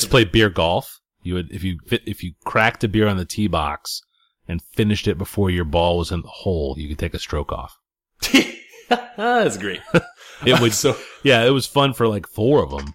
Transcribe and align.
to 0.00 0.08
play 0.08 0.24
beer 0.24 0.50
golf. 0.50 1.00
You 1.22 1.34
would 1.34 1.50
if 1.52 1.62
you 1.62 1.78
if 1.90 2.22
you 2.22 2.32
cracked 2.44 2.84
a 2.84 2.88
beer 2.88 3.08
on 3.08 3.16
the 3.16 3.24
tee 3.24 3.48
box 3.48 4.02
and 4.48 4.62
finished 4.62 5.06
it 5.06 5.18
before 5.18 5.50
your 5.50 5.64
ball 5.64 5.98
was 5.98 6.10
in 6.10 6.22
the 6.22 6.28
hole, 6.28 6.74
you 6.78 6.88
could 6.88 6.98
take 6.98 7.14
a 7.14 7.18
stroke 7.18 7.52
off. 7.52 7.78
That's 9.16 9.56
great. 9.56 9.80
It 10.46 10.58
would 10.60 10.72
so 10.74 10.96
yeah, 11.22 11.44
it 11.44 11.50
was 11.50 11.66
fun 11.66 11.92
for 11.92 12.08
like 12.08 12.26
four 12.26 12.62
of 12.62 12.70
them. 12.70 12.92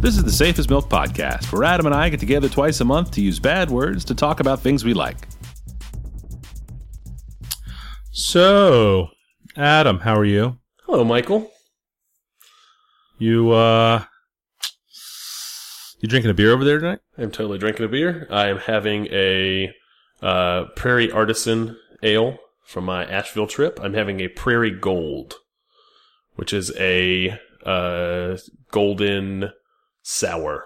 This 0.00 0.16
is 0.16 0.22
the 0.22 0.30
Safest 0.30 0.70
Milk 0.70 0.88
Podcast, 0.88 1.52
where 1.52 1.64
Adam 1.64 1.86
and 1.86 1.94
I 1.94 2.08
get 2.10 2.20
together 2.20 2.48
twice 2.48 2.80
a 2.80 2.84
month 2.84 3.10
to 3.12 3.20
use 3.20 3.40
bad 3.40 3.70
words 3.70 4.04
to 4.04 4.14
talk 4.14 4.38
about 4.38 4.60
things 4.60 4.84
we 4.84 4.94
like. 4.94 5.16
So, 8.12 9.08
Adam, 9.56 10.00
how 10.00 10.14
are 10.14 10.24
you? 10.24 10.58
hello, 10.84 11.02
Michael. 11.02 11.50
You 13.18 13.52
uh 13.52 14.04
you 16.00 16.08
drinking 16.08 16.30
a 16.30 16.34
beer 16.34 16.52
over 16.52 16.62
there 16.62 16.78
tonight? 16.78 16.98
I'm 17.16 17.30
totally 17.30 17.58
drinking 17.58 17.86
a 17.86 17.88
beer. 17.88 18.26
I 18.30 18.48
am 18.48 18.58
having 18.58 19.06
a 19.06 19.72
uh, 20.20 20.64
Prairie 20.76 21.10
Artisan 21.10 21.76
Ale 22.02 22.36
from 22.66 22.84
my 22.84 23.06
Asheville 23.06 23.46
trip. 23.46 23.80
I'm 23.82 23.94
having 23.94 24.20
a 24.20 24.28
Prairie 24.28 24.78
Gold, 24.78 25.36
which 26.34 26.52
is 26.52 26.70
a 26.78 27.38
uh, 27.64 28.36
golden 28.70 29.52
sour 30.02 30.64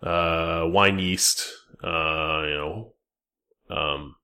uh, 0.00 0.62
wine 0.66 1.00
yeast. 1.00 1.52
Uh, 1.82 2.42
you 2.46 2.54
know, 2.54 2.92
um, 3.68 4.14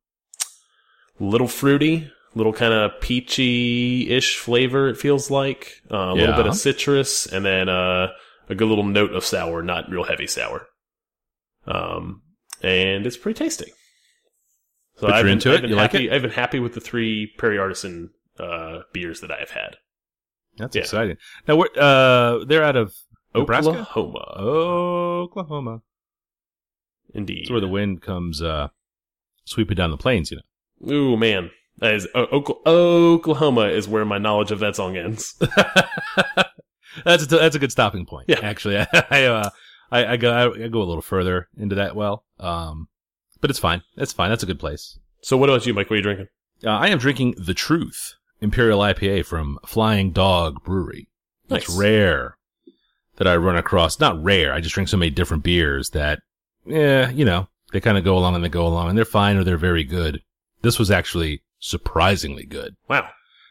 little 1.19 1.49
fruity, 1.49 2.11
little 2.35 2.53
kind 2.53 2.73
of 2.73 3.01
peachy 3.01 4.11
ish 4.11 4.37
flavor. 4.39 4.89
It 4.89 4.97
feels 4.97 5.31
like 5.31 5.83
uh, 5.91 5.97
a 5.97 6.15
little 6.15 6.35
bit 6.37 6.47
of 6.47 6.55
citrus, 6.57 7.27
and 7.27 7.45
then 7.45 7.69
uh, 7.69 8.09
a 8.49 8.55
good 8.55 8.69
little 8.69 8.85
note 8.85 9.13
of 9.13 9.25
sour, 9.25 9.63
not 9.63 9.91
real 9.91 10.05
heavy 10.05 10.27
sour. 10.27 10.67
Um, 11.67 12.23
and 12.63 13.07
it's 13.07 13.17
pretty 13.17 13.39
tasty. 13.39 13.73
So 14.97 15.09
I've 15.09 15.25
been, 15.25 15.33
into 15.33 15.53
I've 15.53 15.65
it? 15.65 15.71
You 15.71 15.77
like 15.77 15.93
happy, 15.93 16.11
I've 16.11 16.23
been 16.23 16.31
happy 16.31 16.61
with 16.61 16.75
the 16.75 16.81
three 16.81 17.33
Prairie 17.39 17.59
Artisan 17.59 18.11
uh, 18.39 18.81
beers 18.93 19.21
that 19.21 19.31
I 19.31 19.39
have 19.39 19.51
had. 19.51 19.77
That's 20.59 20.77
Yeah. 20.77 20.83
exciting. 20.83 21.17
Now 21.49 21.57
we're 21.57 21.69
uh 21.77 22.45
they're 22.45 22.63
out 22.63 22.77
of 22.77 22.95
Nebraska? 23.35 23.71
Oklahoma, 23.71 24.19
Oklahoma. 24.37 25.83
indeed. 27.15 27.41
It's 27.43 27.51
where 27.51 27.61
the 27.61 27.69
wind 27.69 28.03
comes 28.03 28.43
uh 28.43 28.69
sweeping 29.45 29.77
down 29.77 29.91
the 29.91 29.97
plains, 29.97 30.31
you 30.31 30.39
know. 30.39 30.93
Ooh 30.93 31.17
man, 31.17 31.51
that 31.79 31.95
is 31.95 32.07
Oklahoma 32.15 33.67
is 33.69 33.89
where 33.89 34.05
my 34.05 34.19
knowledge 34.19 34.51
of 34.51 34.61
that 34.61 34.77
song 34.77 34.97
ends. 34.97 35.35
that's 37.05 37.25
a, 37.25 37.27
that's 37.27 37.57
a 37.57 37.59
good 37.59 37.73
stopping 37.73 38.07
point. 38.07 38.27
Yeah. 38.29 38.41
actually, 38.43 38.79
I 38.79 38.87
I, 39.11 39.25
uh, 39.25 39.51
I 39.91 40.07
I 40.13 40.17
go 40.17 40.53
I 40.53 40.69
go 40.69 40.83
a 40.83 40.85
little 40.85 41.03
further 41.03 41.49
into 41.57 41.75
that 41.77 41.97
well, 41.97 42.25
um, 42.39 42.89
but 43.41 43.51
it's 43.51 43.59
fine. 43.59 43.83
It's 43.97 44.13
fine. 44.13 44.31
That's 44.31 44.43
a 44.43 44.47
good 44.47 44.61
place. 44.61 44.99
So 45.23 45.37
what 45.37 45.49
about 45.49 45.67
you, 45.67 45.75
Mike? 45.75 45.89
What 45.91 45.95
are 45.95 45.97
you 45.99 46.03
drinking? 46.03 46.27
Uh, 46.65 46.71
I 46.71 46.89
am 46.89 46.99
drinking 46.99 47.35
the 47.39 47.55
Truth 47.55 48.15
Imperial 48.41 48.81
IPA 48.81 49.25
from 49.27 49.59
Flying 49.67 50.13
Dog 50.13 50.63
Brewery. 50.65 51.09
It's 51.51 51.69
Nice. 51.69 51.79
rare 51.79 52.37
that 53.17 53.27
I 53.29 53.37
run 53.37 53.57
across. 53.57 54.01
Not 54.01 54.23
rare. 54.23 54.53
I 54.53 54.61
just 54.61 54.75
drink 54.75 54.89
so 54.89 54.97
many 54.97 55.11
different 55.11 55.43
beers 55.43 55.91
that, 55.91 56.21
yeah, 56.65 57.11
you 57.11 57.25
know, 57.25 57.49
they 57.73 57.81
kind 57.81 57.99
of 57.99 58.05
go 58.05 58.17
along 58.17 58.35
and 58.35 58.45
they 58.45 58.49
go 58.49 58.67
along, 58.67 58.89
and 58.89 58.97
they're 58.99 59.05
fine 59.05 59.37
or 59.37 59.45
they're 59.45 59.57
very 59.57 59.85
good. 59.85 60.23
This 60.63 60.79
was 60.79 60.91
actually 60.91 61.43
surprisingly 61.63 62.45
good. 62.45 62.75
Wow. 62.89 63.09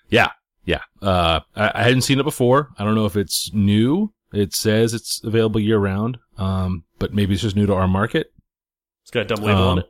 Yeah, 0.09 0.31
yeah. 0.65 0.81
Uh, 1.01 1.39
I, 1.55 1.71
I 1.73 1.83
hadn't 1.83 2.01
seen 2.01 2.19
it 2.19 2.23
before. 2.23 2.69
I 2.77 2.83
don't 2.83 2.95
know 2.95 3.05
if 3.05 3.15
it's 3.15 3.51
new. 3.53 4.13
It 4.33 4.53
says 4.53 4.93
it's 4.93 5.21
available 5.23 5.59
year 5.59 5.77
round. 5.79 6.17
Um, 6.37 6.83
but 6.99 7.13
maybe 7.13 7.33
it's 7.33 7.41
just 7.41 7.55
new 7.55 7.65
to 7.65 7.73
our 7.73 7.87
market. 7.87 8.27
It's 9.03 9.11
got 9.11 9.21
a 9.21 9.25
dumb 9.25 9.43
label 9.43 9.61
Um, 9.61 9.67
on 9.69 9.79
it. 9.79 9.85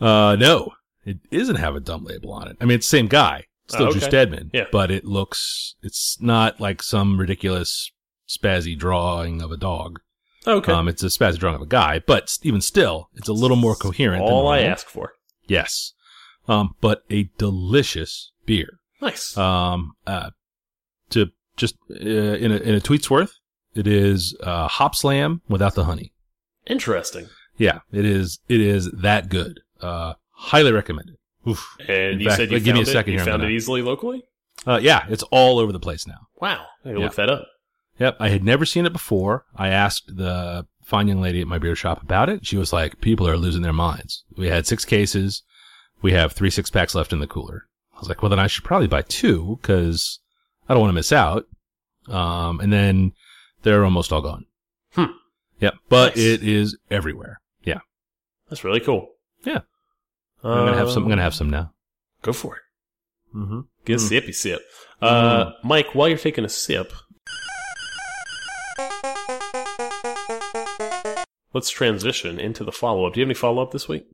Uh, 0.00 0.36
no, 0.36 0.70
it 1.04 1.18
doesn't 1.30 1.56
have 1.56 1.76
a 1.76 1.80
dumb 1.80 2.04
label 2.04 2.32
on 2.32 2.48
it. 2.48 2.56
I 2.60 2.64
mean, 2.64 2.76
it's 2.76 2.86
the 2.90 2.96
same 2.96 3.06
guy, 3.08 3.44
still 3.68 3.88
Oh, 3.88 3.92
Drew. 3.92 4.00
Steadman. 4.00 4.50
Yeah. 4.54 4.64
But 4.72 4.90
it 4.90 5.04
looks, 5.04 5.74
it's 5.82 6.16
not 6.20 6.60
like 6.60 6.82
some 6.82 7.18
ridiculous 7.18 7.90
spazzy 8.28 8.78
drawing 8.78 9.42
of 9.42 9.50
a 9.50 9.56
dog. 9.56 10.00
Okay. 10.46 10.72
Um, 10.72 10.88
it's 10.88 11.02
a 11.02 11.06
spazzy 11.06 11.38
drawing 11.38 11.56
of 11.56 11.62
a 11.62 11.66
guy, 11.66 12.00
but 12.06 12.34
even 12.42 12.60
still, 12.62 13.10
it's 13.14 13.28
a 13.28 13.32
little 13.34 13.58
more 13.58 13.74
coherent. 13.74 14.24
than 14.24 14.32
All 14.32 14.48
I 14.48 14.60
ask 14.60 14.86
for. 14.88 15.12
Yes. 15.46 15.92
Um, 16.50 16.74
but 16.80 17.04
a 17.10 17.30
delicious 17.38 18.32
beer. 18.46 18.78
Nice. 19.00 19.36
Um, 19.36 19.92
uh, 20.06 20.30
to 21.10 21.26
just 21.56 21.76
uh, 21.90 21.94
in 22.04 22.52
a 22.52 22.56
in 22.56 22.74
a 22.74 22.80
tweet's 22.80 23.08
worth, 23.10 23.34
it 23.74 23.86
is 23.86 24.36
uh, 24.42 24.68
Hopslam 24.68 25.40
without 25.48 25.74
the 25.74 25.84
honey. 25.84 26.12
Interesting. 26.66 27.28
Yeah, 27.56 27.80
it 27.92 28.04
is. 28.04 28.40
It 28.48 28.60
is 28.60 28.90
that 28.90 29.28
good. 29.28 29.60
Uh, 29.80 30.14
highly 30.32 30.72
recommended. 30.72 31.16
Oof. 31.48 31.76
And 31.80 32.14
In 32.14 32.20
you 32.20 32.26
fact, 32.28 32.36
said 32.38 32.50
you 32.50 32.60
give 32.60 32.74
me 32.74 32.82
a 32.82 32.84
found 32.84 32.88
it- 32.88 32.92
second 32.92 33.12
You 33.14 33.20
found 33.20 33.42
it 33.42 33.50
easily 33.50 33.82
locally. 33.82 34.22
Uh, 34.66 34.78
yeah, 34.82 35.06
it's 35.08 35.22
all 35.30 35.58
over 35.58 35.72
the 35.72 35.80
place 35.80 36.06
now. 36.06 36.26
Wow. 36.40 36.66
I 36.84 36.90
Yeah. 36.90 36.98
look 36.98 37.14
that 37.14 37.30
up. 37.30 37.46
Yep, 37.98 38.16
I 38.20 38.28
had 38.30 38.42
never 38.44 38.64
seen 38.66 38.86
it 38.86 38.92
before. 38.92 39.44
I 39.56 39.68
asked 39.68 40.16
the 40.16 40.66
fine 40.84 41.08
young 41.08 41.20
lady 41.20 41.40
at 41.40 41.46
my 41.46 41.58
beer 41.58 41.74
shop 41.76 42.02
about 42.02 42.28
it. 42.28 42.46
She 42.46 42.56
was 42.56 42.72
like, 42.72 43.00
"People 43.00 43.26
are 43.28 43.36
losing 43.36 43.62
their 43.62 43.72
minds. 43.72 44.24
We 44.36 44.48
had 44.48 44.66
six 44.66 44.84
cases. 44.84 45.42
We 46.02 46.12
have 46.12 46.32
three 46.32 46.50
six 46.50 46.70
packs 46.70 46.94
left 46.94 47.12
in 47.12 47.18
the 47.20 47.26
cooler." 47.26 47.66
I 47.94 47.98
was 48.00 48.08
like, 48.08 48.22
"Well, 48.22 48.30
then 48.30 48.38
I 48.38 48.46
should 48.46 48.64
probably 48.64 48.86
buy 48.88 49.02
two 49.02 49.58
because 49.60 50.18
I 50.68 50.74
don't 50.74 50.80
want 50.80 50.90
to 50.90 50.94
miss 50.94 51.12
out." 51.12 51.46
Um, 52.08 52.60
and 52.60 52.72
then 52.72 53.12
they're 53.62 53.84
almost 53.84 54.12
all 54.12 54.22
gone. 54.22 54.46
Hmm. 54.94 55.12
Yep, 55.60 55.74
but 55.88 56.16
Nice. 56.16 56.24
it 56.24 56.42
is 56.42 56.78
everywhere. 56.90 57.40
Yeah, 57.62 57.80
That's 58.48 58.64
really 58.64 58.80
cool. 58.80 59.08
Yeah. 59.44 59.60
I'm 60.42 60.66
gonna 60.66 60.76
have 60.78 60.88
some. 60.90 61.02
I'm 61.02 61.04
Um, 61.04 61.08
gonna 61.10 61.22
have 61.22 61.34
some 61.34 61.50
now. 61.50 61.72
Go 62.22 62.32
for 62.32 62.56
it. 62.56 62.62
Mm-hmm. 63.36 63.60
Get 63.84 64.00
a 64.00 64.04
Mm. 64.04 64.08
sippy 64.10 64.34
sip. 64.34 64.62
Uh, 65.02 65.50
Mike, 65.62 65.94
while 65.94 66.08
you're 66.08 66.16
taking 66.18 66.44
a 66.44 66.48
sip, 66.48 66.92
let's 71.52 71.70
transition 71.70 72.38
into 72.40 72.64
the 72.64 72.72
follow 72.72 73.04
up. 73.06 73.14
Do 73.14 73.20
you 73.20 73.24
have 73.24 73.28
any 73.28 73.34
follow 73.34 73.62
up 73.62 73.70
this 73.72 73.88
week? 73.88 74.06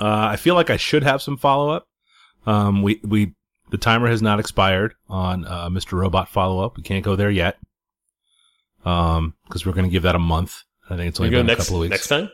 Uh, 0.00 0.28
I 0.32 0.36
feel 0.36 0.54
like 0.54 0.70
I 0.70 0.76
should 0.76 1.02
have 1.02 1.22
some 1.22 1.36
follow 1.36 1.70
up. 1.70 1.86
Um, 2.46 2.82
we, 2.82 3.00
we, 3.02 3.32
the 3.70 3.78
timer 3.78 4.08
has 4.08 4.22
not 4.22 4.38
expired 4.40 4.94
on, 5.08 5.44
uh, 5.46 5.68
Mr. 5.68 5.92
Robot 5.92 6.28
follow 6.28 6.64
up. 6.64 6.76
We 6.76 6.82
can't 6.82 7.04
go 7.04 7.16
there 7.16 7.30
yet. 7.30 7.56
Um, 8.84 9.34
cause 9.48 9.66
we're 9.66 9.72
going 9.72 9.86
to 9.86 9.90
give 9.90 10.04
that 10.04 10.14
a 10.14 10.18
month. 10.20 10.62
I 10.88 10.96
think 10.96 11.08
it's 11.08 11.18
only 11.20 11.30
been 11.30 11.46
next 11.46 11.62
a 11.62 11.64
couple 11.64 11.76
of 11.78 11.80
weeks. 11.82 11.90
next 11.90 12.08
time. 12.08 12.30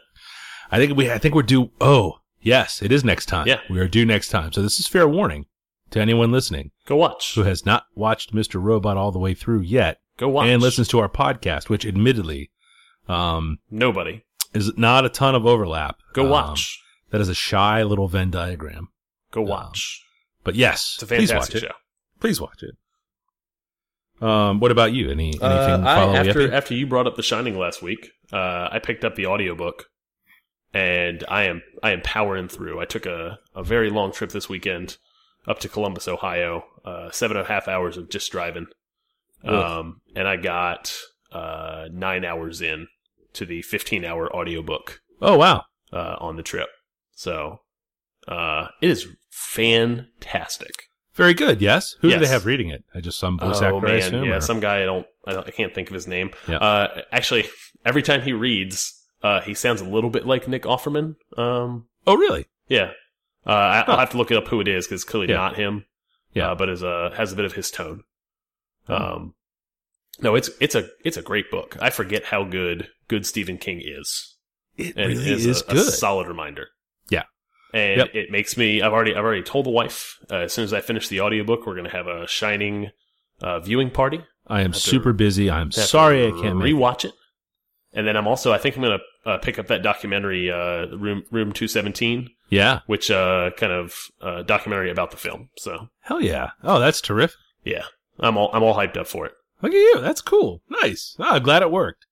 I 0.71 0.79
think 0.79 0.97
we, 0.97 1.11
I 1.11 1.19
think 1.19 1.35
we're 1.35 1.43
due. 1.43 1.71
Oh, 1.81 2.19
yes, 2.41 2.83
it 2.83 2.93
is 2.93 3.05
next 3.05 3.27
time. 3.27 3.47
Yeah. 3.47 3.61
We 3.71 3.79
are 3.81 3.89
due 3.89 4.05
next 4.05 4.29
time. 4.29 4.53
So 4.53 4.61
this 4.61 4.79
is 4.79 4.87
fair 4.87 5.09
warning 5.09 5.47
to 5.91 6.01
anyone 6.01 6.31
listening 6.33 6.71
Go 6.87 6.97
watch. 6.97 7.35
who 7.35 7.43
has 7.45 7.65
not 7.65 7.85
watched 7.95 8.35
Mr. 8.35 8.63
Robot 8.63 8.97
all 8.97 9.13
the 9.13 9.19
way 9.19 9.33
through 9.35 9.61
yet 9.61 9.99
Go 10.19 10.29
watch. 10.29 10.49
and 10.49 10.61
listens 10.61 10.89
to 10.89 10.99
our 10.99 11.09
podcast, 11.09 11.69
which 11.71 11.87
admittedly, 11.87 12.51
um, 13.09 13.59
Nobody. 13.71 14.25
is 14.53 14.77
not 14.77 15.05
a 15.07 15.09
ton 15.09 15.35
of 15.35 15.47
overlap. 15.47 15.97
Go 16.13 16.25
Um, 16.25 16.31
watch. 16.31 16.79
That 17.13 17.21
is 17.21 17.29
a 17.29 17.35
shy 17.35 17.83
little 17.85 18.09
Venn 18.09 18.31
diagram. 18.33 18.89
Go 19.31 19.43
um, 19.43 19.49
watch. 19.49 20.03
But 20.43 20.57
yes, 20.57 20.95
It's 20.97 21.05
a 21.05 21.07
please 21.07 21.31
fantastic 21.31 21.63
watch 21.63 21.71
it. 21.71 21.77
Please 22.21 22.41
watch 22.41 22.63
it. 22.65 22.75
Um, 24.25 24.61
what 24.61 24.71
about 24.71 24.93
you? 24.93 25.11
Any 25.11 25.29
anything 25.31 25.43
Uh, 25.43 25.85
I- 25.87 25.95
follow 25.97 26.15
after 26.17 26.41
you? 26.43 26.53
after 26.53 26.75
you 26.75 26.87
brought 26.87 27.07
up 27.07 27.17
The 27.17 27.23
Shining 27.23 27.59
last 27.59 27.83
week, 27.83 28.11
uh, 28.33 28.69
I 28.71 28.79
picked 28.79 29.05
up 29.05 29.15
the 29.15 29.27
audiobook 29.27 29.87
and 30.73 31.25
I 31.29 31.45
am 31.45 31.63
I 31.83 31.91
am 31.93 32.03
powering 32.03 32.49
through. 32.49 32.81
I 32.81 32.85
took 32.85 33.05
a, 33.07 33.39
a 33.55 33.63
very 33.65 33.91
long 33.91 34.13
trip 34.13 34.31
this 34.31 34.49
weekend 34.49 34.97
up 35.47 35.59
to 35.61 35.69
Columbus, 35.69 36.07
Ohio, 36.07 36.65
uh, 36.85 37.11
seven 37.11 37.37
and 37.37 37.47
a 37.47 37.49
half 37.49 37.67
hours 37.67 37.97
of 37.97 38.09
just 38.11 38.31
driving, 38.31 38.67
um, 39.45 40.01
and 40.15 40.29
I 40.29 40.37
got 40.37 40.97
uh, 41.33 41.89
nine 41.93 42.25
hours 42.25 42.61
in 42.63 42.87
to 43.33 43.45
the 43.45 43.63
fifteen 43.63 44.05
hour 44.05 44.35
audiobook 44.35 45.01
Oh 45.21 45.37
wow, 45.37 45.65
uh, 45.93 46.17
on 46.21 46.37
the 46.37 46.43
trip. 46.45 46.69
So 47.23 47.61
uh, 48.27 48.67
it 48.81 48.91
is 48.91 49.07
fantastic. 49.31 50.85
very 51.15 51.35
good. 51.35 51.61
Yes. 51.61 51.95
Who 52.01 52.11
do 52.11 52.19
they 52.19 52.27
have 52.27 52.47
reading 52.47 52.69
it? 52.71 52.85
I 52.95 53.01
just 53.01 53.19
some 53.19 53.39
voice 53.39 53.61
oh 53.63 53.77
actor. 53.77 53.87
I 53.87 53.93
assume, 53.95 54.25
yeah, 54.25 54.37
or- 54.37 54.41
some 54.41 54.59
guy 54.61 54.83
I 54.83 54.87
don't, 54.87 55.07
I 55.27 55.33
don't, 55.33 55.47
I 55.47 55.51
can't 55.53 55.73
think 55.75 55.89
of 55.89 55.95
his 55.95 56.07
name. 56.09 56.31
Yeah. 56.49 56.57
Uh, 56.57 57.03
actually, 57.13 57.45
every 57.85 58.03
time 58.03 58.23
he 58.23 58.33
reads, 58.33 58.93
uh, 59.23 59.41
he 59.41 59.55
sounds 59.55 59.81
a 59.81 59.85
little 59.85 60.11
bit 60.11 60.27
like 60.27 60.49
Nick 60.49 60.63
Offerman. 60.65 61.15
Um, 61.37 61.87
Oh 62.07 62.17
really? 62.17 62.47
yeah. 62.69 62.91
Uh, 63.47 63.51
I, 63.51 63.79
I'll 63.81 63.85
Huh. 63.95 63.99
have 63.99 64.11
to 64.11 64.17
look 64.17 64.31
it 64.33 64.37
up 64.37 64.49
who 64.49 64.61
it 64.61 64.67
is 64.69 64.87
because 64.87 65.05
clearly 65.05 65.29
Yeah. 65.31 65.37
not 65.37 65.57
him. 65.57 65.85
Yeah. 66.35 66.51
Uh, 66.51 66.55
but 66.57 66.69
is 66.69 66.83
uh 66.83 67.11
has 67.17 67.33
a 67.33 67.37
bit 67.37 67.45
of 67.45 67.53
his 67.53 67.71
tone. 67.71 68.03
Oh. 68.89 68.97
Um, 68.97 69.35
no, 70.21 70.35
it's 70.35 70.51
it's 70.61 70.75
a 70.75 70.89
it's 71.05 71.17
a 71.17 71.23
great 71.23 71.51
book. 71.51 71.77
I 71.81 71.91
forget 71.91 72.25
how 72.25 72.43
good 72.45 72.89
good 73.09 73.27
Stephen 73.27 73.59
King 73.59 73.81
is, 73.85 74.37
It 74.77 74.97
and 74.97 75.09
really 75.11 75.25
it 75.31 75.33
is, 75.39 75.47
is 75.47 75.63
a, 75.63 75.71
a 75.71 75.75
good. 75.75 75.93
solid 75.93 76.27
reminder. 76.27 76.69
And 77.75 77.97
Yep. 78.01 78.09
it 78.15 78.31
makes 78.31 78.57
me. 78.59 78.83
I've 78.83 78.93
already 78.93 79.13
I've 79.15 79.25
already 79.25 79.43
told 79.43 79.65
the 79.67 79.71
wife. 79.71 80.19
Uh, 80.31 80.37
as 80.41 80.53
soon 80.53 80.65
as 80.65 80.75
I 80.75 80.83
finish 80.83 81.09
the 81.09 81.21
audiobook, 81.23 81.67
we're 81.67 81.73
going 81.75 81.87
to 81.87 81.97
have 81.97 82.07
a 82.07 82.27
Shining 82.27 82.91
uh, 83.41 83.61
viewing 83.61 83.91
party. 83.91 84.23
I 84.47 84.61
am 84.61 84.73
to- 84.73 84.79
super 84.79 85.13
busy. 85.15 85.51
I'm 85.51 85.73
sorry 85.73 86.27
I 86.27 86.31
can't 86.33 86.59
make. 86.59 86.69
it. 86.69 86.75
rewatch 86.75 87.05
it. 87.07 87.13
And 87.95 88.07
then 88.07 88.17
I'm 88.17 88.27
also 88.27 88.53
I 88.53 88.59
think 88.59 88.77
I'm 88.77 88.83
going 88.83 88.99
to 88.99 89.31
uh, 89.31 89.39
pick 89.39 89.59
up 89.59 89.69
that 89.69 89.83
documentary 89.83 90.51
uh, 90.51 90.87
Room 90.97 91.23
Room 91.31 91.53
Two 91.53 91.67
Seventeen, 91.69 92.29
Yeah, 92.51 92.81
which 92.87 93.11
uh, 93.11 93.51
kind 93.57 93.73
of 93.73 93.95
uh, 94.21 94.43
documentary 94.43 94.91
about 94.91 95.11
the 95.11 95.17
film. 95.17 95.49
So 95.57 95.89
hell 96.01 96.21
yeah. 96.21 96.51
Oh, 96.63 96.79
that's 96.79 97.01
terrific. 97.01 97.37
yeah, 97.65 97.85
I'm 98.21 98.37
all 98.37 98.51
I'm 98.53 98.63
all 98.63 98.75
hyped 98.75 98.97
up 98.99 99.07
for 99.07 99.25
it. 99.27 99.33
Look 99.63 99.73
at 99.73 99.77
you. 99.79 100.01
That's 100.01 100.21
cool. 100.21 100.61
Nice. 100.69 101.17
Oh, 101.19 101.25
I'm 101.25 101.43
glad 101.43 101.63
it 101.63 101.71
worked. 101.71 102.05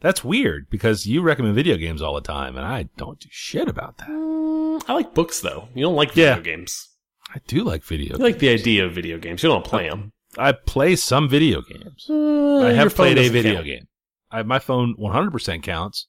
That's 0.00 0.22
weird 0.22 0.68
because 0.70 1.06
you 1.06 1.22
recommend 1.22 1.54
video 1.54 1.76
games 1.76 2.02
all 2.02 2.14
the 2.14 2.20
time, 2.20 2.56
and 2.56 2.66
I 2.66 2.88
don't 2.96 3.18
do 3.18 3.28
shit 3.30 3.68
about 3.68 3.98
that. 3.98 4.08
Mm, 4.08 4.82
I 4.88 4.92
like 4.94 5.14
books 5.14 5.40
though. 5.40 5.68
You 5.74 5.82
don't 5.84 5.96
like 5.96 6.12
video 6.12 6.34
Yeah. 6.36 6.40
games. 6.40 6.88
I 7.34 7.40
do 7.46 7.64
like 7.64 7.82
video. 7.82 8.16
You 8.16 8.22
like 8.24 8.38
the 8.38 8.50
idea 8.50 8.84
of 8.86 8.92
video 8.92 9.18
games. 9.18 9.42
You 9.42 9.48
don't 9.48 9.64
play 9.64 9.88
them. 9.88 10.12
I 10.38 10.52
play 10.52 10.96
some 10.96 11.28
video 11.28 11.62
games. 11.62 12.06
I 12.10 12.72
have 12.72 12.94
played 12.94 13.18
a 13.18 13.28
video 13.28 13.62
game. 13.62 13.88
I, 14.30 14.42
my 14.42 14.58
phone 14.58 14.94
100% 14.98 15.62
counts, 15.62 16.08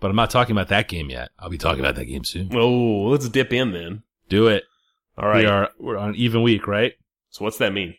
but 0.00 0.08
I'm 0.10 0.16
not 0.16 0.30
talking 0.30 0.52
about 0.52 0.68
that 0.68 0.88
game 0.88 1.10
yet. 1.10 1.30
I'll 1.38 1.50
be 1.50 1.58
talking 1.58 1.80
about 1.80 1.94
that 1.96 2.06
game 2.06 2.24
soon. 2.24 2.50
Oh, 2.54 3.04
let's 3.10 3.28
dip 3.28 3.52
in 3.52 3.72
then. 3.72 4.02
Do 4.28 4.46
it. 4.48 4.64
All 5.18 5.28
right. 5.28 5.44
We 5.44 5.46
are 5.46 5.70
we're 5.78 5.96
on 5.98 6.14
even 6.14 6.42
week, 6.42 6.66
right? 6.66 6.92
So 7.30 7.44
what's 7.44 7.58
that 7.58 7.72
mean? 7.72 7.94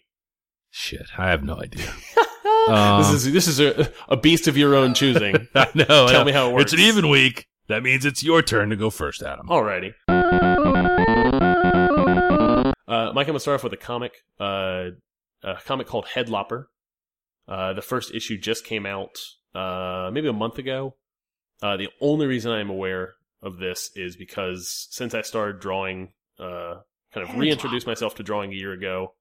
Shit, 0.72 1.06
I 1.18 1.30
have 1.30 1.44
no 1.44 1.60
idea. 1.62 1.94
Um, 2.68 3.02
this 3.02 3.12
is 3.12 3.32
this 3.32 3.48
is 3.48 3.60
a, 3.60 3.92
a 4.10 4.18
beast 4.18 4.48
of 4.48 4.58
your 4.58 4.76
own 4.76 4.94
choosing. 4.94 5.48
I 5.56 5.68
know. 5.76 5.84
I 5.84 6.12
Tell 6.12 6.12
know. 6.12 6.26
me 6.26 6.32
how 6.32 6.50
it 6.50 6.54
works. 6.54 6.74
It's 6.74 6.74
an 6.74 6.80
even 6.88 7.10
week. 7.10 7.48
That 7.68 7.84
means 7.84 8.06
it's 8.06 8.24
your 8.24 8.42
turn 8.42 8.70
to 8.70 8.76
go 8.76 8.90
first, 8.90 9.22
Adam. 9.24 9.48
Alrighty. 9.48 9.94
Uh, 12.88 13.12
Mike, 13.14 13.28
I'm 13.28 13.32
gonna 13.34 13.40
start 13.40 13.56
off 13.60 13.64
with 13.64 13.74
a 13.74 13.78
comic. 13.78 14.24
Uh, 14.40 14.92
a 15.44 15.56
comic 15.66 15.88
called 15.88 16.06
Headlopper. 16.14 16.66
Uh, 17.48 17.74
the 17.74 17.82
first 17.82 18.14
issue 18.14 18.38
just 18.38 18.66
came 18.66 18.86
out 18.86 19.18
uh, 19.54 20.10
maybe 20.12 20.28
a 20.28 20.34
month 20.34 20.58
ago. 20.58 20.96
Uh, 21.62 21.78
the 21.78 21.90
only 22.02 22.26
reason 22.26 22.52
I'm 22.52 22.70
aware 22.70 23.14
of 23.42 23.58
this 23.58 23.92
is 23.96 24.16
because 24.16 24.88
since 24.90 25.14
I 25.14 25.22
started 25.22 25.60
drawing, 25.60 26.14
uh, 26.40 26.76
kind 27.14 27.28
of 27.28 27.36
reintroduced 27.38 27.86
myself 27.88 28.16
to 28.16 28.24
drawing 28.24 28.52
a 28.52 28.56
year 28.56 28.74
ago, 28.74 29.14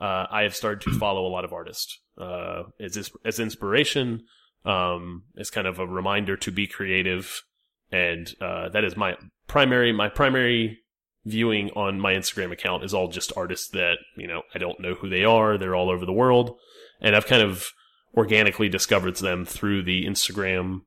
uh, 0.00 0.26
I 0.30 0.42
have 0.42 0.54
started 0.54 0.82
to 0.82 0.98
follow 0.98 1.26
a 1.26 1.28
lot 1.32 1.44
of 1.44 1.52
artists 1.52 1.98
uh, 2.18 2.64
as 2.80 3.10
as 3.24 3.38
inspiration, 3.40 4.22
um, 4.64 5.24
as 5.38 5.50
kind 5.50 5.66
of 5.66 5.78
a 5.78 5.86
reminder 5.86 6.36
to 6.36 6.50
be 6.50 6.66
creative, 6.66 7.42
and 7.90 8.34
uh, 8.40 8.68
that 8.70 8.84
is 8.84 8.96
my 8.96 9.16
primary 9.48 9.92
my 9.92 10.08
primary 10.08 10.78
viewing 11.24 11.70
on 11.76 12.00
my 12.00 12.14
Instagram 12.14 12.50
account 12.52 12.82
is 12.82 12.92
all 12.92 13.06
just 13.08 13.32
artists 13.36 13.68
that 13.70 13.98
you 14.16 14.26
know 14.26 14.42
I 14.54 14.58
don't 14.58 14.80
know 14.80 14.94
who 14.94 15.08
they 15.08 15.24
are. 15.24 15.56
They're 15.58 15.74
all 15.76 15.90
over 15.90 16.04
the 16.06 16.12
world, 16.12 16.56
and 17.00 17.14
I've 17.16 17.26
kind 17.26 17.42
of 17.42 17.68
organically 18.16 18.68
discovered 18.68 19.16
them 19.16 19.44
through 19.46 19.82
the 19.84 20.04
Instagram 20.06 20.80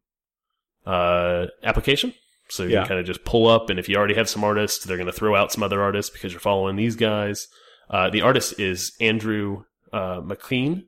uh, 0.85 1.47
application. 1.63 2.13
So 2.49 2.63
you 2.63 2.69
Yeah. 2.69 2.81
can 2.81 2.89
kind 2.89 2.99
of 2.99 3.05
just 3.07 3.25
pull 3.25 3.47
up, 3.47 3.69
and 3.71 3.79
if 3.79 3.89
you 3.89 3.95
already 3.97 4.13
have 4.13 4.29
some 4.29 4.43
artists, 4.43 4.85
they're 4.85 4.97
going 4.97 5.07
to 5.07 5.11
throw 5.13 5.35
out 5.35 5.51
some 5.51 5.63
other 5.63 5.81
artists 5.81 6.11
because 6.11 6.31
you're 6.31 6.39
following 6.39 6.75
these 6.75 6.95
guys. 6.95 7.47
Uh, 7.89 8.09
the 8.11 8.21
artist 8.21 8.59
is 8.59 8.95
Andrew 9.01 9.63
uh, 9.91 10.21
MacLean, 10.23 10.87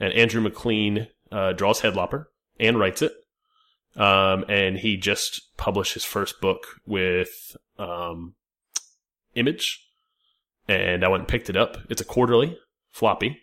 and 0.00 0.12
Andrew 0.12 0.40
MacLean 0.40 1.08
uh, 1.32 1.52
draws 1.52 1.80
Headlopper 1.80 2.26
and 2.60 2.78
writes 2.78 3.02
it. 3.02 3.12
Um, 3.96 4.44
and 4.48 4.78
he 4.78 4.96
just 4.96 5.56
published 5.56 5.94
his 5.94 6.04
first 6.04 6.40
book 6.40 6.66
with 6.84 7.56
um, 7.78 8.34
Image, 9.36 9.86
and 10.68 11.04
I 11.04 11.08
went 11.08 11.22
and 11.22 11.28
picked 11.28 11.48
it 11.48 11.56
up. 11.56 11.76
It's 11.88 12.00
a 12.00 12.04
quarterly 12.04 12.58
floppy. 12.90 13.38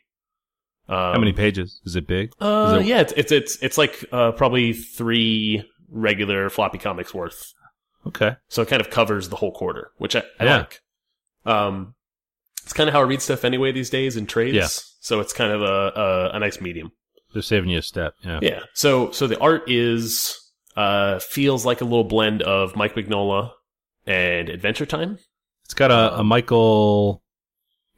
Um, 0.89 1.13
How 1.13 1.19
many 1.19 1.31
pages? 1.31 1.79
Is 1.85 1.95
it 1.95 2.05
big? 2.05 2.33
Uh, 2.41 2.73
Is 2.79 2.81
it- 2.85 2.89
yeah, 2.89 2.99
it's 3.01 3.13
it's 3.15 3.31
it's 3.31 3.55
it's 3.63 3.77
like 3.77 4.03
uh, 4.11 4.33
probably 4.33 4.73
three 4.73 5.63
regular 5.89 6.49
floppy 6.49 6.77
comics 6.79 7.13
worth. 7.13 7.53
Okay. 8.05 8.35
So 8.49 8.61
it 8.61 8.67
kind 8.67 8.81
of 8.81 8.89
covers 8.89 9.29
the 9.29 9.35
whole 9.37 9.51
quarter, 9.53 9.91
which 9.99 10.15
I, 10.17 10.23
I 10.39 10.43
Yeah. 10.45 10.57
like. 10.57 10.81
Um, 11.45 11.95
it's 12.63 12.73
kind 12.73 12.87
of 12.89 12.93
how 12.93 13.01
I 13.01 13.03
read 13.03 13.21
stuff 13.21 13.43
anyway 13.43 13.71
these 13.71 13.89
days 13.89 14.17
in 14.17 14.25
trades. 14.25 14.55
Yeah. 14.55 14.67
So 14.99 15.19
it's 15.19 15.33
kind 15.33 15.51
of 15.51 15.61
a, 15.61 15.65
a 15.95 16.35
a 16.35 16.39
nice 16.39 16.61
medium. 16.61 16.91
They're 17.33 17.41
saving 17.41 17.69
you 17.69 17.79
a 17.79 17.81
step. 17.81 18.15
Yeah. 18.23 18.39
Yeah. 18.41 18.59
So 18.73 19.11
so 19.11 19.27
the 19.27 19.39
art 19.39 19.69
is 19.69 20.37
uh 20.75 21.19
feels 21.19 21.65
like 21.65 21.81
a 21.81 21.85
little 21.85 22.03
blend 22.03 22.41
of 22.41 22.75
Mike 22.75 22.95
Mignola 22.95 23.51
and 24.05 24.49
Adventure 24.49 24.85
Time. 24.85 25.17
It's 25.65 25.73
got 25.73 25.91
a, 25.91 26.19
a 26.19 26.23
Michael 26.23 27.23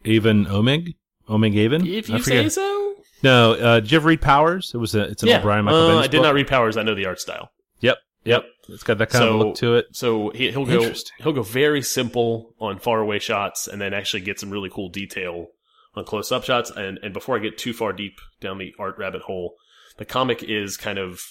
Avon 0.06 0.46
Oeming. 0.46 0.96
Oeming 1.28 1.56
Avon? 1.58 1.88
If 1.88 2.10
you 2.10 2.22
say 2.22 2.50
so. 2.50 2.96
No, 3.24 3.54
uh, 3.54 3.80
did 3.80 3.92
you 3.92 3.96
ever 3.96 4.10
read 4.10 4.22
Powers? 4.22 4.72
It 4.74 4.78
was 4.78 4.94
a, 4.96 5.04
it's 5.04 5.24
an 5.24 5.30
yeah. 5.30 5.40
O'Brien 5.40 5.64
Michael 5.64 5.80
uh, 5.80 5.90
Bendis 5.92 6.00
I 6.00 6.08
did 6.08 6.18
book. 6.18 6.24
not 6.24 6.34
read 6.34 6.48
Powers. 6.48 6.76
I 6.76 6.84
know 6.84 6.94
the 6.94 7.06
art 7.06 7.22
style. 7.22 7.52
Yep. 7.80 7.98
Yep. 8.26 8.46
It's 8.70 8.84
got 8.84 8.98
that 9.00 9.10
kind 9.10 9.26
of 9.26 9.36
look 9.36 9.56
to 9.56 9.76
it. 9.76 9.88
So 9.92 10.30
he, 10.30 10.52
he'll 10.52 10.66
go 10.66 10.94
he'll 11.20 11.34
go 11.34 11.44
very 11.44 11.82
simple 11.82 12.56
on 12.60 12.80
far 12.80 13.00
away 13.02 13.20
shots, 13.20 13.68
and 13.68 13.82
then 13.82 13.94
actually 13.94 14.22
get 14.22 14.40
some 14.40 14.50
really 14.50 14.70
cool 14.70 14.90
detail 14.90 15.48
on 15.96 16.06
close 16.06 16.32
up 16.32 16.44
shots. 16.44 16.70
And 16.72 16.98
and 17.04 17.14
before 17.14 17.36
I 17.36 17.40
get 17.40 17.58
too 17.58 17.74
far 17.74 17.92
deep 17.94 18.14
down 18.40 18.58
the 18.58 18.74
art 18.80 18.98
rabbit 18.98 19.24
hole, 19.24 19.56
the 19.98 20.06
comic 20.06 20.44
is 20.44 20.78
kind 20.78 20.98
of 20.98 21.22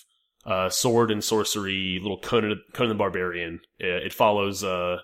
uh, 0.44 0.68
sword 0.68 1.10
and 1.10 1.22
sorcery, 1.24 1.98
little 2.02 2.20
Conan 2.20 2.60
Conan 2.74 2.90
the 2.90 2.94
Barbarian. 2.96 3.60
Uh, 3.82 3.86
It 4.04 4.12
follows 4.12 4.62
uh, 4.62 4.98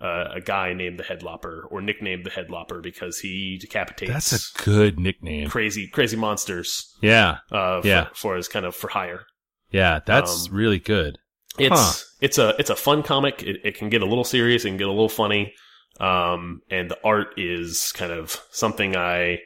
uh, 0.00 0.24
a 0.34 0.40
guy 0.40 0.74
named 0.74 0.98
the 0.98 1.04
Headlopper, 1.04 1.62
or 1.70 1.80
nicknamed 1.80 2.24
the 2.26 2.30
Headlopper, 2.30 2.82
because 2.82 3.18
he 3.20 3.58
decapitates 3.60 4.12
That's 4.12 4.52
a 4.60 4.62
good 4.64 5.00
nickname. 5.00 5.48
crazy 5.48 5.88
crazy 5.88 6.16
monsters. 6.16 6.94
Yeah. 7.00 7.38
Uh, 7.50 7.80
for, 7.80 7.86
Yeah. 7.88 8.08
for 8.14 8.36
his 8.36 8.48
kind 8.48 8.66
of 8.66 8.74
for 8.76 8.88
hire. 8.88 9.26
Yeah. 9.70 10.00
That's 10.04 10.46
Um, 10.48 10.54
really 10.54 10.78
good. 10.78 11.18
It's 11.58 11.74
Huh. 11.80 11.92
it's 12.20 12.38
a 12.38 12.54
it's 12.58 12.70
a 12.70 12.76
fun 12.76 13.02
comic. 13.02 13.42
It, 13.42 13.60
it 13.64 13.74
can 13.76 13.88
get 13.90 14.02
a 14.02 14.06
little 14.06 14.24
serious 14.24 14.64
and 14.64 14.78
get 14.78 14.86
a 14.86 14.90
little 14.90 15.08
funny. 15.08 15.52
Um, 16.00 16.62
and 16.70 16.90
the 16.90 16.98
art 17.04 17.34
is 17.38 17.92
kind 17.92 18.10
of 18.12 18.40
something 18.50 18.96
I 18.96 19.38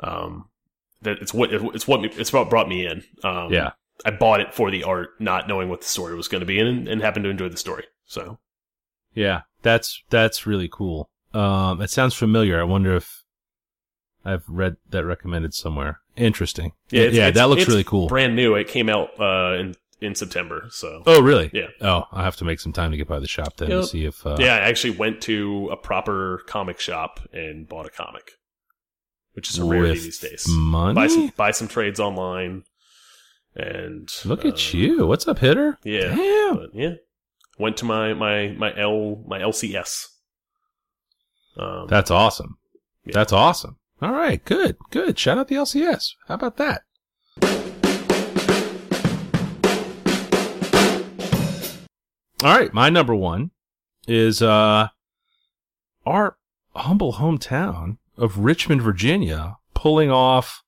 um 0.00 0.48
that 1.02 1.18
it's 1.20 1.32
what 1.32 1.52
it's 1.52 1.88
what 1.88 2.04
it's 2.04 2.32
what 2.32 2.50
brought 2.50 2.68
me 2.68 2.86
in. 2.86 3.02
Um, 3.24 3.52
Yeah. 3.52 3.70
I 4.04 4.10
bought 4.12 4.40
it 4.40 4.54
for 4.54 4.70
the 4.70 4.84
art, 4.84 5.10
not 5.20 5.48
knowing 5.48 5.68
what 5.68 5.80
the 5.80 5.86
story 5.86 6.14
was 6.14 6.28
going 6.28 6.40
to 6.40 6.46
be, 6.46 6.60
and, 6.60 6.86
and 6.86 7.02
happened 7.02 7.24
to 7.24 7.30
enjoy 7.30 7.48
the 7.48 7.56
story. 7.56 7.84
So 8.06 8.38
Yeah. 9.14 9.42
That's, 9.62 10.00
that's 10.08 10.46
really 10.46 10.68
cool. 10.70 11.10
Um, 11.34 11.82
it 11.82 11.90
sounds 11.90 12.14
familiar. 12.14 12.60
I 12.60 12.64
wonder 12.64 12.94
if 12.94 13.24
I've 14.24 14.44
read 14.48 14.76
that 14.90 15.04
recommended 15.04 15.52
somewhere. 15.52 15.98
Interesting. 16.16 16.72
Yeah. 16.90 17.00
it's- 17.02 17.14
yeah. 17.16 17.22
it's- 17.28 17.34
that 17.34 17.48
looks 17.48 17.66
really 17.66 17.82
cool. 17.84 18.06
Brand 18.06 18.36
new. 18.36 18.54
It 18.54 18.68
came 18.68 18.88
out 18.88 19.18
uh 19.18 19.56
in 19.58 19.74
in 20.00 20.14
September. 20.14 20.66
So 20.70 21.02
Oh, 21.06 21.20
really? 21.22 21.50
Yeah. 21.52 21.66
Oh, 21.80 22.04
I'll 22.12 22.24
have 22.24 22.36
to 22.36 22.44
make 22.44 22.60
some 22.60 22.72
time 22.72 22.90
to 22.92 22.96
get 22.96 23.08
by 23.08 23.18
the 23.18 23.26
shop 23.28 23.56
then 23.56 23.70
Yep. 23.70 23.80
to 23.82 23.86
see 23.86 24.04
if. 24.04 24.24
Uh, 24.26 24.36
yeah, 24.38 24.54
I 24.54 24.60
actually 24.60 24.96
went 24.96 25.20
to 25.22 25.68
a 25.72 25.76
proper 25.76 26.42
comic 26.46 26.78
shop 26.80 27.20
and 27.32 27.68
bought 27.68 27.86
a 27.86 27.90
comic, 27.90 28.32
which 29.32 29.50
is 29.50 29.58
a 29.58 29.64
rarity 29.64 29.94
these 30.00 30.18
days. 30.18 30.46
Money. 30.48 30.94
buy 30.94 31.06
some 31.08 31.32
buy 31.36 31.50
some 31.50 31.68
trades 31.68 31.98
online 32.00 32.64
and 33.56 34.08
Look 34.24 34.44
uh, 34.44 34.48
at 34.48 34.72
you. 34.72 35.06
What's 35.06 35.26
up, 35.26 35.38
hitter? 35.40 35.78
yeah 35.84 36.14
Damn. 36.14 36.68
yeah 36.74 36.94
went 37.58 37.76
to 37.78 37.84
my 37.84 38.14
my 38.14 38.48
my 38.56 38.72
l 38.78 39.24
my 39.26 39.40
lcs 39.40 40.06
um 41.56 41.88
That's 41.88 42.10
awesome. 42.12 42.56
Yeah. 43.04 43.14
That's 43.14 43.32
awesome. 43.32 43.78
All 44.00 44.12
right. 44.12 44.44
Good. 44.44 44.76
Good. 44.90 45.18
Shout 45.18 45.38
out 45.38 45.48
the 45.48 45.56
LCS. 45.56 46.10
How 46.28 46.34
about 46.36 46.56
that? 46.58 46.82
All 52.42 52.56
right. 52.56 52.72
My 52.72 52.88
number 52.88 53.14
one 53.14 53.50
is 54.06 54.40
uh 54.40 54.88
our 56.06 56.36
humble 56.74 57.14
hometown 57.14 57.98
of 58.16 58.38
Richmond, 58.38 58.82
Virginia, 58.82 59.56
pulling 59.74 60.10
off 60.10 60.62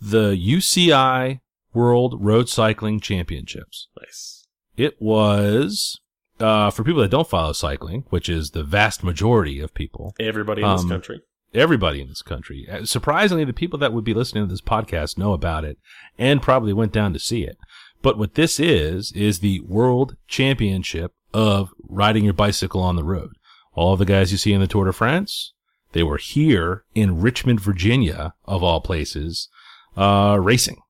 the 0.00 0.32
UCI 0.32 1.40
World 1.72 2.16
Road 2.20 2.48
Cycling 2.48 3.00
Championships. 3.00 3.88
nice 4.00 4.44
It 4.76 5.00
was 5.00 6.00
uh, 6.40 6.70
for 6.70 6.84
people 6.84 7.02
that 7.02 7.10
don't 7.10 7.28
follow 7.28 7.52
cycling, 7.52 8.04
which 8.10 8.28
is 8.28 8.50
the 8.50 8.62
vast 8.64 9.02
majority 9.02 9.60
of 9.60 9.72
people, 9.74 10.14
everybody 10.20 10.62
in 10.62 10.68
this 10.72 10.82
Um, 10.82 10.88
country 10.88 11.20
everybody 11.54 12.00
in 12.00 12.08
this 12.08 12.22
country. 12.22 12.68
Uh, 12.70 12.84
Surprisingly, 12.84 13.44
the 13.44 13.52
people 13.52 13.78
that 13.78 13.92
would 13.92 14.04
be 14.04 14.14
listening 14.14 14.44
to 14.44 14.50
this 14.50 14.60
podcast 14.60 15.18
know 15.18 15.32
about 15.32 15.64
it 15.64 15.78
and 16.18 16.42
probably 16.42 16.72
went 16.72 16.92
down 16.92 17.12
to 17.12 17.18
see 17.18 17.44
it. 17.44 17.56
But 18.02 18.18
what 18.18 18.34
this 18.34 18.60
is, 18.60 19.12
is 19.12 19.40
the 19.40 19.60
world 19.60 20.16
championship 20.28 21.12
of 21.34 21.70
riding 21.88 22.24
your 22.24 22.32
bicycle 22.32 22.80
on 22.80 22.96
the 22.96 23.04
road. 23.04 23.32
All 23.74 23.96
the 23.96 24.04
guys 24.04 24.32
you 24.32 24.38
see 24.38 24.52
in 24.52 24.60
the 24.60 24.66
Tour 24.66 24.86
de 24.86 24.92
France, 24.92 25.52
they 25.92 26.02
were 26.02 26.18
here 26.18 26.84
in 26.94 27.20
Richmond, 27.20 27.60
Virginia, 27.60 28.34
of 28.44 28.62
all 28.62 28.80
places, 28.80 29.48
uh, 29.96 30.38
racing. 30.40 30.80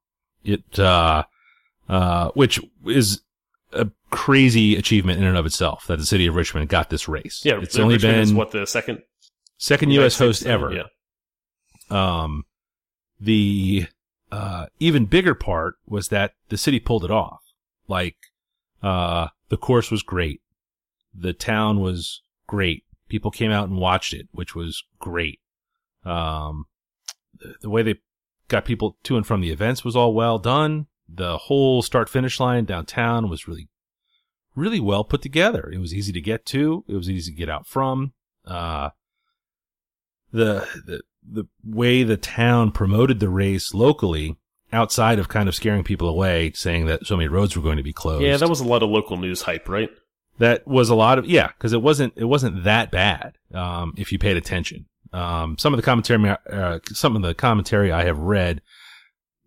It, 0.45 0.79
uh, 0.79 1.25
uh, 1.89 2.31
which 2.31 2.61
is 2.87 3.23
a 3.73 3.91
crazy 4.11 4.77
achievement 4.77 5.19
in 5.19 5.25
and 5.27 5.37
of 5.37 5.47
itself 5.47 5.87
that 5.89 5.99
the 5.99 6.07
city 6.07 6.27
of 6.27 6.37
Richmond 6.37 6.69
got 6.69 6.91
this 6.91 7.09
race. 7.09 7.43
Yeah, 7.45 7.61
it's 7.61 7.79
only 7.79 7.95
Richmond 7.95 8.21
is 8.21 8.31
been 8.31 8.37
what 8.39 8.53
the 8.53 8.67
second 8.67 9.03
second 9.59 9.91
U.S. 9.93 10.19
host 10.19 10.47
ever. 10.47 10.73
Yeah, 10.73 10.85
Um, 11.91 12.45
the 13.21 13.87
uh, 14.31 14.67
even 14.79 15.07
bigger 15.07 15.35
part 15.35 15.77
was 15.87 16.09
that 16.09 16.33
the 16.49 16.57
city 16.57 16.81
pulled 16.81 17.05
it 17.05 17.11
off. 17.11 17.43
Like, 17.89 18.17
uh, 18.83 19.29
the 19.49 19.57
course 19.57 19.91
was 19.91 20.03
great. 20.03 20.41
The 21.15 21.33
town 21.33 21.81
was 21.81 22.23
great. 22.47 22.85
People 23.09 23.31
came 23.31 23.51
out 23.51 23.69
and 23.69 23.79
watched 23.79 24.13
it, 24.13 24.29
which 24.33 24.55
was 24.55 24.83
great. 24.99 25.41
Um, 26.05 26.67
the, 27.39 27.55
the 27.63 27.71
way 27.71 27.83
they 27.83 27.97
got 28.49 28.65
people 28.65 28.97
to 29.05 29.17
and 29.17 29.27
from 29.27 29.41
the 29.41 29.51
events 29.51 29.85
was 29.85 29.97
all 29.97 30.15
well 30.15 30.39
done. 30.39 30.87
The 31.09 31.39
whole 31.39 31.83
start 31.83 32.09
finish 32.09 32.41
line 32.41 32.65
downtown 32.65 33.29
was 33.29 33.47
really, 33.47 33.69
really 34.57 34.81
well 34.81 35.05
put 35.05 35.23
together. 35.23 35.71
It 35.73 35.79
was 35.79 35.95
easy 35.95 36.13
to 36.13 36.21
get 36.21 36.45
to. 36.47 36.85
It 36.89 36.95
was 36.95 37.09
easy 37.09 37.31
to 37.31 37.37
get 37.37 37.49
out 37.49 37.67
from. 37.67 38.13
Uh, 38.45 38.91
the, 40.33 40.67
the, 40.85 41.03
the 41.31 41.45
way 41.65 42.03
the 42.03 42.17
town 42.17 42.71
promoted 42.71 43.21
the 43.21 43.29
race 43.29 43.75
locally 43.75 44.37
outside 44.73 45.19
of 45.19 45.29
kind 45.29 45.49
of 45.49 45.55
scaring 45.55 45.85
people 45.85 46.09
away, 46.09 46.53
saying 46.55 46.87
that 46.87 47.07
so 47.07 47.17
many 47.17 47.29
roads 47.29 47.57
were 47.57 47.63
going 47.63 47.77
to 47.77 47.83
be 47.83 47.93
closed. 47.93 48.23
yeah, 48.25 48.37
that 48.37 48.49
was 48.49 48.61
a 48.61 48.65
lot 48.67 48.83
of 48.83 48.91
local 48.91 49.17
news 49.17 49.43
hype, 49.43 49.69
right? 49.69 49.91
that 50.39 50.67
was 50.69 50.91
a 50.91 50.95
lot 50.95 51.19
of 51.19 51.25
yeah, 51.27 51.47
because 51.49 51.73
it 51.73 51.81
wasn't 51.81 52.13
it 52.17 52.25
wasn't 52.25 52.65
that 52.65 52.91
bad 52.91 53.39
um, 53.55 53.95
if 53.97 54.13
you 54.13 54.19
paid 54.19 54.37
attention. 54.37 54.85
Um, 55.13 55.57
some 55.57 55.73
of 55.73 55.79
the 55.79 55.83
commentary, 55.83 56.37
uh, 56.53 56.79
some 56.93 57.17
of 57.17 57.23
the 57.23 57.33
commentary 57.33 57.91
I 57.91 58.05
have 58.05 58.19
read, 58.19 58.61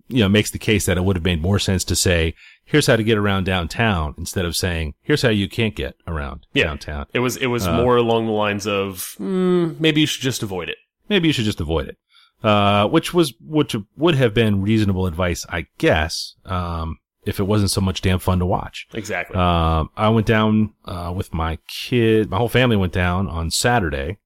you 0.07 0.19
know, 0.23 0.29
makes 0.29 0.49
the 0.49 0.57
case 0.57 0.87
that 0.87 0.97
it 0.97 1.03
would 1.03 1.15
have 1.15 1.23
made 1.23 1.43
more 1.43 1.59
sense 1.59 1.83
to 1.83 1.95
say, 1.95 2.33
"Here's 2.65 2.87
how 2.87 2.95
to 2.95 3.03
get 3.03 3.19
around 3.19 3.43
downtown," 3.43 4.15
instead 4.17 4.45
of 4.45 4.55
saying, 4.55 4.95
"Here's 5.03 5.21
how 5.21 5.29
you 5.29 5.47
can't 5.47 5.75
get 5.75 5.93
around 6.07 6.47
Yeah. 6.53 6.63
downtown." 6.63 7.05
It 7.13 7.19
was 7.19 7.37
it 7.37 7.47
was 7.47 7.67
Uh, 7.67 7.73
more 7.77 7.97
along 7.97 8.25
the 8.25 8.31
lines 8.31 8.65
of 8.65 9.15
mm, 9.19 9.79
maybe 9.79 10.01
you 10.01 10.07
should 10.07 10.23
just 10.23 10.41
avoid 10.41 10.69
it. 10.69 10.77
Maybe 11.09 11.27
you 11.27 11.33
should 11.33 11.45
just 11.45 11.61
avoid 11.61 11.87
it. 11.87 11.97
Uh, 12.41 12.87
which 12.87 13.13
was, 13.13 13.33
which 13.41 13.75
would 13.97 14.15
have 14.15 14.33
been 14.33 14.61
reasonable 14.61 15.05
advice, 15.05 15.45
I 15.49 15.65
guess, 15.77 16.35
um, 16.45 16.97
if 17.25 17.37
it 17.37 17.43
wasn't 17.43 17.71
so 17.71 17.81
much 17.81 17.99
damn 17.99 18.19
fun 18.19 18.39
to 18.39 18.45
watch. 18.45 18.87
Exactly. 18.93 19.35
Um, 19.35 19.89
I 19.97 20.07
went 20.07 20.25
down, 20.25 20.73
uh, 20.85 21.11
with 21.13 21.33
my 21.33 21.57
kid, 21.67 22.29
my 22.29 22.37
whole 22.37 22.47
family 22.47 22.77
went 22.77 22.93
down 22.93 23.27
on 23.27 23.51
Saturday. 23.51 24.19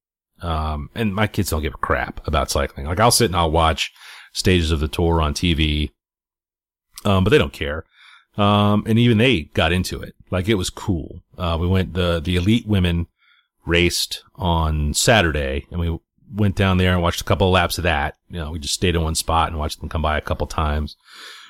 Um, 0.44 0.90
and 0.94 1.16
my 1.16 1.25
kids 1.25 1.50
don't 1.50 1.62
give 1.62 1.74
a 1.74 1.78
crap 1.78 2.25
about 2.28 2.52
cycling. 2.52 2.86
Like 2.86 3.00
I'll 3.00 3.12
sit 3.12 3.28
and 3.28 3.36
I'll 3.36 3.50
watch 3.50 3.92
stages 4.34 4.72
of 4.72 4.80
the 4.80 4.88
tour 4.88 5.22
on 5.22 5.34
TV. 5.34 5.90
Um, 7.06 7.24
but 7.24 7.32
they 7.32 7.38
don't 7.38 7.54
care. 7.54 7.86
Um, 8.38 8.84
and 8.86 9.00
even 9.00 9.18
they 9.18 9.44
got 9.54 9.72
into 9.72 10.02
it. 10.02 10.16
Like 10.30 10.50
it 10.50 10.56
was 10.56 10.70
cool. 10.70 11.22
Uh, 11.38 11.58
we 11.60 11.68
went, 11.68 11.94
the, 11.94 12.20
the 12.20 12.36
elite 12.36 12.68
women 12.68 13.08
raced 13.66 14.24
on 14.36 14.94
Saturday 14.94 15.66
and 15.72 15.80
we 15.80 15.98
went 16.34 16.56
down 16.56 16.78
there 16.78 16.94
and 16.94 17.02
watched 17.02 17.22
a 17.22 17.25
couple 17.25 17.48
of 17.48 17.54
laps 17.54 17.78
of 17.78 17.84
that. 17.84 18.16
You 18.30 18.40
know, 18.40 18.52
we 18.52 18.60
just 18.60 18.74
stayed 18.74 18.96
in 18.96 19.04
one 19.04 19.16
spot 19.16 19.50
and 19.50 19.60
watched 19.60 19.80
them 19.80 19.90
come 19.90 20.02
by 20.02 20.18
a 20.18 20.22
couple 20.22 20.48
times, 20.48 20.96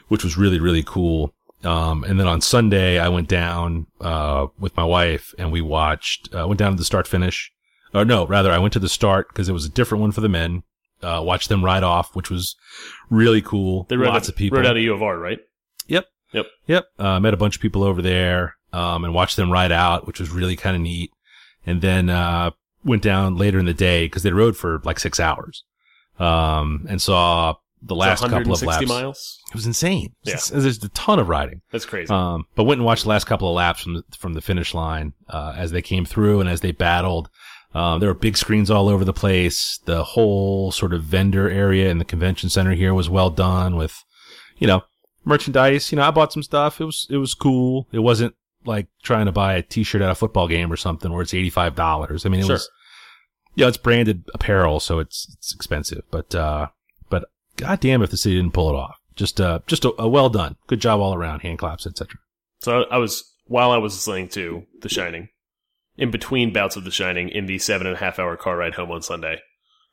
which 0.07 0.23
was 0.23 0.37
really, 0.37 0.59
really 0.59 0.83
cool. 0.83 1.33
Um, 1.63 2.03
and 2.03 2.19
then 2.19 2.27
on 2.27 2.41
Sunday, 2.41 2.99
I 2.99 3.07
went 3.09 3.29
down, 3.29 3.87
uh, 4.01 4.47
with 4.59 4.75
my 4.75 4.83
wife 4.83 5.33
and 5.37 5.51
we 5.51 5.61
watched, 5.61 6.33
uh, 6.35 6.45
went 6.47 6.59
down 6.59 6.71
to 6.73 6.77
the 6.77 6.83
start 6.83 7.07
finish. 7.07 7.51
Or 7.93 8.03
no, 8.03 8.25
rather, 8.27 8.51
I 8.51 8.57
went 8.57 8.73
to 8.73 8.79
the 8.79 8.89
start 8.89 9.29
because 9.29 9.47
it 9.47 9.53
was 9.53 9.65
a 9.65 9.69
different 9.69 10.01
one 10.01 10.11
for 10.11 10.21
the 10.21 10.29
men. 10.29 10.63
Uh, 11.01 11.21
watched 11.23 11.49
them 11.49 11.63
ride 11.63 11.83
off, 11.83 12.15
which 12.15 12.29
was 12.29 12.55
really 13.09 13.41
cool. 13.41 13.85
they 13.89 13.95
Lots 13.95 14.25
out, 14.25 14.29
of 14.29 14.35
people. 14.35 14.57
rode 14.57 14.65
out 14.65 14.77
of 14.77 14.83
U 14.83 14.93
of 14.93 15.03
R, 15.03 15.17
right? 15.17 15.39
Yep. 15.87 16.05
Yep. 16.31 16.45
Yep. 16.67 16.85
Uh, 16.97 17.19
met 17.19 17.33
a 17.33 17.37
bunch 17.37 17.55
of 17.57 17.61
people 17.61 17.83
over 17.83 18.01
there, 18.01 18.55
um, 18.71 19.03
and 19.03 19.13
watched 19.13 19.35
them 19.35 19.51
ride 19.51 19.71
out, 19.71 20.07
which 20.07 20.19
was 20.19 20.29
really 20.31 20.55
kind 20.55 20.75
of 20.75 20.81
neat. 20.81 21.11
And 21.65 21.81
then, 21.81 22.09
uh, 22.09 22.51
went 22.83 23.01
down 23.01 23.35
later 23.35 23.59
in 23.59 23.65
the 23.65 23.73
day 23.73 24.05
because 24.05 24.23
they 24.23 24.31
rode 24.31 24.57
for 24.57 24.81
like 24.83 24.99
six 24.99 25.19
hours. 25.19 25.63
Um, 26.19 26.85
and 26.87 27.01
saw 27.01 27.55
the 27.81 27.95
last 27.95 28.21
couple 28.21 28.53
of 28.53 28.61
laps. 28.61 28.87
miles. 28.87 29.39
It 29.49 29.55
was 29.55 29.65
insane. 29.65 30.13
Yeah. 30.23 30.37
There's 30.51 30.83
a 30.83 30.89
ton 30.89 31.19
of 31.19 31.27
riding. 31.27 31.61
That's 31.71 31.85
crazy. 31.85 32.13
Um, 32.13 32.45
but 32.55 32.63
went 32.63 32.79
and 32.79 32.85
watched 32.85 33.03
the 33.03 33.09
last 33.09 33.25
couple 33.25 33.49
of 33.49 33.55
laps 33.55 33.81
from 33.81 33.95
the, 33.95 34.03
from 34.17 34.33
the 34.33 34.41
finish 34.41 34.73
line, 34.73 35.13
uh, 35.27 35.53
as 35.57 35.71
they 35.71 35.81
came 35.81 36.05
through 36.05 36.39
and 36.39 36.49
as 36.49 36.61
they 36.61 36.71
battled. 36.71 37.29
Um, 37.73 37.99
there 37.99 38.09
were 38.09 38.13
big 38.13 38.37
screens 38.37 38.69
all 38.69 38.87
over 38.87 39.03
the 39.03 39.13
place. 39.13 39.79
The 39.85 40.03
whole 40.03 40.71
sort 40.71 40.93
of 40.93 41.03
vendor 41.03 41.49
area 41.49 41.89
in 41.89 41.97
the 41.97 42.05
convention 42.05 42.49
center 42.49 42.73
here 42.73 42.93
was 42.93 43.09
well 43.09 43.31
done 43.31 43.75
with, 43.75 44.03
you 44.59 44.67
know, 44.67 44.83
merchandise. 45.25 45.91
You 45.91 45.95
know, 45.95 46.03
I 46.03 46.11
bought 46.11 46.31
some 46.31 46.43
stuff. 46.43 46.79
It 46.79 46.85
was, 46.85 47.07
it 47.09 47.17
was 47.17 47.33
cool. 47.33 47.87
It 47.91 47.99
wasn't 47.99 48.35
like 48.65 48.87
trying 49.03 49.25
to 49.25 49.31
buy 49.31 49.53
a 49.55 49.61
t-shirt 49.61 50.01
at 50.01 50.09
a 50.09 50.15
football 50.15 50.47
game 50.47 50.71
or 50.71 50.75
something 50.77 51.11
where 51.11 51.21
it's 51.21 51.33
$85. 51.33 52.25
I 52.25 52.29
mean, 52.29 52.41
it 52.41 52.45
Sure. 52.45 52.55
was, 52.55 52.69
yeah, 53.55 53.67
it's 53.67 53.77
branded 53.77 54.23
apparel, 54.33 54.79
so 54.79 54.99
it's, 54.99 55.27
it's 55.37 55.53
expensive, 55.53 56.03
but, 56.11 56.33
uh, 56.33 56.67
but 57.09 57.25
goddamn 57.57 58.01
if 58.01 58.09
the 58.11 58.17
city 58.17 58.35
didn't 58.35 58.53
pull 58.53 58.69
it 58.69 58.75
off. 58.75 58.95
Just, 59.15 59.39
uh, 59.39 59.59
just 59.67 59.85
a, 59.85 59.93
a 59.99 60.07
well 60.07 60.29
done. 60.29 60.55
Good 60.67 60.81
job 60.81 60.99
all 60.99 61.13
around. 61.13 61.41
Hand 61.41 61.59
claps, 61.59 61.85
etc. 61.85 62.17
So 62.61 62.85
I, 62.89 62.97
was 62.97 63.23
while 63.45 63.71
I 63.71 63.77
was 63.77 63.93
listening 63.93 64.29
to 64.29 64.63
The 64.81 64.89
Shining, 64.89 65.29
in 65.97 66.09
between 66.09 66.51
bouts 66.51 66.75
of 66.75 66.83
The 66.83 66.89
Shining, 66.91 67.29
in 67.29 67.45
the 67.45 67.59
seven 67.59 67.85
and 67.85 67.95
a 67.95 67.99
half 67.99 68.17
hour 68.17 68.35
car 68.37 68.57
ride 68.57 68.73
home 68.73 68.89
on 68.89 69.03
Sunday, 69.03 69.39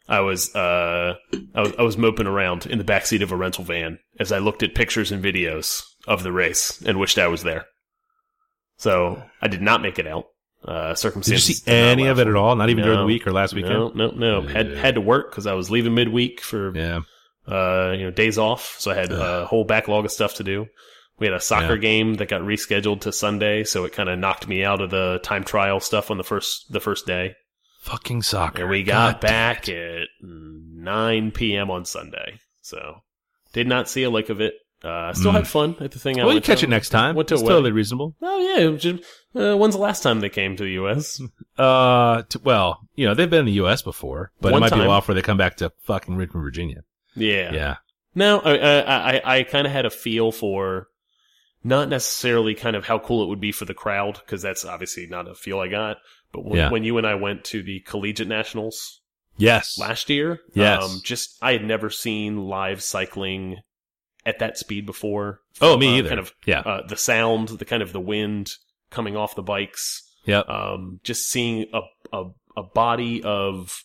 I 0.09 0.21
was 0.21 0.55
uh 0.57 1.15
I 1.55 1.61
was 1.61 1.73
I 1.79 1.83
was 1.83 1.99
moping 1.99 2.27
around 2.27 2.65
in 2.67 2.79
the 2.79 2.85
backseat 2.85 3.23
of 3.23 3.31
a 3.31 3.37
rental 3.37 3.63
van 3.65 3.99
as 4.19 4.33
I 4.33 4.39
looked 4.39 4.63
at 4.63 4.75
pictures 4.75 5.13
and 5.13 5.23
videos 5.23 5.83
of 6.09 6.23
the 6.23 6.33
race 6.33 6.81
and 6.85 6.99
wished 6.99 7.19
I 7.19 7.29
was 7.29 7.43
there. 7.43 7.67
So 8.81 9.23
I 9.43 9.49
did 9.49 9.61
not 9.63 9.83
make 9.83 9.99
it 9.99 10.07
out. 10.07 10.25
Uh, 10.65 10.95
Did 10.95 11.27
you 11.29 11.39
see 11.39 11.71
any 11.71 12.07
of 12.07 12.19
it 12.19 12.27
at 12.29 12.35
all? 12.35 12.55
Not 12.57 12.69
even 12.71 12.85
during 12.85 12.99
the 13.01 13.07
week 13.07 13.27
or 13.27 13.33
last 13.33 13.55
weekend? 13.55 13.95
No, 13.95 14.11
no, 14.11 14.11
no. 14.11 14.43
Had 14.47 14.71
Yeah. 14.73 14.77
had 14.79 14.95
to 14.97 15.01
work 15.01 15.31
because 15.31 15.47
I 15.47 15.55
was 15.55 15.71
leaving 15.71 15.95
midweek 15.95 16.41
for 16.43 16.75
Yeah. 16.77 17.01
uh, 17.49 17.93
you 17.97 18.05
know, 18.05 18.11
days 18.11 18.37
off. 18.39 18.77
So 18.79 18.91
I 18.91 18.95
had 18.95 19.11
a 19.13 19.47
whole 19.47 19.65
backlog 19.65 20.05
of 20.05 20.11
stuff 20.13 20.35
to 20.35 20.45
do. 20.45 20.67
We 21.19 21.27
had 21.27 21.35
a 21.35 21.41
soccer 21.41 21.75
Yeah. 21.75 21.81
game 21.81 22.15
that 22.15 22.29
got 22.29 22.41
rescheduled 22.43 23.03
to 23.03 23.13
Sunday, 23.13 23.65
so 23.65 23.85
it 23.85 23.93
kind 23.93 24.09
of 24.09 24.19
knocked 24.19 24.49
me 24.49 24.65
out 24.65 24.81
of 24.81 24.91
the 24.91 25.21
time 25.23 25.45
trial 25.45 25.81
stuff 25.81 26.11
on 26.11 26.19
the 26.19 26.25
first 26.25 26.71
the 26.73 26.81
first 26.81 27.07
day. 27.07 27.35
Fucking 27.83 28.23
soccer. 28.23 28.63
And 28.63 28.71
we 28.71 28.83
got 28.83 29.15
God 29.15 29.21
back 29.21 29.69
at 29.71 30.09
9 30.23 31.31
p.m. 31.33 31.71
on 31.71 31.85
Sunday. 31.85 32.39
So 32.63 32.97
did 33.53 33.67
not 33.67 33.89
see 33.89 34.03
a 34.03 34.11
lick 34.11 34.29
of 34.29 34.41
it. 34.41 34.55
Uh, 34.83 35.13
still 35.13 35.31
Mm. 35.33 35.35
had 35.35 35.47
fun 35.49 35.77
at 35.81 35.91
the 35.91 35.99
thing. 35.99 36.19
I 36.19 36.25
Well, 36.25 36.33
you 36.33 36.37
went 36.37 36.45
catch 36.47 36.61
to. 36.61 36.67
it 36.67 36.71
next 36.71 36.89
time. 36.89 37.15
Went 37.15 37.29
to 37.29 37.35
it's 37.35 37.43
totally 37.43 37.71
reasonable. 37.73 38.15
Oh 38.23 38.39
yeah, 38.41 38.77
just, 38.79 39.05
uh, 39.35 39.55
when's 39.57 39.75
the 39.75 39.81
last 39.81 40.03
time 40.03 40.21
they 40.21 40.31
came 40.31 40.57
to 40.57 40.63
the 40.65 40.73
U.S.? 40.73 41.21
Uh, 41.59 42.23
t- 42.23 42.39
well, 42.43 42.81
you 42.95 43.05
know, 43.07 43.13
they've 43.13 43.29
been 43.29 43.41
in 43.41 43.45
the 43.45 43.53
U.S. 43.53 43.83
before, 43.83 44.33
but 44.41 44.53
One 44.53 44.63
it 44.63 44.71
might 44.71 44.73
be 44.79 44.83
a 44.83 44.89
while 44.89 45.01
before 45.01 45.15
they 45.15 45.21
come 45.21 45.37
back 45.37 45.57
to 45.59 45.71
fucking 45.83 46.17
Richmond, 46.17 46.43
Virginia. 46.43 46.85
Yeah. 47.15 47.53
Yeah. 47.53 47.77
No, 48.15 48.39
I 48.41 48.57
I 48.57 49.17
I, 49.19 49.37
I 49.39 49.43
kind 49.43 49.67
of 49.67 49.73
had 49.75 49.85
a 49.85 49.91
feel 49.91 50.33
for 50.33 50.87
not 51.63 51.91
necessarily 51.91 52.55
kind 52.55 52.77
of 52.77 52.87
how 52.87 52.99
cool 52.99 53.23
it 53.23 53.27
would 53.29 53.41
be 53.41 53.53
for 53.53 53.67
the 53.67 53.75
crowd 53.75 54.19
because 54.25 54.41
that's 54.41 54.65
obviously 54.65 55.07
not 55.07 55.29
a 55.29 55.35
feel 55.35 55.61
I 55.61 55.69
got. 55.69 55.99
But 56.33 56.47
when, 56.47 56.57
Yeah. 56.57 56.71
when 56.71 56.85
you 56.85 56.97
and 56.97 57.07
I 57.07 57.17
went 57.17 57.45
to 57.47 57.63
the 57.63 57.81
collegiate 57.81 58.29
nationals 58.29 59.03
Yes. 59.37 59.79
last 59.79 60.09
year, 60.09 60.41
Yes. 60.55 60.83
um, 60.83 61.01
just 61.05 61.37
I 61.43 61.53
had 61.53 61.65
never 61.65 61.91
seen 61.91 62.39
live 62.47 62.83
cycling 62.83 63.59
at 64.27 64.39
that 64.41 64.59
speed 64.59 64.87
before. 64.87 65.41
oh, 65.61 65.77
me 65.77 65.89
Uh, 65.95 65.99
either. 65.99 66.09
Kind 66.09 66.21
of 66.21 66.33
yeah. 66.47 66.61
uh, 66.61 66.87
the 66.87 66.97
sound, 66.97 67.49
the 67.49 67.65
kind 67.65 67.83
of 67.83 67.93
the 67.93 68.01
wind 68.01 68.53
coming 68.91 69.17
off 69.17 69.35
the 69.35 69.43
bikes. 69.43 70.03
Yeah. 70.27 70.41
Um, 70.41 71.01
just 71.03 71.29
seeing 71.31 71.67
a 71.73 71.81
a 72.13 72.25
a 72.57 72.63
body 72.63 73.23
of 73.23 73.83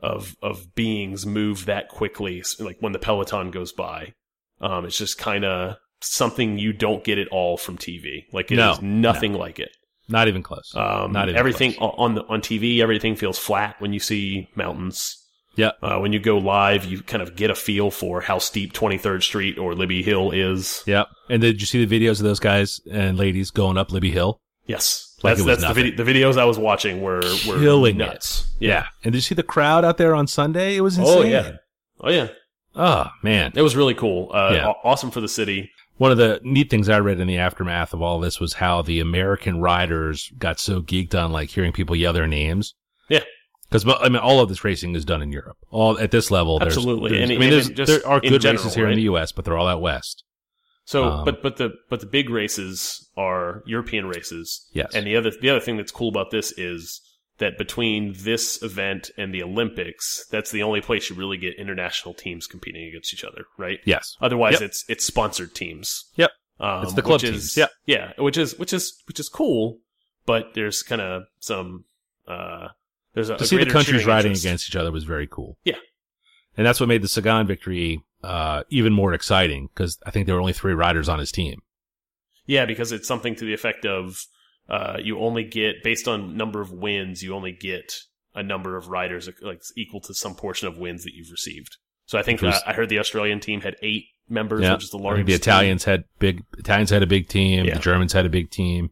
of 0.00 0.36
of 0.42 0.74
beings 0.74 1.26
move 1.26 1.66
that 1.66 1.88
quickly, 1.88 2.42
like 2.58 2.76
when 2.80 2.92
the 2.92 2.98
peloton 2.98 3.50
goes 3.50 3.72
by. 3.72 4.14
Um, 4.60 4.84
it's 4.86 4.96
just 4.98 5.18
kind 5.18 5.44
of 5.44 5.76
something 6.00 6.58
you 6.58 6.72
don't 6.72 7.02
get 7.04 7.18
at 7.18 7.28
all 7.28 7.56
from 7.56 7.76
TV. 7.78 8.24
Like 8.32 8.50
it 8.50 8.58
is 8.58 8.80
No, 8.80 8.86
nothing 8.86 9.32
like 9.34 9.58
it. 9.58 9.70
Not 10.08 10.28
even 10.28 10.42
close. 10.42 10.70
Um, 10.74 11.12
Not 11.12 11.28
even 11.30 11.38
everything 11.38 11.72
close. 11.74 11.94
on 11.96 12.14
the 12.14 12.24
on 12.24 12.40
TV, 12.42 12.80
everything 12.80 13.16
feels 13.16 13.38
flat 13.38 13.76
when 13.80 13.92
you 13.94 14.00
see 14.00 14.48
mountains. 14.54 15.16
Yep. 15.56 15.78
Uh, 15.82 15.98
when 15.98 16.12
you 16.12 16.18
go 16.18 16.38
live, 16.38 16.84
you 16.84 17.02
kind 17.02 17.22
of 17.22 17.36
get 17.36 17.50
a 17.50 17.54
feel 17.54 17.90
for 17.90 18.20
how 18.20 18.38
steep 18.38 18.72
23rd 18.72 19.22
Street 19.22 19.58
or 19.58 19.74
Libby 19.74 20.02
Hill 20.02 20.30
is. 20.32 20.82
Yep. 20.86 21.06
And 21.30 21.40
did 21.42 21.60
you 21.60 21.66
see 21.66 21.84
the 21.84 22.00
videos 22.00 22.18
of 22.18 22.24
those 22.24 22.40
guys 22.40 22.80
and 22.90 23.16
ladies 23.16 23.50
going 23.50 23.78
up 23.78 23.92
Libby 23.92 24.10
Hill? 24.10 24.40
Yes, 24.66 25.14
Like 25.22 25.36
that's, 25.36 25.60
that's 25.60 25.74
the, 25.74 25.74
vid- 25.74 25.96
the 25.98 26.02
videos 26.04 26.38
I 26.38 26.44
was 26.46 26.58
watching 26.58 27.02
were 27.02 27.20
were 27.46 27.58
Killing 27.58 27.98
nuts. 27.98 28.50
Yeah. 28.58 28.86
And 29.04 29.12
did 29.12 29.18
you 29.18 29.22
see 29.22 29.34
the 29.34 29.42
crowd 29.42 29.84
out 29.84 29.98
there 29.98 30.14
on 30.14 30.26
Sunday? 30.26 30.76
It 30.76 30.80
was 30.80 30.96
insane. 30.98 31.16
Oh 31.18 31.22
yeah. 31.22 31.52
Oh 32.00 32.10
yeah. 32.10 32.28
Oh, 32.74 33.06
man. 33.22 33.52
It 33.54 33.62
was 33.62 33.76
really 33.76 33.94
cool. 33.94 34.30
Uh, 34.34 34.50
Yeah. 34.54 34.72
awesome 34.82 35.10
for 35.10 35.20
the 35.20 35.28
city. 35.28 35.70
One 35.96 36.10
of 36.10 36.18
the 36.18 36.40
neat 36.42 36.70
things 36.70 36.88
I 36.88 36.98
read 36.98 37.20
in 37.20 37.28
the 37.28 37.38
aftermath 37.38 37.92
of 37.94 38.02
all 38.02 38.18
this 38.18 38.40
was 38.40 38.54
how 38.54 38.82
the 38.82 38.98
American 38.98 39.60
riders 39.60 40.32
got 40.38 40.58
so 40.58 40.80
geeked 40.82 41.14
on 41.14 41.30
like 41.30 41.50
hearing 41.50 41.72
people 41.72 41.94
yell 41.94 42.12
their 42.12 42.26
names. 42.26 42.74
Yeah. 43.74 43.80
Because 43.84 44.00
I 44.04 44.08
mean, 44.08 44.18
all 44.18 44.40
of 44.40 44.48
this 44.48 44.64
racing 44.64 44.94
is 44.94 45.04
done 45.04 45.22
in 45.22 45.32
Europe. 45.32 45.56
All 45.70 45.98
at 45.98 46.10
this 46.10 46.30
level, 46.30 46.58
there's- 46.58 46.76
Absolutely. 46.76 47.10
there's- 47.10 47.22
And 47.24 47.32
I 47.32 47.34
mean, 47.40 47.48
even 47.48 47.50
there's, 47.50 47.70
just 47.70 48.02
there 48.02 48.06
are 48.10 48.20
good 48.20 48.40
general, 48.40 48.62
races 48.64 48.74
here 48.74 48.88
in 48.88 48.96
the 48.96 49.02
U.S., 49.02 49.32
but 49.32 49.44
they're 49.44 49.56
all 49.58 49.68
out 49.68 49.80
west. 49.80 50.24
So, 50.86 51.04
Um, 51.04 51.24
but 51.24 51.42
but 51.42 51.56
the 51.56 51.70
but 51.88 52.00
the 52.00 52.06
big 52.06 52.28
races 52.28 53.08
are 53.16 53.62
European 53.66 54.06
races. 54.06 54.66
Yes. 54.72 54.94
And 54.94 55.06
the 55.06 55.16
other 55.16 55.30
the 55.30 55.48
other 55.50 55.60
thing 55.60 55.76
that's 55.78 55.90
cool 55.92 56.08
about 56.10 56.30
this 56.30 56.52
is 56.58 57.00
that 57.38 57.56
between 57.58 58.12
this 58.18 58.62
event 58.62 59.10
and 59.16 59.34
the 59.34 59.42
Olympics, 59.42 60.26
that's 60.30 60.50
the 60.50 60.62
only 60.62 60.80
place 60.82 61.08
you 61.10 61.16
really 61.16 61.38
get 61.38 61.54
international 61.58 62.12
teams 62.14 62.46
competing 62.46 62.84
against 62.86 63.12
each 63.14 63.24
other, 63.24 63.46
right? 63.58 63.80
Yes. 63.84 64.14
Otherwise, 64.20 64.52
Yep. 64.54 64.62
it's 64.62 64.84
it's 64.88 65.04
sponsored 65.06 65.54
teams. 65.54 66.04
Yep. 66.16 66.30
Um, 66.60 66.82
It's 66.84 66.92
the 66.92 67.02
club 67.02 67.20
teams, 67.20 67.36
Is, 67.44 67.56
yep. 67.56 67.70
Yeah, 67.86 68.12
which 68.18 68.36
is 68.36 68.56
which 68.58 68.72
is 68.74 69.02
which 69.08 69.18
is 69.18 69.28
cool, 69.30 69.78
but 70.26 70.52
there's 70.54 70.82
kind 70.82 71.00
of 71.00 71.22
some 71.40 71.86
uh 72.28 72.68
there's 73.14 73.30
a 73.30 73.36
to 73.36 73.44
a 73.44 73.46
see 73.46 73.56
the 73.56 73.66
countries 73.66 74.04
riding 74.06 74.32
interest. 74.32 74.44
against 74.44 74.68
each 74.68 74.76
other 74.76 74.92
was 74.92 75.04
very 75.04 75.26
cool. 75.26 75.56
Yeah. 75.64 75.76
And 76.56 76.66
that's 76.66 76.78
what 76.80 76.88
made 76.88 77.02
the 77.02 77.08
Sagan 77.08 77.46
victory 77.46 78.02
uh, 78.22 78.62
even 78.70 78.92
more 78.92 79.12
exciting 79.12 79.68
because 79.74 79.98
I 80.06 80.10
think 80.10 80.26
there 80.26 80.34
were 80.34 80.40
only 80.40 80.52
three 80.52 80.72
riders 80.74 81.08
on 81.08 81.18
his 81.18 81.32
team. 81.32 81.60
Yeah, 82.46 82.64
because 82.66 82.92
it's 82.92 83.08
something 83.08 83.34
to 83.36 83.44
the 83.44 83.54
effect 83.54 83.84
of 83.86 84.18
uh, 84.68 84.98
you 85.02 85.18
only 85.18 85.44
get 85.44 85.82
based 85.82 86.06
on 86.08 86.36
number 86.36 86.60
of 86.60 86.70
wins, 86.72 87.22
you 87.22 87.34
only 87.34 87.52
get 87.52 87.94
a 88.34 88.42
number 88.42 88.76
of 88.76 88.88
riders 88.88 89.28
like 89.42 89.62
equal 89.76 90.00
to 90.02 90.14
some 90.14 90.34
portion 90.34 90.68
of 90.68 90.78
wins 90.78 91.04
that 91.04 91.14
you've 91.14 91.30
received. 91.30 91.76
So 92.06 92.18
I 92.18 92.22
think 92.22 92.42
was- 92.42 92.54
uh, 92.54 92.60
I 92.66 92.72
heard 92.74 92.88
the 92.88 92.98
Australian 92.98 93.40
team 93.40 93.60
had 93.62 93.76
eight 93.82 94.06
members, 94.28 94.62
Yeah. 94.62 94.74
which 94.74 94.84
is 94.84 94.90
the 94.90 94.98
largest. 94.98 95.26
the 95.26 95.32
team. 95.32 95.36
Italians 95.36 95.84
had 95.84 96.04
big 96.18 96.44
Italians 96.58 96.90
had 96.90 97.02
a 97.02 97.06
big 97.06 97.28
team. 97.28 97.64
Yeah. 97.66 97.74
The 97.74 97.80
Germans 97.80 98.12
had 98.12 98.26
a 98.26 98.30
big 98.30 98.50
team. 98.50 98.90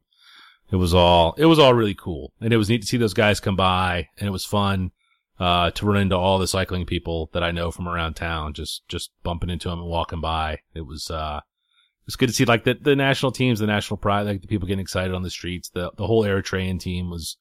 It 0.72 0.76
was 0.76 0.94
all 0.94 1.34
it 1.36 1.44
was 1.44 1.58
all 1.58 1.74
really 1.74 1.94
cool, 1.94 2.32
and 2.40 2.50
it 2.50 2.56
was 2.56 2.70
neat 2.70 2.80
to 2.80 2.86
see 2.86 2.96
those 2.96 3.12
guys 3.12 3.40
come 3.40 3.56
by, 3.56 4.08
and 4.16 4.26
it 4.26 4.32
was 4.32 4.46
fun 4.46 4.90
uh, 5.38 5.70
to 5.72 5.84
run 5.84 6.00
into 6.00 6.16
all 6.16 6.38
the 6.38 6.46
cycling 6.46 6.86
people 6.86 7.28
that 7.34 7.42
I 7.42 7.50
know 7.50 7.70
from 7.70 7.86
around 7.86 8.14
town. 8.14 8.54
Just 8.54 8.88
just 8.88 9.10
bumping 9.22 9.50
into 9.50 9.68
them 9.68 9.80
and 9.80 9.88
walking 9.88 10.22
by. 10.22 10.60
It 10.74 10.86
was 10.86 11.10
uh, 11.10 11.40
it 11.42 12.06
was 12.06 12.16
good 12.16 12.30
to 12.30 12.34
see 12.34 12.46
like 12.46 12.64
the 12.64 12.72
the 12.72 12.96
national 12.96 13.32
teams, 13.32 13.58
the 13.58 13.66
national 13.66 13.98
pride, 13.98 14.22
like 14.22 14.40
the 14.40 14.48
people 14.48 14.66
getting 14.66 14.80
excited 14.80 15.14
on 15.14 15.22
the 15.22 15.28
streets. 15.28 15.68
The 15.68 15.90
the 15.98 16.06
whole 16.06 16.24
Eritrean 16.24 16.80
team 16.80 17.10
was. 17.10 17.36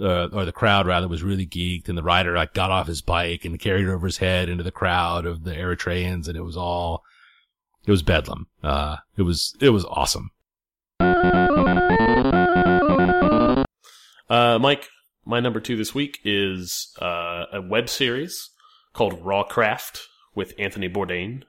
Uh, 0.00 0.28
or 0.32 0.44
the 0.44 0.52
crowd 0.52 0.86
rather 0.86 1.08
was 1.08 1.24
really 1.24 1.44
geeked 1.44 1.88
and 1.88 1.98
the 1.98 2.04
rider 2.04 2.36
like 2.36 2.54
got 2.54 2.70
off 2.70 2.86
his 2.86 3.02
bike 3.02 3.44
and 3.44 3.58
carried 3.58 3.88
over 3.88 4.06
his 4.06 4.18
head 4.18 4.48
into 4.48 4.62
the 4.62 4.70
crowd 4.70 5.26
of 5.26 5.42
the 5.42 5.50
Eritreans 5.50 6.28
and 6.28 6.36
it 6.36 6.44
was 6.44 6.56
all 6.56 7.02
it 7.84 7.90
was 7.90 8.04
bedlam. 8.04 8.46
Uh, 8.62 8.98
it 9.16 9.22
was 9.22 9.56
it 9.60 9.70
was 9.70 9.84
awesome. 9.86 10.30
Uh, 14.28 14.58
Mike, 14.60 14.88
my 15.24 15.40
number 15.40 15.60
two 15.60 15.76
this 15.76 15.94
week 15.94 16.20
is 16.24 16.94
uh, 17.00 17.44
a 17.52 17.60
web 17.60 17.88
series 17.88 18.50
called 18.92 19.24
Raw 19.24 19.44
Craft 19.44 20.06
with 20.34 20.54
Anthony 20.58 20.88
Bourdain. 20.88 21.44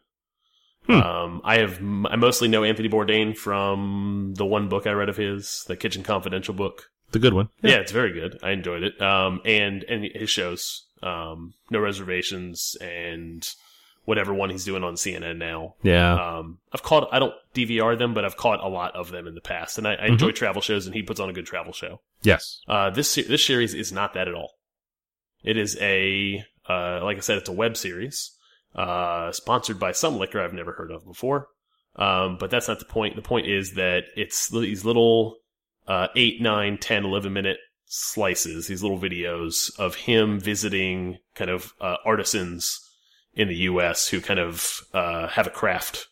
Hmm. 0.86 0.94
Um, 0.94 1.42
I 1.44 1.60
have 1.60 1.78
I 1.80 2.16
mostly 2.16 2.48
know 2.48 2.64
Anthony 2.64 2.90
Bourdain 2.90 3.38
from 3.38 4.34
the 4.36 4.46
one 4.46 4.70
book 4.70 4.88
I 4.88 4.92
read 4.92 5.10
of 5.10 5.18
his, 5.18 5.64
the 5.68 5.76
Kitchen 5.76 6.04
Confidential 6.04 6.54
book. 6.54 6.90
The 7.12 7.20
good 7.20 7.34
one. 7.34 7.50
Yeah, 7.62 7.78
it's 7.78 7.92
very 7.92 8.14
good. 8.14 8.40
I 8.44 8.52
enjoyed 8.52 8.84
it. 8.84 9.02
Um, 9.02 9.42
and 9.44 9.84
and 9.84 10.06
his 10.14 10.30
shows, 10.30 10.86
um, 11.02 11.54
No 11.72 11.80
Reservations 11.80 12.78
and 12.82 13.48
whatever 14.10 14.34
one 14.34 14.50
he's 14.50 14.66
doing 14.66 14.84
on 14.84 14.96
CNN 14.96 15.38
now. 15.38 15.76
Yeah. 15.84 16.40
Um, 16.40 16.58
I've 16.74 16.82
caught 16.82 17.08
I 17.12 17.20
don't 17.20 17.36
DVR 17.54 17.96
them, 17.96 18.16
but 18.16 18.26
I've 18.26 18.38
caught 18.38 18.60
a 18.60 18.68
lot 18.68 18.96
of 18.96 19.12
them 19.12 19.28
in 19.28 19.36
the 19.36 19.40
past, 19.40 19.78
and 19.78 19.88
I, 19.88 19.94
I 19.94 20.08
enjoy 20.08 20.32
travel 20.32 20.64
shows, 20.64 20.88
and 20.88 20.96
he 20.96 21.04
puts 21.04 21.20
on 21.20 21.30
a 21.30 21.34
good 21.34 21.46
travel 21.46 21.74
show. 21.74 22.02
yes. 22.24 22.60
Uh, 22.68 22.90
this 22.90 23.14
this 23.14 23.46
series 23.46 23.76
is 23.76 23.92
not 23.92 24.16
that 24.16 24.28
at 24.28 24.34
all. 24.34 24.54
It 25.44 25.58
is 25.58 25.78
a 25.80 26.44
uh, 26.68 27.02
like 27.04 27.18
I 27.18 27.20
said, 27.20 27.38
it's 27.38 27.50
a 27.50 27.54
web 27.54 27.78
series 27.78 28.32
uh, 28.74 29.32
sponsored 29.32 29.80
by 29.80 29.92
some 29.92 30.18
liquor 30.18 30.42
I've 30.42 30.54
never 30.54 30.72
heard 30.72 30.92
of 30.92 31.06
before. 31.06 31.48
Um, 31.96 32.38
but 32.40 32.50
that's 32.50 32.68
not 32.68 32.80
the 32.80 32.86
point. 32.86 33.16
The 33.16 33.22
point 33.22 33.46
is 33.46 33.74
that 33.74 34.06
it's 34.16 34.50
these 34.50 34.86
little 34.86 35.38
uh, 35.88 36.08
8, 36.16 36.42
9, 36.42 36.78
10, 36.80 37.06
11 37.06 37.32
minute 37.32 37.58
slices, 37.86 38.68
these 38.68 38.82
little 38.82 39.00
videos 39.00 39.78
of 39.80 39.96
him 39.96 40.40
visiting 40.40 41.20
kind 41.36 41.52
of 41.52 41.74
uh, 41.80 41.98
artisans 42.06 42.89
in 43.34 43.48
the 43.48 43.56
U.S. 43.56 44.08
who 44.10 44.22
kind 44.22 44.40
of 44.40 44.82
uh, 44.94 45.28
have 45.28 45.48
a 45.48 45.52
craft. 45.52 46.08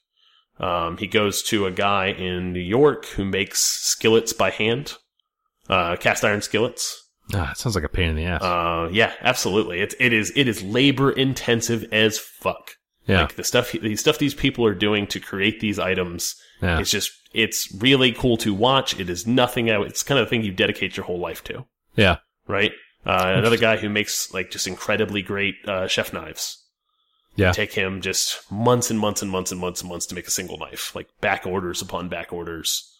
Um, 0.60 0.98
he 0.98 1.08
goes 1.08 1.44
to 1.44 1.66
a 1.66 1.72
guy 1.72 2.08
in 2.08 2.52
New 2.54 2.60
York 2.60 3.06
who 3.08 3.24
makes 3.26 3.60
skillets 3.62 4.34
by 4.34 4.50
hand, 4.50 4.94
uh, 5.70 5.96
cast 5.98 6.24
iron 6.26 6.42
skillets. 6.42 7.04
Ah, 7.34 7.52
it 7.52 7.58
sounds 7.58 7.76
like 7.76 7.84
a 7.84 7.90
pain 7.90 8.10
in 8.10 8.16
the 8.16 8.26
ass. 8.26 8.42
Uh, 8.42 8.90
yeah, 8.92 9.14
absolutely. 9.22 9.82
It's 9.82 9.96
it 10.00 10.14
is 10.14 10.32
it 10.36 10.48
is 10.48 10.64
labor 10.64 11.12
intensive 11.12 11.86
as 11.92 12.18
fuck. 12.18 12.72
yeah. 13.06 13.22
Like 13.22 13.36
the 13.36 13.44
stuff 13.44 13.74
the 13.74 13.96
stuff 13.98 14.18
these 14.18 14.34
people 14.34 14.66
are 14.66 14.74
doing 14.74 15.06
to 15.08 15.20
create 15.20 15.60
these 15.60 15.78
items. 15.78 16.36
yeah. 16.62 16.80
It's 16.80 16.90
just 16.90 17.12
it's 17.34 17.72
really 17.80 18.14
cool 18.14 18.38
to 18.38 18.54
watch. 18.54 18.98
It 19.00 19.10
is 19.10 19.28
nothing. 19.28 19.70
out- 19.70 19.86
It's 19.88 20.02
kind 20.04 20.20
of 20.20 20.26
the 20.26 20.30
thing 20.30 20.44
you 20.44 20.52
dedicate 20.54 20.96
your 20.98 21.06
whole 21.06 21.20
life 21.20 21.44
to, 21.44 21.66
Yeah. 21.96 22.18
right? 22.48 22.72
Uh, 23.06 23.34
another 23.38 23.58
guy 23.58 23.78
who 23.78 23.90
makes 23.90 24.34
like 24.34 24.50
just 24.50 24.66
incredibly 24.66 25.22
great 25.22 25.56
uh, 25.68 25.88
chef 25.88 26.14
knives. 26.14 26.64
Yeah. 27.38 27.52
Take 27.52 27.72
him 27.72 28.02
just 28.02 28.52
months 28.52 28.90
and 28.90 29.00
months 29.00 29.22
and 29.22 29.30
months 29.30 29.52
and 29.52 29.62
months 29.62 29.82
and 29.82 29.90
months 29.90 30.08
to 30.08 30.16
make 30.16 30.28
a 30.28 30.32
single 30.32 30.58
knife, 30.58 30.96
like 30.96 31.08
back 31.22 31.46
orders 31.46 31.84
upon 31.84 32.10
back 32.10 32.34
orders. 32.34 32.92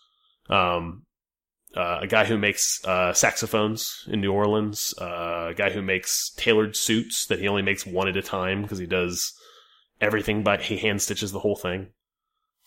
Um, 0.48 1.04
uh, 1.76 2.00
a 2.02 2.08
guy 2.08 2.24
who 2.26 2.38
makes 2.38 2.84
uh, 2.86 3.14
saxophones 3.14 4.08
in 4.08 4.22
New 4.22 4.32
Orleans, 4.32 4.94
uh, 5.02 5.48
a 5.50 5.54
guy 5.56 5.72
who 5.72 5.82
makes 5.82 6.30
tailored 6.38 6.76
suits 6.76 7.26
that 7.26 7.40
he 7.40 7.48
only 7.48 7.64
makes 7.64 7.86
one 7.86 8.08
at 8.08 8.16
a 8.16 8.22
time 8.22 8.62
because 8.62 8.78
he 8.78 8.86
does 8.86 9.34
everything 10.00 10.44
by 10.44 10.58
he 10.58 10.78
hand 10.78 11.02
stitches 11.02 11.32
the 11.32 11.40
whole 11.40 11.56
thing. 11.56 11.88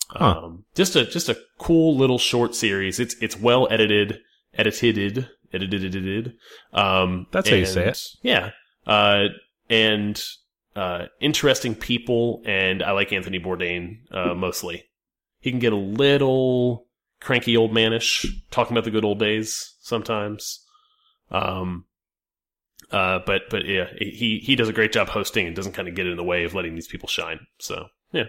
Huh. 0.08 0.40
Um, 0.42 0.64
just 0.74 0.96
a 0.96 1.04
just 1.04 1.28
a 1.28 1.38
cool 1.58 1.96
little 1.96 2.18
short 2.18 2.54
series. 2.54 2.98
It's 2.98 3.14
it's 3.20 3.38
well 3.38 3.68
edited, 3.70 4.18
edited, 4.54 5.28
edited. 5.52 6.34
Um, 6.72 7.26
That's 7.30 7.48
how 7.48 7.56
you 7.56 7.66
say 7.66 7.86
it. 7.86 8.02
Yeah, 8.22 8.50
uh, 8.86 9.26
and 9.68 10.20
uh, 10.76 11.06
interesting 11.20 11.74
people, 11.74 12.42
and 12.44 12.82
I 12.82 12.92
like 12.92 13.12
Anthony 13.12 13.40
Bourdain 13.40 13.98
uh, 14.10 14.34
mostly. 14.34 14.84
He 15.40 15.50
can 15.50 15.60
get 15.60 15.72
a 15.72 15.76
little 15.76 16.86
cranky 17.20 17.56
old 17.56 17.72
manish, 17.72 18.26
talking 18.50 18.76
about 18.76 18.84
the 18.84 18.90
good 18.90 19.04
old 19.04 19.18
days 19.18 19.76
sometimes. 19.80 20.64
Um, 21.30 21.86
uh, 22.90 23.20
but 23.24 23.42
but 23.50 23.66
yeah, 23.66 23.86
he 23.98 24.40
he 24.42 24.56
does 24.56 24.68
a 24.68 24.72
great 24.72 24.92
job 24.92 25.08
hosting 25.08 25.46
and 25.46 25.54
doesn't 25.54 25.72
kind 25.72 25.88
of 25.88 25.94
get 25.94 26.06
in 26.06 26.16
the 26.16 26.24
way 26.24 26.44
of 26.44 26.54
letting 26.54 26.74
these 26.74 26.88
people 26.88 27.08
shine. 27.08 27.40
So 27.58 27.86
yeah, 28.12 28.24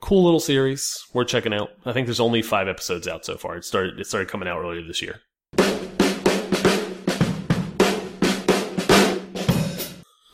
cool 0.00 0.24
little 0.24 0.40
series 0.40 1.04
worth 1.12 1.28
checking 1.28 1.52
out. 1.52 1.70
I 1.84 1.92
think 1.92 2.06
there's 2.06 2.20
only 2.20 2.42
five 2.42 2.68
episodes 2.68 3.06
out 3.06 3.24
so 3.24 3.36
far. 3.36 3.56
It 3.56 3.64
started 3.64 4.00
it 4.00 4.06
started 4.06 4.28
coming 4.28 4.48
out 4.48 4.60
earlier 4.60 4.82
this 4.86 5.02
year. 5.02 5.20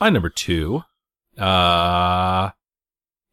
My 0.01 0.11
number 0.11 0.29
two, 0.29 0.83
uh, 1.39 2.51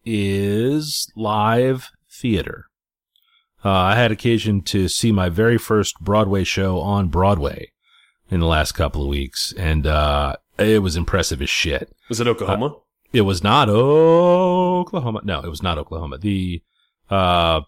is 0.05 1.11
live 1.15 1.89
theater. 2.09 2.65
Uh, 3.63 3.69
I 3.69 3.95
had 3.95 4.11
occasion 4.11 4.61
to 4.63 4.87
see 4.87 5.11
my 5.11 5.29
very 5.29 5.57
first 5.57 5.99
Broadway 5.99 6.43
show 6.43 6.79
on 6.79 7.09
Broadway 7.09 7.71
in 8.29 8.39
the 8.39 8.47
last 8.47 8.71
couple 8.71 9.03
of 9.03 9.07
weeks, 9.07 9.53
and 9.57 9.85
uh, 9.85 10.35
it 10.57 10.81
was 10.81 10.95
impressive 10.95 11.41
as 11.41 11.49
shit. 11.49 11.93
Was 12.09 12.19
it 12.19 12.27
Oklahoma? 12.27 12.75
It 13.13 13.21
was 13.21 13.43
not 13.43 13.69
Oklahoma. 13.69 15.21
No, 15.23 15.41
it 15.41 15.49
was 15.49 15.61
not 15.61 15.77
Oklahoma. 15.77 16.17
The 16.17 16.63
uh, 17.09 17.61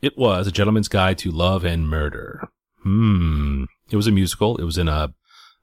it 0.00 0.16
was 0.16 0.46
a 0.46 0.52
Gentleman's 0.52 0.88
Guide 0.88 1.18
to 1.18 1.30
Love 1.30 1.64
and 1.64 1.88
Murder. 1.88 2.48
Hmm. 2.82 3.64
It 3.90 3.96
was 3.96 4.06
a 4.06 4.12
musical. 4.12 4.56
It 4.56 4.64
was 4.64 4.78
in 4.78 4.88
a 4.88 5.14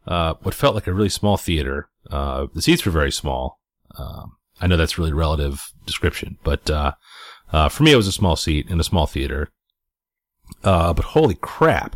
uh, 0.08 0.36
what 0.42 0.54
felt 0.54 0.76
like 0.76 0.88
a 0.88 0.94
really 0.94 1.10
small 1.10 1.38
theater. 1.38 1.90
Uh, 2.10 2.48
the 2.54 2.62
seats 2.62 2.86
were 2.86 2.92
very 2.92 3.12
small. 3.12 3.60
Um, 3.98 4.38
I 4.60 4.68
know 4.68 4.78
that's 4.78 4.98
really 4.98 5.14
relative 5.14 5.72
description, 5.86 6.38
but 6.44 6.70
uh, 6.70 6.94
uh, 7.52 7.70
for 7.70 7.84
me, 7.84 7.92
it 7.92 7.98
was 7.98 8.08
a 8.08 8.12
small 8.12 8.36
seat 8.36 8.70
in 8.70 8.80
a 8.80 8.84
small 8.84 9.08
theater. 9.08 9.50
Uh, 10.64 10.94
but 10.94 11.06
holy 11.06 11.36
crap, 11.36 11.96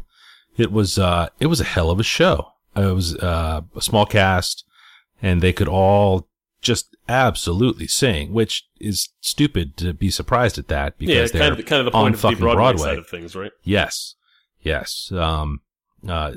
it 0.58 0.72
was 0.72 0.98
uh, 0.98 1.30
it 1.40 1.48
was 1.48 1.62
a 1.62 1.66
hell 1.66 1.90
of 1.90 2.00
a 2.00 2.04
show. 2.04 2.52
It 2.76 2.94
was 2.94 3.16
uh, 3.18 3.62
a 3.76 3.82
small 3.82 4.06
cast, 4.06 4.66
and 5.22 5.42
they 5.42 5.54
could 5.54 5.68
all 5.68 6.28
just 6.62 6.96
absolutely 7.08 7.88
sing, 7.88 8.34
which 8.34 8.68
is 8.80 9.10
stupid 9.22 9.78
to 9.78 9.94
be 9.94 10.10
surprised 10.10 10.58
at 10.58 10.68
that 10.68 10.96
yeah, 10.98 11.08
because 11.08 11.32
they're 11.32 11.42
kind 11.42 11.60
of 11.60 11.66
kind 11.66 11.80
of 11.86 11.92
the 11.92 11.98
on 11.98 12.04
point 12.04 12.16
of 12.16 12.22
the 12.22 12.28
fucking 12.28 12.40
Broadway, 12.40 12.64
Broadway. 12.64 12.84
side 12.84 12.98
of 12.98 13.08
things, 13.08 13.36
right? 13.36 13.52
Yes. 13.64 14.16
Yes. 14.62 15.12
Um, 15.12 15.62
uh, 16.10 16.34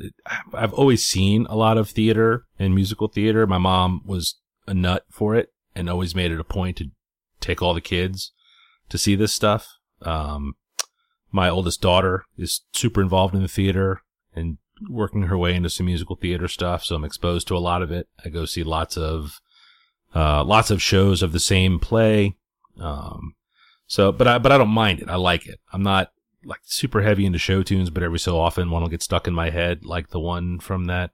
I've 0.54 0.72
always 0.72 1.04
seen 1.04 1.46
a 1.48 1.56
lot 1.56 1.78
of 1.78 1.90
theater 1.90 2.44
and 2.58 2.74
musical 2.74 3.08
theater. 3.08 3.46
My 3.46 3.58
mom 3.58 4.02
was 4.04 4.36
a 4.66 4.74
nut 4.74 5.04
for 5.10 5.34
it 5.34 5.52
and 5.74 5.88
always 5.88 6.14
made 6.14 6.32
it 6.32 6.40
a 6.40 6.44
point 6.44 6.76
to 6.78 6.90
take 7.40 7.62
all 7.62 7.74
the 7.74 7.80
kids 7.80 8.32
to 8.88 8.98
see 8.98 9.14
this 9.14 9.32
stuff. 9.32 9.66
Um, 10.02 10.54
my 11.30 11.48
oldest 11.48 11.80
daughter 11.80 12.24
is 12.36 12.62
super 12.72 13.00
involved 13.00 13.34
in 13.34 13.42
the 13.42 13.48
theater 13.48 14.02
and 14.34 14.58
working 14.88 15.24
her 15.24 15.36
way 15.36 15.54
into 15.54 15.70
some 15.70 15.86
musical 15.86 16.16
theater 16.16 16.48
stuff. 16.48 16.84
So 16.84 16.96
I'm 16.96 17.04
exposed 17.04 17.48
to 17.48 17.56
a 17.56 17.58
lot 17.58 17.82
of 17.82 17.90
it. 17.90 18.08
I 18.24 18.28
go 18.28 18.44
see 18.44 18.62
lots 18.62 18.96
of, 18.96 19.40
uh, 20.14 20.44
lots 20.44 20.70
of 20.70 20.80
shows 20.82 21.22
of 21.22 21.32
the 21.32 21.40
same 21.40 21.78
play. 21.78 22.36
Um, 22.80 23.34
So, 23.90 24.12
but 24.12 24.28
I, 24.28 24.38
but 24.38 24.52
I 24.52 24.58
don't 24.58 24.68
mind 24.68 25.00
it. 25.00 25.08
I 25.08 25.16
like 25.16 25.46
it. 25.46 25.60
I'm 25.72 25.82
not 25.82 26.10
like 26.44 26.60
super 26.64 27.02
heavy 27.02 27.26
into 27.26 27.38
show 27.38 27.62
tunes, 27.62 27.90
but 27.90 28.02
every 28.02 28.18
so 28.18 28.38
often 28.38 28.70
one 28.70 28.82
will 28.82 28.88
get 28.88 29.02
stuck 29.02 29.26
in 29.26 29.34
my 29.34 29.50
head, 29.50 29.84
like 29.84 30.10
the 30.10 30.20
one 30.20 30.58
from 30.58 30.86
that. 30.86 31.10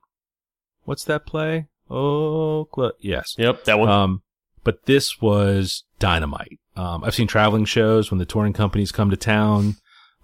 What's 0.84 1.04
that 1.04 1.26
play? 1.26 1.66
Oh, 1.90 2.68
yes. 3.00 3.34
Yep, 3.38 3.64
that 3.64 3.78
one. 3.78 3.88
Um, 3.88 4.22
but 4.62 4.87
this 4.87 5.20
was 5.20 5.84
dynamite. 5.98 6.58
Um, 6.76 7.04
I've 7.04 7.14
seen 7.14 7.26
traveling 7.26 7.64
shows 7.64 8.10
when 8.10 8.18
the 8.18 8.24
touring 8.24 8.52
companies 8.52 8.92
come 8.92 9.10
to 9.10 9.16
town. 9.16 9.76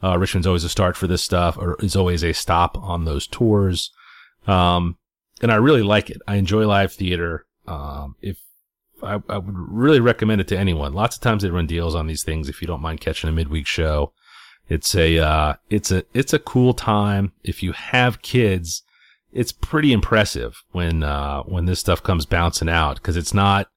Uh, 0.03 0.19
Richmond's 0.19 0.47
always 0.47 0.65
a 0.65 0.69
start 0.69 0.97
for 0.97 1.07
this 1.07 1.23
stuff, 1.23 1.59
or 1.59 1.77
is 1.81 1.95
always 1.97 2.25
a 2.25 2.33
stop 2.33 2.77
on 2.79 3.05
those 3.05 3.27
tours. 3.27 3.91
Um, 4.47 4.97
and 5.43 5.53
I 5.53 5.57
really 5.57 5.83
like 5.83 6.11
it. 6.11 6.21
I 6.27 6.37
enjoy 6.37 6.67
live 6.67 6.93
theater. 6.93 7.47
Um, 7.67 8.17
if 8.21 8.39
I, 9.03 9.21
I 9.29 9.39
would 9.39 9.55
really 9.55 10.01
recommend 10.01 10.41
it 10.41 10.49
to 10.49 10.59
anyone. 10.59 10.93
Lots 10.93 11.17
of 11.17 11.23
times 11.23 11.43
they 11.43 11.51
run 11.51 11.67
deals 11.67 11.95
on 11.95 12.07
these 12.07 12.23
things. 12.23 12.49
If 12.49 12.61
you 12.61 12.67
don't 12.67 12.83
mind 12.83 13.01
catching 13.01 13.29
a 13.29 13.33
midweek 13.33 13.67
show, 13.67 14.13
it's 14.71 14.95
a, 14.95 15.19
uh, 15.19 15.55
it's 15.69 15.91
a, 15.91 16.05
it's 16.15 16.33
a 16.33 16.39
cool 16.39 16.73
time. 16.73 17.33
If 17.45 17.63
you 17.63 17.73
have 17.73 18.23
kids, 18.23 18.83
it's 19.33 19.53
pretty 19.53 19.93
impressive 19.93 20.63
when, 20.73 21.03
uh, 21.03 21.43
when 21.43 21.67
this 21.67 21.81
stuff 21.81 22.03
comes 22.03 22.25
bouncing 22.25 22.69
out 22.71 22.97
because 22.97 23.17
it's 23.19 23.35
not, 23.35 23.69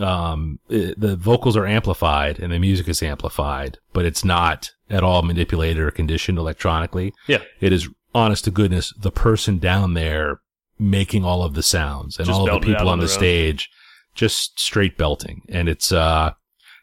um, 0.00 0.58
it, 0.68 1.00
the 1.00 1.16
vocals 1.16 1.56
are 1.56 1.66
amplified 1.66 2.38
and 2.38 2.52
the 2.52 2.58
music 2.58 2.88
is 2.88 3.02
amplified, 3.02 3.78
but 3.92 4.04
it's 4.04 4.24
not 4.24 4.70
at 4.88 5.02
all 5.02 5.22
manipulated 5.22 5.82
or 5.82 5.90
conditioned 5.90 6.38
electronically. 6.38 7.12
Yeah. 7.26 7.42
It 7.60 7.72
is 7.72 7.88
honest 8.14 8.44
to 8.44 8.50
goodness, 8.50 8.92
the 9.00 9.10
person 9.10 9.58
down 9.58 9.94
there 9.94 10.40
making 10.78 11.24
all 11.24 11.42
of 11.42 11.54
the 11.54 11.62
sounds 11.62 12.18
and 12.18 12.26
Just 12.26 12.38
all 12.38 12.46
of 12.46 12.46
the 12.46 12.50
belting 12.52 12.70
it 12.70 12.74
out 12.74 12.78
people 12.78 12.88
on 12.90 12.98
the 12.98 13.04
own. 13.04 13.08
stage 13.08 13.70
just 14.14 14.58
straight 14.58 14.96
belting. 14.96 15.42
And 15.48 15.68
it's, 15.68 15.92
uh, 15.92 16.32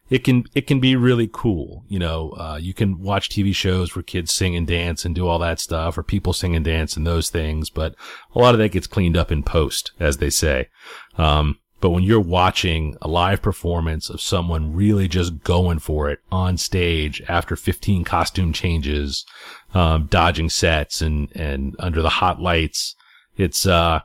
it 0.09 0.23
can, 0.23 0.45
it 0.55 0.67
can 0.67 0.79
be 0.79 0.95
really 0.95 1.29
cool. 1.31 1.83
You 1.87 1.99
know, 1.99 2.31
uh, 2.31 2.59
you 2.61 2.73
can 2.73 3.01
watch 3.01 3.29
TV 3.29 3.53
shows 3.53 3.95
where 3.95 4.03
kids 4.03 4.33
sing 4.33 4.55
and 4.55 4.65
dance 4.65 5.05
and 5.05 5.13
do 5.13 5.27
all 5.27 5.39
that 5.39 5.59
stuff 5.59 5.97
or 5.97 6.03
people 6.03 6.33
sing 6.33 6.55
and 6.55 6.63
dance 6.63 6.95
and 6.95 7.05
those 7.05 7.29
things, 7.29 7.69
but 7.69 7.95
a 8.33 8.39
lot 8.39 8.53
of 8.53 8.59
that 8.59 8.71
gets 8.71 8.87
cleaned 8.87 9.17
up 9.17 9.31
in 9.31 9.43
post, 9.43 9.91
as 9.99 10.17
they 10.17 10.29
say. 10.29 10.69
Um, 11.17 11.59
but 11.79 11.91
when 11.91 12.03
you're 12.03 12.19
watching 12.19 12.95
a 13.01 13.07
live 13.07 13.41
performance 13.41 14.09
of 14.09 14.19
someone 14.19 14.73
really 14.73 15.07
just 15.07 15.43
going 15.43 15.79
for 15.79 16.09
it 16.09 16.19
on 16.31 16.57
stage 16.57 17.21
after 17.27 17.55
15 17.55 18.03
costume 18.03 18.51
changes, 18.51 19.25
um, 19.73 20.07
dodging 20.07 20.49
sets 20.49 21.01
and, 21.01 21.31
and 21.35 21.75
under 21.79 22.01
the 22.01 22.09
hot 22.09 22.41
lights, 22.41 22.95
it's, 23.35 23.67
uh, 23.67 23.99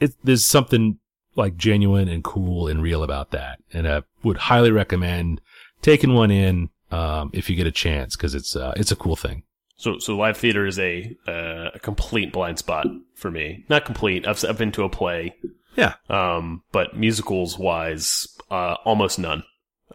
it, 0.00 0.14
there's 0.24 0.44
something 0.44 0.98
like 1.36 1.56
genuine 1.56 2.08
and 2.08 2.22
cool 2.24 2.68
and 2.68 2.82
real 2.82 3.02
about 3.02 3.30
that. 3.30 3.58
And 3.72 3.88
I 3.88 4.02
would 4.22 4.36
highly 4.36 4.70
recommend 4.70 5.40
taking 5.80 6.14
one 6.14 6.30
in, 6.30 6.70
um, 6.90 7.30
if 7.32 7.48
you 7.48 7.56
get 7.56 7.66
a 7.66 7.72
chance, 7.72 8.14
cause 8.16 8.34
it's, 8.34 8.54
uh, 8.54 8.72
it's 8.76 8.92
a 8.92 8.96
cool 8.96 9.16
thing. 9.16 9.44
So, 9.76 9.98
so 9.98 10.16
live 10.16 10.36
theater 10.36 10.64
is 10.64 10.78
a 10.78 11.16
uh, 11.26 11.70
a 11.74 11.78
complete 11.80 12.32
blind 12.32 12.58
spot 12.60 12.86
for 13.16 13.32
me. 13.32 13.64
Not 13.68 13.84
complete. 13.84 14.28
I've 14.28 14.44
I've 14.44 14.56
been 14.58 14.70
to 14.72 14.84
a 14.84 14.88
play, 14.88 15.34
Yeah. 15.76 15.94
um, 16.08 16.62
but 16.70 16.96
musicals 16.96 17.58
wise, 17.58 18.28
uh, 18.48 18.76
almost 18.84 19.18
none. 19.18 19.42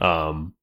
Um, 0.01 0.55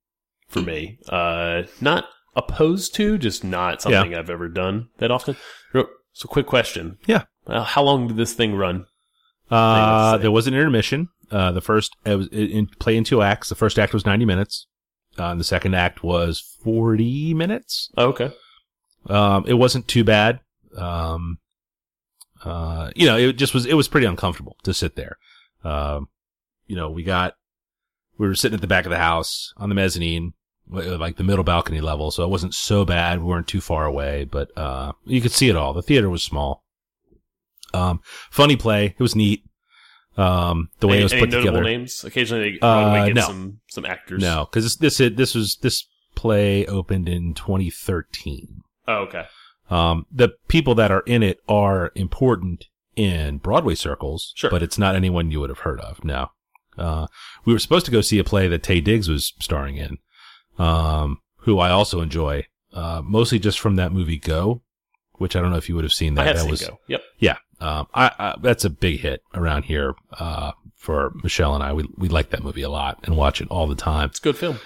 for 0.48 0.60
me, 0.60 0.98
uh, 1.08 1.62
not 1.80 2.04
opposed 2.36 2.94
to, 2.96 3.16
just 3.16 3.42
not 3.44 3.80
something 3.80 4.14
I've 4.14 4.28
ever 4.28 4.48
done 4.48 4.88
that 4.98 5.10
often. 5.10 5.36
So, 5.72 6.28
quick 6.28 6.46
question. 6.46 6.98
Yeah. 7.06 7.24
Uh, 7.46 7.64
how 7.64 7.82
long 7.82 8.06
did 8.08 8.16
this 8.18 8.34
thing 8.34 8.54
run? 8.54 8.84
Uh, 9.50 9.74
Thing 10.12 10.12
to 10.14 10.18
say. 10.18 10.22
there 10.22 10.30
was 10.30 10.46
an 10.46 10.54
intermission. 10.54 11.08
Uh, 11.30 11.52
the 11.52 11.60
first, 11.60 11.96
it 12.04 12.16
was 12.16 12.28
in, 12.28 12.50
in 12.50 12.66
play 12.66 12.96
in 12.96 13.04
two 13.04 13.22
acts. 13.22 13.48
The 13.48 13.54
first 13.54 13.78
act 13.78 13.92
was 13.94 14.06
90 14.06 14.24
minutes. 14.24 14.66
Uh, 15.18 15.26
and 15.26 15.38
the 15.40 15.44
second 15.44 15.74
act 15.74 16.02
was 16.02 16.40
40 16.64 17.34
minutes. 17.34 17.90
Oh, 17.96 18.08
okay. 18.08 18.32
Um, 19.06 19.44
it 19.46 19.54
wasn't 19.54 19.86
too 19.86 20.02
bad. 20.02 20.40
Um, 20.76 21.38
uh, 22.44 22.90
you 22.96 23.06
know, 23.06 23.16
it 23.16 23.34
just 23.34 23.54
was, 23.54 23.64
it 23.64 23.74
was 23.74 23.86
pretty 23.88 24.06
uncomfortable 24.06 24.56
to 24.64 24.74
sit 24.74 24.96
there. 24.96 25.18
Um, 25.62 26.08
you 26.66 26.74
know, 26.74 26.90
we 26.90 27.04
got, 27.04 27.34
we 28.18 28.26
were 28.26 28.34
sitting 28.34 28.54
at 28.56 28.60
the 28.60 28.66
back 28.66 28.86
of 28.86 28.90
the 28.90 28.98
house 28.98 29.52
on 29.56 29.68
the 29.68 29.74
mezzanine, 29.74 30.34
like 30.68 31.16
the 31.16 31.24
middle 31.24 31.44
balcony 31.44 31.80
level. 31.80 32.10
So 32.10 32.24
it 32.24 32.30
wasn't 32.30 32.54
so 32.54 32.84
bad. 32.84 33.20
We 33.20 33.26
weren't 33.26 33.46
too 33.46 33.60
far 33.60 33.84
away, 33.86 34.24
but, 34.24 34.56
uh, 34.58 34.92
you 35.04 35.20
could 35.20 35.32
see 35.32 35.48
it 35.48 35.56
all. 35.56 35.72
The 35.74 35.82
theater 35.82 36.10
was 36.10 36.22
small. 36.22 36.63
Um, 37.74 38.00
funny 38.30 38.56
play. 38.56 38.86
It 38.86 39.00
was 39.02 39.14
neat. 39.16 39.42
Um, 40.16 40.68
the 40.80 40.86
way 40.86 40.94
any, 40.94 41.00
it 41.00 41.04
was 41.04 41.12
put 41.12 41.30
notable 41.30 41.40
together. 41.60 41.62
names? 41.64 42.04
Occasionally, 42.04 42.52
they 42.52 42.56
Uh, 42.60 42.82
probably 42.92 43.08
get 43.08 43.14
no. 43.16 43.22
some 43.26 43.60
some 43.68 43.84
actors. 43.84 44.22
No, 44.22 44.46
cause 44.46 44.62
this, 44.78 44.96
this, 44.98 45.14
this 45.16 45.34
was, 45.34 45.56
this 45.60 45.86
play 46.14 46.64
opened 46.66 47.08
in 47.08 47.34
2013. 47.34 48.62
Oh, 48.86 48.94
okay. 49.08 49.24
Um, 49.70 50.06
the 50.12 50.30
people 50.46 50.74
that 50.76 50.92
are 50.92 51.00
in 51.00 51.22
it 51.24 51.38
are 51.48 51.90
important 51.96 52.66
in 52.94 53.38
Broadway 53.38 53.74
circles, 53.74 54.32
Sure. 54.36 54.50
but 54.50 54.62
it's 54.62 54.78
not 54.78 54.94
anyone 54.94 55.30
you 55.32 55.40
would 55.40 55.50
have 55.50 55.60
heard 55.60 55.80
of. 55.80 56.04
No. 56.04 56.28
Uh, 56.78 57.06
we 57.44 57.52
were 57.52 57.58
supposed 57.58 57.86
to 57.86 57.90
go 57.92 58.00
see 58.00 58.18
a 58.20 58.24
play 58.24 58.46
that 58.46 58.62
Taye 58.62 58.84
Diggs 58.84 59.08
was 59.08 59.32
starring 59.40 59.76
in, 59.78 59.98
um, 60.58 61.18
who 61.38 61.58
I 61.58 61.70
also 61.70 62.00
enjoy, 62.00 62.46
uh, 62.72 63.00
mostly 63.04 63.38
just 63.40 63.58
from 63.58 63.76
that 63.76 63.92
movie 63.92 64.18
Go, 64.18 64.62
which 65.14 65.34
I 65.34 65.40
don't 65.40 65.50
know 65.50 65.56
if 65.56 65.68
you 65.68 65.74
would 65.76 65.84
have 65.84 65.92
seen 65.92 66.14
that. 66.14 66.22
I 66.22 66.24
have 66.26 66.36
that 66.36 66.42
seen 66.42 66.50
was, 66.50 66.60
go. 66.60 66.78
Yep. 66.88 67.02
yeah. 67.18 67.36
Um, 67.64 67.86
I, 67.94 68.10
I, 68.18 68.34
that's 68.40 68.64
a 68.64 68.70
big 68.70 69.00
hit 69.00 69.22
around 69.34 69.64
here, 69.64 69.94
uh, 70.18 70.52
for 70.76 71.12
Michelle 71.22 71.54
and 71.54 71.64
I. 71.64 71.72
We, 71.72 71.88
we 71.96 72.08
like 72.08 72.30
that 72.30 72.42
movie 72.44 72.62
a 72.62 72.68
lot 72.68 72.98
and 73.04 73.16
watch 73.16 73.40
it 73.40 73.48
all 73.48 73.66
the 73.66 73.74
time. 73.74 74.10
It's 74.10 74.18
a 74.18 74.22
good 74.22 74.36
film. 74.36 74.58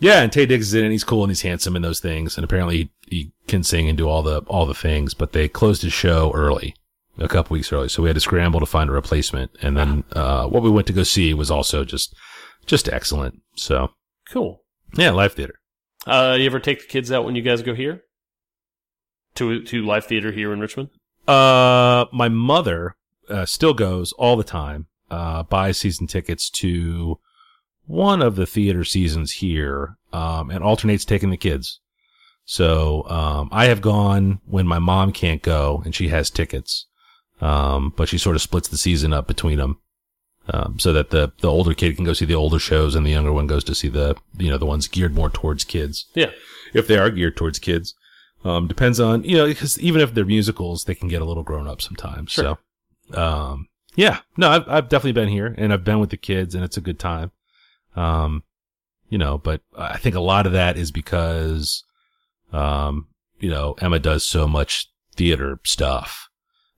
Yeah, 0.00 0.20
and 0.22 0.30
Taye 0.30 0.46
Diggs 0.46 0.68
is 0.68 0.74
in 0.74 0.80
it. 0.80 0.84
and 0.84 0.92
He's 0.92 1.04
cool 1.04 1.24
and 1.24 1.30
he's 1.30 1.42
handsome 1.42 1.74
and 1.74 1.84
those 1.84 2.00
things. 2.00 2.36
And 2.36 2.44
apparently 2.44 2.76
he, 2.76 3.16
he 3.16 3.32
can 3.48 3.64
sing 3.64 3.88
and 3.88 3.96
do 3.98 4.08
all 4.08 4.22
the 4.22 4.40
all 4.46 4.66
the 4.66 4.74
things. 4.74 5.14
But 5.14 5.32
they 5.32 5.48
closed 5.48 5.82
his 5.82 5.92
show 5.92 6.30
early, 6.34 6.74
a 7.18 7.28
couple 7.28 7.54
weeks 7.54 7.72
early, 7.72 7.88
so 7.88 8.02
we 8.02 8.08
had 8.08 8.14
to 8.14 8.20
scramble 8.20 8.60
to 8.60 8.66
find 8.66 8.90
a 8.90 8.92
replacement. 8.92 9.50
And 9.62 9.76
then 9.76 10.04
uh, 10.12 10.46
what 10.46 10.62
we 10.62 10.70
went 10.70 10.86
to 10.88 10.92
go 10.92 11.02
see 11.02 11.32
was 11.34 11.50
also 11.50 11.84
just 11.84 12.14
just 12.66 12.88
excellent. 12.88 13.40
So 13.56 13.90
Cool. 14.30 14.62
yeah, 14.96 15.10
live 15.10 15.32
theater. 15.32 15.54
Uh, 16.06 16.36
you 16.38 16.46
ever 16.46 16.60
take 16.60 16.80
the 16.82 16.86
kids 16.86 17.10
out 17.10 17.24
when 17.24 17.34
you 17.34 17.42
guys 17.42 17.62
go 17.62 17.74
here? 17.74 18.02
To 19.36 19.62
to 19.64 19.82
live 19.84 20.04
theater 20.06 20.30
here 20.30 20.52
in 20.52 20.60
Richmond? 20.60 20.90
Uh, 21.28 22.06
my 22.12 22.28
mother 22.28 22.96
uh, 23.28 23.44
still 23.46 23.74
goes 23.74 24.12
all 24.12 24.36
the 24.36 24.44
time. 24.44 24.86
Uh, 25.10 25.42
buys 25.42 25.78
season 25.78 26.06
tickets 26.06 26.50
to 26.50 27.18
one 27.86 28.20
of 28.20 28.36
the 28.36 28.44
theater 28.46 28.84
seasons 28.84 29.32
here, 29.32 29.96
um, 30.12 30.50
and 30.50 30.62
alternates 30.62 31.04
taking 31.06 31.30
the 31.30 31.36
kids. 31.36 31.80
So, 32.44 33.08
um, 33.08 33.48
I 33.52 33.66
have 33.66 33.80
gone 33.80 34.40
when 34.46 34.66
my 34.66 34.78
mom 34.78 35.12
can't 35.12 35.42
go 35.42 35.82
and 35.84 35.94
she 35.94 36.08
has 36.08 36.28
tickets. 36.30 36.86
Um, 37.40 37.92
but 37.96 38.08
she 38.08 38.18
sort 38.18 38.36
of 38.36 38.42
splits 38.42 38.68
the 38.68 38.76
season 38.78 39.12
up 39.12 39.26
between 39.28 39.58
them. 39.58 39.78
Um, 40.50 40.78
so 40.78 40.92
that 40.94 41.10
the, 41.10 41.30
the 41.40 41.50
older 41.50 41.74
kid 41.74 41.94
can 41.96 42.04
go 42.06 42.14
see 42.14 42.24
the 42.24 42.34
older 42.34 42.58
shows 42.58 42.94
and 42.94 43.04
the 43.06 43.10
younger 43.10 43.32
one 43.32 43.46
goes 43.46 43.64
to 43.64 43.74
see 43.74 43.88
the, 43.88 44.16
you 44.38 44.50
know, 44.50 44.56
the 44.58 44.64
ones 44.66 44.88
geared 44.88 45.14
more 45.14 45.28
towards 45.30 45.62
kids 45.62 46.06
Yeah. 46.14 46.30
if 46.72 46.86
they 46.88 46.96
are 46.98 47.10
geared 47.10 47.36
towards 47.36 47.58
kids. 47.58 47.94
Um, 48.44 48.68
depends 48.68 49.00
on, 49.00 49.24
you 49.24 49.36
know, 49.36 49.46
because 49.46 49.78
even 49.80 50.00
if 50.00 50.14
they're 50.14 50.24
musicals, 50.24 50.84
they 50.84 50.94
can 50.94 51.08
get 51.08 51.20
a 51.20 51.24
little 51.24 51.42
grown 51.42 51.66
up 51.66 51.82
sometimes. 51.82 52.30
Sure. 52.32 52.58
So, 53.12 53.20
um, 53.20 53.68
yeah, 53.96 54.20
no, 54.36 54.48
I've, 54.50 54.68
I've 54.68 54.88
definitely 54.88 55.12
been 55.20 55.28
here 55.28 55.54
and 55.58 55.72
I've 55.72 55.84
been 55.84 55.98
with 55.98 56.10
the 56.10 56.16
kids 56.16 56.54
and 56.54 56.62
it's 56.64 56.76
a 56.76 56.80
good 56.80 56.98
time. 57.00 57.32
Um, 57.96 58.44
you 59.08 59.18
know, 59.18 59.38
but 59.38 59.62
I 59.76 59.96
think 59.98 60.14
a 60.14 60.20
lot 60.20 60.46
of 60.46 60.52
that 60.52 60.76
is 60.76 60.92
because, 60.92 61.82
um, 62.52 63.08
you 63.40 63.50
know, 63.50 63.74
Emma 63.80 63.98
does 63.98 64.24
so 64.24 64.46
much 64.46 64.88
theater 65.16 65.58
stuff 65.64 66.28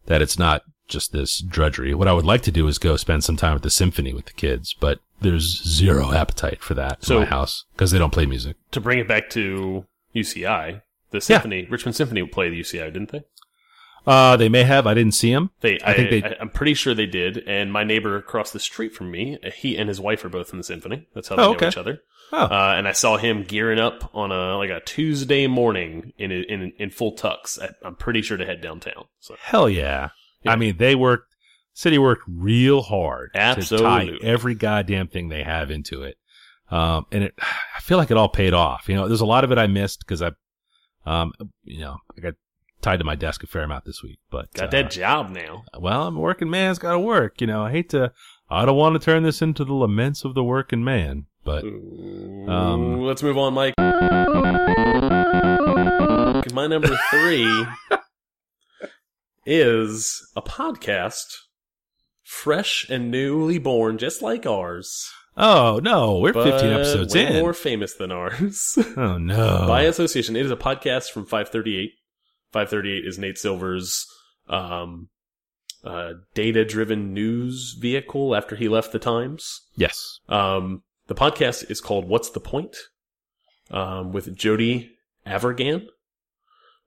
that 0.07 0.23
it's 0.23 0.39
not 0.39 0.63
just 0.89 1.13
this 1.13 1.41
drudgery. 1.41 1.95
What 1.95 2.09
I 2.09 2.13
would 2.13 2.25
like 2.25 2.43
to 2.43 2.51
do 2.51 2.67
is 2.69 2.79
go 2.79 2.97
spend 2.97 3.23
some 3.23 3.37
time 3.37 3.55
at 3.57 3.63
the 3.63 3.71
symphony 3.71 4.13
with 4.15 4.27
the 4.27 4.33
kids, 4.33 4.75
but 4.79 5.01
there's 5.21 5.63
zero 5.69 6.13
appetite 6.13 6.63
for 6.63 6.75
that 6.75 7.05
So- 7.05 7.17
in 7.17 7.21
my 7.25 7.27
house 7.29 7.65
because 7.75 7.91
they 7.91 7.99
don't 7.99 8.13
play 8.13 8.27
music. 8.27 8.57
To 8.71 8.81
bring 8.81 8.99
it 8.99 9.07
back 9.09 9.29
to 9.31 9.85
UCI, 10.15 10.83
the 11.11 11.21
symphony, 11.21 11.67
Richmond 11.71 11.97
Symphony 11.97 12.25
played 12.27 12.53
the 12.53 12.61
UCI, 12.61 12.93
didn't 12.93 13.11
they? 13.13 13.23
Uh, 14.07 14.37
they 14.37 14.49
may 14.49 14.63
have. 14.65 14.87
I 14.87 14.95
didn't 14.95 15.13
see 15.15 15.33
them. 15.33 15.51
They, 15.61 15.79
I, 15.81 15.91
I 15.91 15.95
think 15.95 16.11
they- 16.11 16.25
I, 16.25 16.37
am 16.41 16.49
pretty 16.49 16.75
sure 16.75 16.95
they 16.95 17.07
did. 17.07 17.39
And 17.47 17.71
my 17.73 17.85
neighbor 17.85 18.17
across 18.17 18.51
the 18.51 18.59
street 18.61 18.95
from 18.95 19.11
me, 19.11 19.39
he 19.57 19.77
and 19.77 19.89
his 19.89 20.01
wife 20.01 20.25
are 20.25 20.31
both 20.31 20.53
in 20.53 20.59
the 20.59 20.65
symphony. 20.65 21.07
That's 21.15 21.29
how 21.29 21.37
they 21.37 21.43
Oh, 21.43 21.53
know 21.53 21.69
each 21.69 21.77
other. 21.77 22.01
Oh, 22.33 22.45
Uh, 22.45 22.75
and 22.79 22.89
I 22.89 22.93
saw 22.93 23.17
him 23.19 23.43
gearing 23.43 23.79
up 23.81 24.09
on 24.15 24.31
a 24.33 24.57
like 24.57 24.71
a 24.71 24.81
Tuesday 24.81 25.47
morning 25.49 26.13
in 26.17 26.31
in 26.31 26.73
in 26.79 26.91
full 26.91 27.15
tux. 27.17 27.59
I'm 27.85 27.97
pretty 27.97 28.23
sure 28.23 28.37
to 28.39 28.47
head 28.47 28.61
downtown. 28.63 29.05
So 29.19 29.35
hell 29.39 29.69
yeah. 29.69 30.11
Yeah. 30.45 30.53
I 30.53 30.57
mean, 30.57 30.77
they 30.79 30.95
worked, 30.95 31.35
city 31.75 31.99
worked 31.99 32.23
real 32.29 32.81
hard 32.83 33.33
to 33.35 33.39
tie 33.79 34.11
every 34.23 34.55
goddamn 34.55 35.09
thing 35.09 35.29
they 35.29 35.43
have 35.43 35.71
into 35.73 36.03
it. 36.05 36.17
Um, 36.71 37.05
and 37.13 37.25
it, 37.25 37.35
I 37.77 37.81
feel 37.81 37.99
like 37.99 38.11
it 38.13 38.17
all 38.17 38.29
paid 38.31 38.55
off. 38.55 38.89
You 38.89 38.95
know, 38.95 39.09
there's 39.09 39.21
a 39.21 39.27
lot 39.27 39.43
of 39.45 39.51
it 39.53 39.59
I 39.59 39.67
missed 39.67 39.99
because 40.01 40.23
I, 40.23 40.31
um, 41.07 41.33
you 41.65 41.81
know, 41.81 41.99
I 42.17 42.21
got 42.21 42.35
tied 42.83 42.99
to 42.99 43.05
my 43.05 43.15
desk 43.15 43.43
a 43.43 43.47
fair 43.47 43.63
amount 43.63 43.85
this 43.85 44.03
week, 44.03 44.19
but, 44.31 44.53
got 44.55 44.69
uh, 44.69 44.71
that 44.71 44.91
job 44.91 45.31
now. 45.31 45.65
well, 45.79 46.07
I'm 46.07 46.17
a 46.17 46.21
working 46.21 46.51
man's 46.51 46.79
got 46.79 46.93
to 46.93 46.99
work. 46.99 47.41
You 47.41 47.47
know, 47.47 47.63
I 47.63 47.71
hate 47.71 47.91
to, 47.91 48.13
I 48.49 48.65
don't 48.65 48.77
want 48.77 48.95
to 48.95 49.05
turn 49.05 49.23
this 49.23 49.43
into 49.43 49.65
the 49.65 49.75
laments 49.75 50.25
of 50.25 50.35
the 50.35 50.45
working 50.45 50.83
man, 50.85 51.27
but, 51.45 51.65
Um, 51.65 53.03
let's 53.03 53.23
move 53.23 53.39
on, 53.39 53.55
Mike. 53.55 53.75
My 56.53 56.67
number 56.67 56.99
three 57.11 57.67
is 59.47 60.27
a 60.37 60.43
podcast, 60.43 61.27
fresh 62.25 62.89
and 62.89 63.11
newly 63.11 63.59
born, 63.59 63.99
just 63.99 64.21
like 64.23 64.47
ours. 64.47 65.11
Oh 65.43 65.81
no, 65.83 66.19
we're 66.19 66.33
but 66.35 66.45
15 66.45 66.71
episodes 66.71 67.15
in. 67.15 67.33
more 67.41 67.55
famous 67.55 67.95
than 67.95 68.13
ours. 68.13 68.79
oh 68.97 69.17
no. 69.19 69.65
By 69.67 69.83
association, 69.83 70.37
it 70.37 70.45
is 70.45 70.51
a 70.53 70.57
podcast 70.57 71.11
from 71.11 71.25
538. 71.25 71.93
538 72.53 73.07
is 73.07 73.19
Nate 73.19 73.39
Silver's 73.39 74.07
um, 74.49 75.09
uh, 75.85 76.13
data-driven 76.35 77.15
news 77.15 77.77
vehicle 77.81 78.35
after 78.37 78.55
he 78.57 78.69
left 78.69 78.93
the 78.93 78.99
Times. 78.99 79.63
yes. 79.77 80.19
Um, 80.29 80.83
the 81.07 81.15
podcast 81.15 81.71
is 81.71 81.81
called 81.81 82.07
"What's 82.09 82.31
the 82.31 82.41
Point?" 82.41 82.77
Um, 83.71 84.13
with 84.13 84.37
Jody 84.37 84.91
Avirgan. 85.27 85.87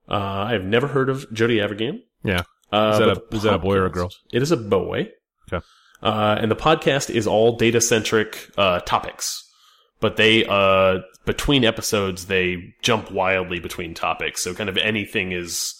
Uh, 0.07 0.13
I 0.47 0.51
have 0.53 0.63
never 0.63 0.87
heard 0.87 1.09
of 1.09 1.31
Jody 1.33 1.57
Avirgan. 1.57 1.99
Yeah. 2.23 2.43
Uh, 2.71 2.91
Is 2.93 2.99
that 2.99 3.07
a- 3.09 3.35
is 3.35 3.43
that 3.43 3.53
a 3.53 3.59
boy 3.59 3.75
or 3.77 3.85
a 3.85 3.89
girl? 3.91 4.09
It 4.31 4.41
is 4.41 4.51
a 4.51 4.57
boy. 4.57 5.09
Okay. 5.51 5.63
Uh, 6.03 6.37
and 6.39 6.51
the 6.51 6.55
podcast 6.55 7.09
is 7.09 7.25
all 7.25 7.55
data 7.55 7.79
centric 7.79 8.49
uh, 8.57 8.81
topics, 8.81 9.49
but 10.01 10.17
they 10.17 10.45
uh, 10.45 10.99
between 11.25 11.63
episodes 11.63 12.25
they 12.25 12.73
jump 12.81 13.09
wildly 13.09 13.59
between 13.59 13.93
topics. 13.93 14.41
So 14.41 14.53
kind 14.53 14.69
of 14.69 14.77
anything 14.77 15.31
is 15.31 15.73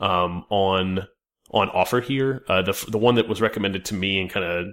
um, 0.00 0.44
on 0.48 1.06
on 1.50 1.68
offer 1.68 2.00
here. 2.00 2.42
Uh, 2.48 2.62
the 2.62 2.86
the 2.88 2.98
one 2.98 3.16
that 3.16 3.28
was 3.28 3.42
recommended 3.42 3.84
to 3.86 3.94
me 3.94 4.18
and 4.18 4.30
kind 4.30 4.46
of 4.46 4.66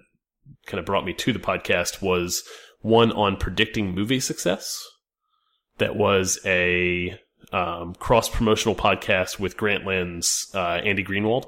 kind 0.67 0.79
of 0.79 0.85
brought 0.85 1.05
me 1.05 1.13
to 1.13 1.33
the 1.33 1.39
podcast 1.39 2.01
was 2.01 2.43
one 2.79 3.11
on 3.11 3.35
predicting 3.35 3.93
movie 3.93 4.21
success. 4.21 4.87
That 5.79 5.97
was 5.97 6.39
a 6.45 7.19
um, 7.51 7.93
cross 7.95 8.29
promotional 8.29 8.75
podcast 8.75 9.37
with 9.37 9.57
Grantland's 9.57 10.49
uh, 10.53 10.79
Andy 10.83 11.03
Greenwald, 11.03 11.45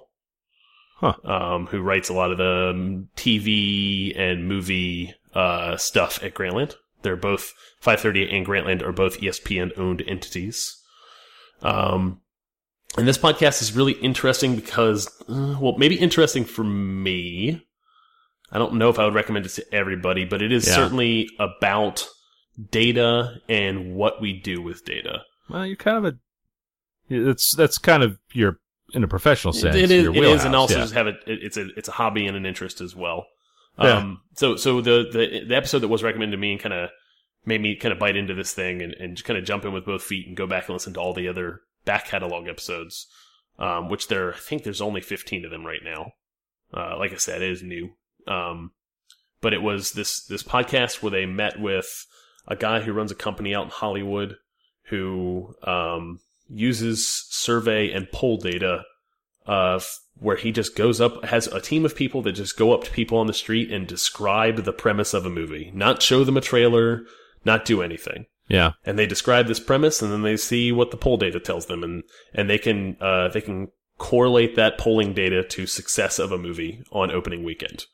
Huh. 0.97 1.13
um, 1.25 1.67
who 1.67 1.81
writes 1.81 2.07
a 2.09 2.13
lot 2.13 2.31
of 2.31 2.37
the 2.37 2.69
um, 2.73 3.09
TV 3.17 4.17
and 4.17 4.47
movie 4.47 5.13
uh, 5.33 5.75
stuff 5.77 6.23
at 6.23 6.33
Grantland. 6.33 6.75
They're 7.01 7.17
both 7.17 7.53
538 7.81 8.29
and 8.35 8.45
Grantland 8.45 8.81
are 8.81 8.93
both 8.93 9.19
ESPN 9.19 9.77
owned 9.77 10.01
entities. 10.07 10.81
Um, 11.61 12.21
and 12.97 13.05
this 13.07 13.17
podcast 13.17 13.61
is 13.61 13.75
really 13.75 13.91
interesting 13.93 14.55
because, 14.55 15.07
uh, 15.27 15.57
well, 15.59 15.75
maybe 15.77 15.99
interesting 15.99 16.45
for 16.45 16.63
me. 16.63 17.61
I 18.51 18.57
don't 18.57 18.75
know 18.75 18.89
if 18.89 18.97
I 18.97 19.03
would 19.05 19.13
recommend 19.15 19.45
it 19.45 19.49
to 19.49 19.75
everybody, 19.75 20.23
but 20.23 20.41
it 20.41 20.51
is 20.53 20.65
Yeah. 20.65 20.75
certainly 20.75 21.29
about 21.39 22.07
data 22.71 23.41
and 23.49 23.95
what 23.95 24.21
we 24.21 24.31
do 24.33 24.61
with 24.61 24.85
data. 24.85 25.23
Well, 25.49 25.65
you're 25.65 25.75
kind 25.75 25.97
of 26.05 26.05
a. 26.05 26.17
That's 27.09 27.53
that's 27.55 27.77
kind 27.77 28.01
of 28.01 28.17
your 28.31 28.59
in 28.95 29.03
a 29.03 29.07
professional 29.07 29.53
sense. 29.53 29.75
it 29.75 29.91
is, 29.91 30.07
it 30.07 30.15
is, 30.17 30.43
and 30.45 30.55
also 30.55 30.75
yeah. 30.75 30.81
just 30.81 30.93
have 30.93 31.07
it. 31.07 31.15
it- 31.27 31.43
It's 31.43 31.57
a 31.57 31.67
it's 31.77 31.87
a 31.89 31.91
hobby 31.93 32.25
and 32.27 32.35
an 32.37 32.45
interest 32.45 32.81
as 32.81 32.95
well. 32.95 33.27
Yeah. 33.79 33.97
Um, 33.97 34.21
so 34.35 34.55
so 34.55 34.81
the, 34.81 35.05
the 35.11 35.45
the 35.47 35.55
episode 35.55 35.79
that 35.79 35.89
was 35.89 36.01
recommended 36.03 36.35
to 36.35 36.39
me 36.41 36.53
and 36.53 36.61
kind 36.61 36.73
of 36.73 36.89
made 37.45 37.61
me 37.61 37.75
kind 37.75 37.91
of 37.91 37.99
bite 37.99 38.15
into 38.15 38.33
this 38.33 38.53
thing 38.53 38.81
and 38.81 38.93
and 38.93 39.21
kind 39.23 39.37
of 39.37 39.45
jump 39.45 39.65
in 39.65 39.73
with 39.73 39.85
both 39.85 40.01
feet 40.03 40.27
and 40.27 40.37
go 40.37 40.47
back 40.47 40.67
and 40.67 40.73
listen 40.73 40.93
to 40.93 40.99
all 40.99 41.13
the 41.13 41.27
other 41.27 41.61
back 41.83 42.05
catalog 42.07 42.47
episodes, 42.47 43.07
um, 43.59 43.89
which 43.89 44.07
there 44.07 44.33
I 44.33 44.37
think 44.37 44.63
there's 44.63 44.81
only 44.81 45.01
15 45.01 45.45
of 45.45 45.51
them 45.51 45.65
right 45.65 45.83
now. 45.83 46.13
Uh, 46.73 46.97
like 46.97 47.11
I 47.13 47.17
said, 47.17 47.41
it 47.41 47.51
is 47.51 47.61
new. 47.61 47.89
Um, 48.27 48.71
but 49.41 49.53
it 49.53 49.61
was 49.61 49.91
this 49.91 50.25
this 50.25 50.41
podcast 50.41 51.03
where 51.03 51.11
they 51.11 51.25
met 51.25 51.59
with 51.59 52.05
a 52.47 52.55
guy 52.55 52.79
who 52.81 52.93
runs 52.93 53.11
a 53.11 53.15
company 53.15 53.53
out 53.53 53.65
in 53.65 53.71
Hollywood 53.71 54.37
who 54.89 55.53
um, 55.63 56.19
uses 56.49 57.25
survey 57.29 57.91
and 57.91 58.11
poll 58.11 58.37
data 58.37 58.83
uh, 59.47 59.79
where 60.17 60.37
he 60.37 60.51
just 60.51 60.75
goes 60.75 61.01
up, 61.01 61.25
has 61.25 61.47
a 61.47 61.61
team 61.61 61.85
of 61.85 61.95
people 61.95 62.21
that 62.23 62.33
just 62.33 62.57
go 62.57 62.73
up 62.73 62.83
to 62.83 62.91
people 62.91 63.17
on 63.17 63.27
the 63.27 63.33
street 63.33 63.71
and 63.71 63.87
describe 63.87 64.63
the 64.63 64.73
premise 64.73 65.13
of 65.13 65.25
a 65.25 65.29
movie, 65.29 65.71
not 65.73 66.01
show 66.01 66.23
them 66.23 66.37
a 66.37 66.41
trailer, 66.41 67.05
not 67.43 67.65
do 67.65 67.81
anything. 67.81 68.25
yeah. 68.47 68.71
And 68.85 68.97
they 68.97 69.05
describe 69.05 69.47
this 69.47 69.59
premise, 69.59 70.01
and 70.01 70.11
then 70.11 70.21
they 70.21 70.37
see 70.37 70.71
what 70.71 70.91
the 70.91 70.97
poll 70.97 71.17
data 71.17 71.39
tells 71.39 71.65
them, 71.65 71.83
and 71.83 72.03
and 72.33 72.49
they 72.49 72.57
can 72.57 72.97
uh, 73.01 73.27
they 73.29 73.41
can 73.41 73.69
correlate 73.97 74.55
that 74.55 74.77
polling 74.77 75.13
data 75.13 75.43
to 75.43 75.65
success 75.65 76.19
of 76.19 76.31
a 76.31 76.37
movie 76.37 76.83
on 76.91 77.11
opening 77.11 77.43
weekend. 77.43 77.85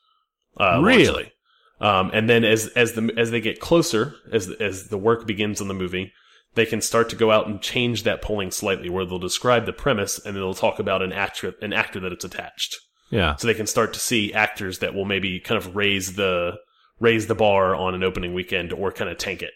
Uh, 0.58 0.80
Really? 0.82 1.32
Um, 1.80 2.10
and 2.12 2.28
then 2.28 2.44
as 2.44 2.68
as 2.76 2.92
the 2.92 3.12
as 3.16 3.30
they 3.30 3.40
get 3.40 3.60
closer, 3.60 4.14
as 4.30 4.50
as 4.52 4.88
the 4.88 4.98
work 4.98 5.26
begins 5.26 5.60
on 5.60 5.68
the 5.68 5.74
movie, 5.74 6.12
they 6.54 6.66
can 6.66 6.80
start 6.80 7.08
to 7.10 7.16
go 7.16 7.30
out 7.30 7.46
and 7.46 7.60
change 7.62 8.02
that 8.02 8.20
polling 8.22 8.50
slightly, 8.50 8.88
where 8.90 9.04
they'll 9.04 9.18
describe 9.18 9.66
the 9.66 9.72
premise 9.72 10.18
and 10.24 10.36
they'll 10.36 10.54
talk 10.54 10.78
about 10.78 11.02
an 11.02 11.12
actor 11.12 11.54
an 11.62 11.72
actor 11.72 12.00
that 12.00 12.12
it's 12.12 12.24
attached. 12.24 12.76
Yeah. 13.10 13.36
So 13.36 13.46
they 13.46 13.54
can 13.54 13.66
start 13.66 13.92
to 13.94 14.00
see 14.00 14.32
actors 14.32 14.78
that 14.80 14.94
will 14.94 15.04
maybe 15.04 15.38
kind 15.40 15.58
of 15.58 15.76
raise 15.76 16.14
the 16.16 16.58
raise 17.00 17.26
the 17.26 17.34
bar 17.34 17.74
on 17.74 17.94
an 17.94 18.02
opening 18.04 18.32
weekend 18.34 18.72
or 18.72 18.92
kind 18.92 19.10
of 19.10 19.18
tank 19.18 19.42
it. 19.42 19.50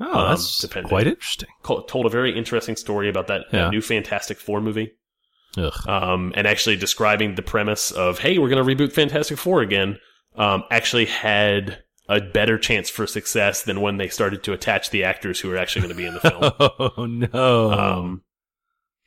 Oh, 0.00 0.16
Um, 0.20 0.28
that's 0.28 0.60
depending. 0.60 0.88
quite 0.88 1.06
interesting. 1.08 1.48
Told 1.64 2.06
a 2.06 2.08
very 2.08 2.36
interesting 2.36 2.76
story 2.76 3.08
about 3.08 3.26
that, 3.26 3.42
that 3.50 3.58
Yeah. 3.58 3.70
new 3.70 3.80
Fantastic 3.80 4.38
Four 4.38 4.60
movie, 4.60 4.92
Ugh. 5.56 5.88
um, 5.88 6.32
and 6.36 6.46
actually 6.46 6.76
describing 6.76 7.34
the 7.34 7.42
premise 7.42 7.90
of 7.90 8.20
hey, 8.20 8.38
we're 8.38 8.48
going 8.48 8.64
to 8.64 8.74
reboot 8.76 8.92
Fantastic 8.92 9.38
Four 9.38 9.60
again. 9.60 9.98
Um, 10.36 10.62
actually 10.70 11.06
had 11.06 11.82
a 12.08 12.20
better 12.20 12.58
chance 12.58 12.88
for 12.88 13.06
success 13.06 13.62
than 13.62 13.80
when 13.80 13.98
they 13.98 14.08
started 14.08 14.42
to 14.44 14.52
attach 14.52 14.90
the 14.90 15.04
actors 15.04 15.40
who 15.40 15.52
are 15.52 15.58
actually 15.58 15.82
going 15.82 15.94
to 15.94 15.96
be 15.96 16.06
in 16.06 16.14
the 16.14 16.20
film. 16.20 16.52
Oh 16.96 17.06
no. 17.06 17.70
Um, 17.72 18.22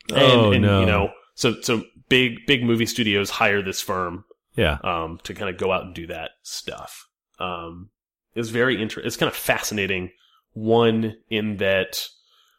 and, 0.10 0.18
oh 0.20 0.52
and 0.52 0.62
no. 0.62 0.80
you 0.82 0.86
know, 0.86 1.12
so 1.36 1.60
so 1.62 1.84
big 2.10 2.46
big 2.46 2.64
movie 2.64 2.86
studios 2.86 3.30
hire 3.30 3.62
this 3.62 3.82
firm 3.82 4.26
yeah. 4.56 4.78
um, 4.84 5.20
to 5.24 5.34
kind 5.34 5.50
of 5.50 5.58
go 5.58 5.72
out 5.72 5.84
and 5.86 5.96
do 5.96 6.08
that 6.08 6.32
stuff. 6.44 7.08
Um, 7.40 7.90
it 8.36 8.40
was 8.40 8.50
very 8.50 8.82
interesting. 8.82 9.08
It's 9.08 9.18
kind 9.18 9.30
of 9.30 9.36
fascinating. 9.36 10.12
One 10.54 11.16
in 11.30 11.58
that 11.58 12.06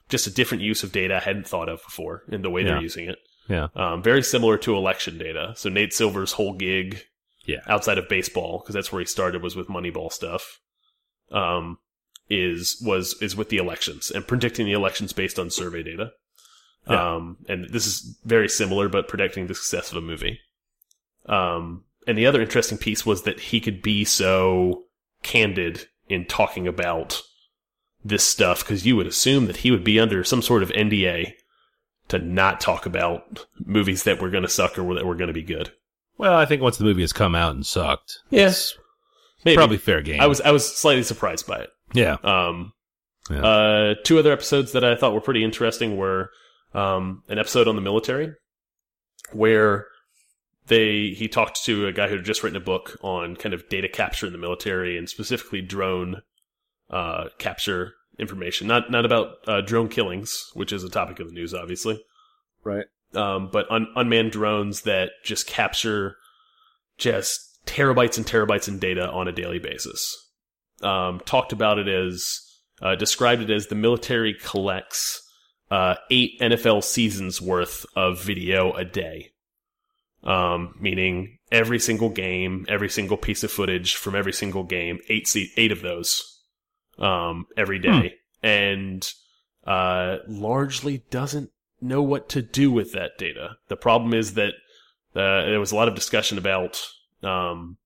just 0.09 0.27
a 0.27 0.31
different 0.31 0.63
use 0.63 0.83
of 0.83 0.93
data 0.93 1.17
I 1.17 1.21
hadn't 1.21 1.47
thought 1.47 1.69
of 1.69 1.83
before 1.85 2.23
in 2.29 2.43
the 2.43 2.51
way 2.51 2.63
Yeah. 2.63 2.69
they're 2.69 2.83
using 2.83 3.09
it. 3.09 3.19
Yeah. 3.49 3.69
Um, 3.75 4.03
very 4.03 4.23
similar 4.23 4.57
to 4.59 4.77
election 4.77 5.19
data. 5.19 5.53
So 5.57 5.69
Nate 5.69 5.93
Silver's 5.93 6.33
whole 6.33 6.55
gig, 6.55 7.05
Yeah. 7.45 7.61
outside 7.67 7.99
of 7.99 8.09
baseball, 8.09 8.59
because 8.59 8.75
that's 8.75 8.93
where 8.93 9.01
he 9.01 9.07
started, 9.07 9.43
was 9.43 9.57
with 9.57 9.69
Moneyball 9.69 10.13
stuff. 10.13 10.61
Um, 11.31 11.79
is 12.31 12.81
was 12.85 13.21
is 13.21 13.37
with 13.37 13.49
the 13.51 13.57
elections 13.59 14.11
and 14.11 14.27
predicting 14.27 14.65
the 14.67 14.73
elections 14.73 15.13
based 15.13 15.39
on 15.39 15.51
survey 15.51 15.83
data. 15.83 16.13
Yeah. 16.89 17.15
Um, 17.15 17.39
and 17.49 17.69
this 17.71 17.87
is 17.87 18.19
very 18.25 18.49
similar, 18.49 18.89
but 18.89 19.09
predicting 19.09 19.47
the 19.47 19.55
success 19.55 19.91
of 19.91 19.99
a 19.99 20.01
movie. 20.01 20.41
Um, 21.27 21.85
and 22.07 22.19
the 22.19 22.27
other 22.27 22.41
interesting 22.43 22.79
piece 22.79 23.07
was 23.07 23.23
that 23.23 23.39
he 23.39 23.61
could 23.61 23.83
be 23.83 24.05
so 24.05 24.85
candid 25.23 25.87
in 26.09 26.27
talking 26.27 26.67
about 26.67 27.23
this 28.05 28.25
stuff 28.25 28.61
because 28.61 28.85
you 28.85 28.97
would 28.97 29.07
assume 29.07 29.47
that 29.47 29.59
he 29.59 29.71
would 29.71 29.85
be 29.85 30.01
under 30.01 30.25
some 30.25 30.43
sort 30.43 30.63
of 30.63 30.71
NDA 30.71 31.35
to 32.09 32.19
not 32.19 32.61
talk 32.61 32.85
about 32.85 33.47
movies 33.65 34.03
that 34.03 34.21
were 34.21 34.31
going 34.31 34.43
to 34.43 34.49
suck 34.49 34.77
or 34.79 34.95
that 34.95 35.07
were 35.07 35.15
going 35.15 35.29
to 35.29 35.35
be 35.35 35.43
good. 35.43 35.71
Well, 36.23 36.39
I 36.39 36.47
think 36.47 36.63
once 36.63 36.77
the 36.79 36.85
movie 36.85 37.01
has 37.03 37.13
come 37.13 37.35
out 37.35 37.53
and 37.55 37.67
sucked, 37.67 38.21
Yes, 38.31 38.75
maybe. 39.45 39.57
probably 39.57 39.77
fair 39.77 40.03
game. 40.03 40.21
I 40.21 40.29
was 40.29 40.41
I 40.41 40.53
was 40.53 40.65
slightly 40.77 41.03
surprised 41.03 41.49
by 41.49 41.59
it. 41.59 41.71
Yeah. 41.95 42.17
Um, 42.23 42.73
Yeah. 43.29 43.45
uh, 43.45 43.95
two 44.05 44.21
other 44.21 44.31
episodes 44.33 44.71
that 44.73 44.85
I 44.85 44.95
thought 44.95 45.15
were 45.15 45.21
pretty 45.21 45.43
interesting 45.43 45.97
were 45.97 46.31
um, 46.75 47.25
an 47.29 47.39
episode 47.41 47.67
on 47.67 47.75
the 47.75 47.83
military 47.83 48.33
where 49.33 49.87
they 50.69 51.09
he 51.11 51.27
talked 51.27 51.65
to 51.65 51.89
a 51.89 51.93
guy 51.93 52.07
who 52.09 52.15
had 52.17 52.25
just 52.25 52.45
written 52.45 52.57
a 52.57 52.65
book 52.65 52.97
on 53.03 53.35
kind 53.35 53.53
of 53.53 53.69
data 53.69 53.89
capture 53.89 54.27
in 54.27 54.33
the 54.33 54.39
military 54.39 54.97
and 54.97 55.09
specifically 55.09 55.61
drone 55.61 56.23
uh, 56.91 57.25
capture 57.39 57.95
information. 58.19 58.69
Not 58.69 58.91
not 58.93 59.05
about 59.05 59.39
uh, 59.49 59.61
drone 59.63 59.89
killings, 59.89 60.51
which 60.55 60.73
is 60.73 60.85
a 60.85 60.89
topic 60.89 61.19
of 61.19 61.27
the 61.27 61.35
news, 61.35 61.53
obviously. 61.53 62.01
Right. 62.63 62.87
Um, 63.15 63.51
but 63.53 63.71
un- 63.71 63.93
unmanned 63.95 64.33
drones 64.33 64.83
that 64.83 65.11
just 65.23 65.47
capture 65.47 66.17
just 66.99 67.61
terabytes 67.67 68.17
and 68.17 68.27
terabytes 68.27 68.69
in 68.69 68.79
data 68.79 69.11
on 69.11 69.29
a 69.29 69.33
daily 69.33 69.59
basis. 69.59 70.17
Um, 70.83 71.21
talked 71.25 71.53
about 71.53 71.79
it 71.79 71.89
as 71.89 72.41
uh, 72.81 72.97
described 72.97 73.43
it 73.43 73.51
as 73.51 73.69
the 73.69 73.75
military 73.75 74.35
collects 74.35 75.23
uh, 75.71 75.95
eight 76.11 76.39
NFL 76.41 76.85
seasons 76.85 77.41
worth 77.41 77.87
of 77.97 78.23
video 78.23 78.73
a 78.73 78.85
day. 78.85 79.31
Um, 80.25 80.75
meaning 80.79 81.39
every 81.51 81.79
single 81.79 82.09
game, 82.09 82.67
every 82.69 82.89
single 82.89 83.17
piece 83.17 83.43
of 83.43 83.51
footage 83.51 83.97
from 83.97 84.15
every 84.15 84.33
single 84.33 84.65
game, 84.65 85.01
eight 85.09 85.35
eight 85.57 85.73
of 85.73 85.83
those, 85.83 86.43
um, 86.99 87.47
every 87.57 87.79
day, 87.79 88.15
and 88.43 89.11
uh, 89.67 90.19
largely 90.29 90.99
doesn't 91.11 91.51
know 91.83 92.03
what 92.03 92.29
to 92.31 92.43
do 92.43 92.71
with 92.71 92.93
that 92.93 93.19
data. 93.19 93.57
The 93.69 93.77
problem 93.77 94.15
is 94.15 94.35
that 94.35 94.55
uh, 95.15 95.47
there 95.47 95.61
was 95.61 95.73
a 95.73 95.77
lot 95.77 95.89
of 95.89 95.95
discussion 95.95 96.39
about 96.39 96.83
um, 97.23 97.77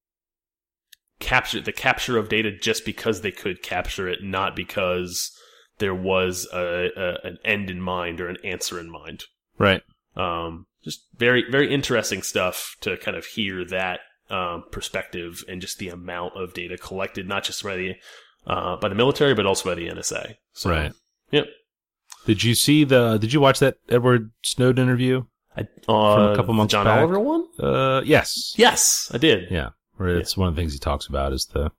capture 1.18 1.60
the 1.60 1.72
capture 1.72 2.18
of 2.18 2.28
data 2.28 2.50
just 2.56 2.84
because 2.84 3.20
they 3.20 3.32
could 3.32 3.62
capture 3.62 4.08
it, 4.08 4.22
not 4.22 4.54
because 4.54 5.32
there 5.78 5.94
was 5.94 6.46
a, 6.52 6.90
a 6.96 7.26
an 7.26 7.38
end 7.44 7.70
in 7.70 7.80
mind 7.80 8.20
or 8.20 8.28
an 8.28 8.38
answer 8.44 8.78
in 8.78 8.90
mind. 8.90 9.24
Right. 9.58 9.82
Um, 10.16 10.66
just 10.84 11.06
very 11.16 11.44
very 11.50 11.72
interesting 11.72 12.22
stuff 12.22 12.76
to 12.80 12.96
kind 12.96 13.16
of 13.16 13.26
hear 13.26 13.64
that 13.64 14.00
um, 14.30 14.64
perspective 14.70 15.44
and 15.48 15.60
just 15.60 15.78
the 15.78 15.88
amount 15.88 16.34
of 16.36 16.54
data 16.54 16.76
collected, 16.78 17.28
not 17.28 17.44
just 17.44 17.62
by 17.62 17.76
the 17.76 17.94
uh, 18.46 18.76
by 18.76 18.88
the 18.88 18.94
military, 18.94 19.34
but 19.34 19.46
also 19.46 19.70
by 19.70 19.74
the 19.74 19.88
NSA. 19.88 20.34
So, 20.52 20.70
Right. 20.70 20.92
Yep. 21.30 21.46
Did 22.26 22.44
you 22.44 22.54
see 22.54 22.84
the? 22.84 23.16
Did 23.18 23.32
you 23.32 23.40
watch 23.40 23.58
that 23.60 23.76
Edward 23.88 24.30
Snowden 24.42 24.82
interview? 24.84 25.24
I, 25.56 25.62
uh, 25.88 26.32
a 26.32 26.36
couple 26.36 26.52
months 26.52 26.72
John 26.72 26.84
back. 26.84 26.98
Oliver 26.98 27.18
one. 27.18 27.46
Uh, 27.58 28.02
yes. 28.04 28.52
Yes, 28.58 29.10
I 29.14 29.18
did. 29.18 29.50
Yeah. 29.50 29.70
Where 29.96 30.18
it's 30.18 30.36
one 30.36 30.48
of 30.48 30.54
the 30.54 30.60
things 30.60 30.74
he 30.74 30.78
talks 30.78 31.06
about 31.06 31.32
is 31.32 31.46
the 31.46 31.70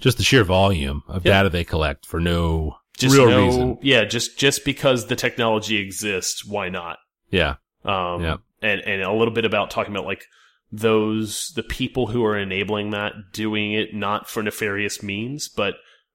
just 0.00 0.16
the 0.16 0.24
sheer 0.24 0.44
volume 0.44 1.02
of 1.08 1.24
Yeah. 1.26 1.32
data 1.34 1.50
they 1.50 1.64
collect 1.64 2.06
for 2.06 2.18
no 2.20 2.76
Just 2.96 3.14
real 3.14 3.28
no, 3.28 3.44
reason. 3.44 3.78
yeah, 3.82 4.04
just 4.04 4.38
just 4.38 4.64
because 4.64 5.06
the 5.08 5.16
technology 5.16 5.76
exists, 5.76 6.44
why 6.46 6.70
not? 6.70 6.96
Yeah. 7.30 7.56
Um, 7.84 8.22
Yeah. 8.22 8.36
and 8.62 8.80
and 8.80 9.02
a 9.02 9.12
little 9.12 9.34
bit 9.34 9.44
about 9.44 9.70
talking 9.70 9.92
about 9.94 10.06
like 10.06 10.24
those 10.72 11.52
the 11.54 11.62
people 11.62 12.06
who 12.08 12.24
are 12.24 12.36
enabling 12.38 12.90
that 12.90 13.12
doing 13.32 13.72
it 13.72 13.94
not 13.94 14.28
for 14.28 14.42
nefarious 14.42 15.02
means, 15.02 15.48
but 15.48 15.74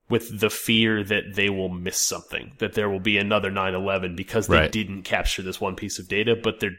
with 0.10 0.40
the 0.40 0.50
fear 0.50 1.04
that 1.04 1.36
they 1.36 1.50
will 1.50 1.70
miss 1.70 2.00
something, 2.00 2.54
that 2.58 2.74
there 2.74 2.90
will 2.90 3.00
be 3.00 3.18
another 3.18 3.52
9/11 3.52 4.16
because 4.16 4.48
they 4.48 4.58
Right. 4.58 4.72
didn't 4.72 5.04
capture 5.04 5.42
this 5.44 5.62
one 5.62 5.76
piece 5.76 6.00
of 6.00 6.08
data, 6.08 6.36
but 6.36 6.60
there 6.60 6.72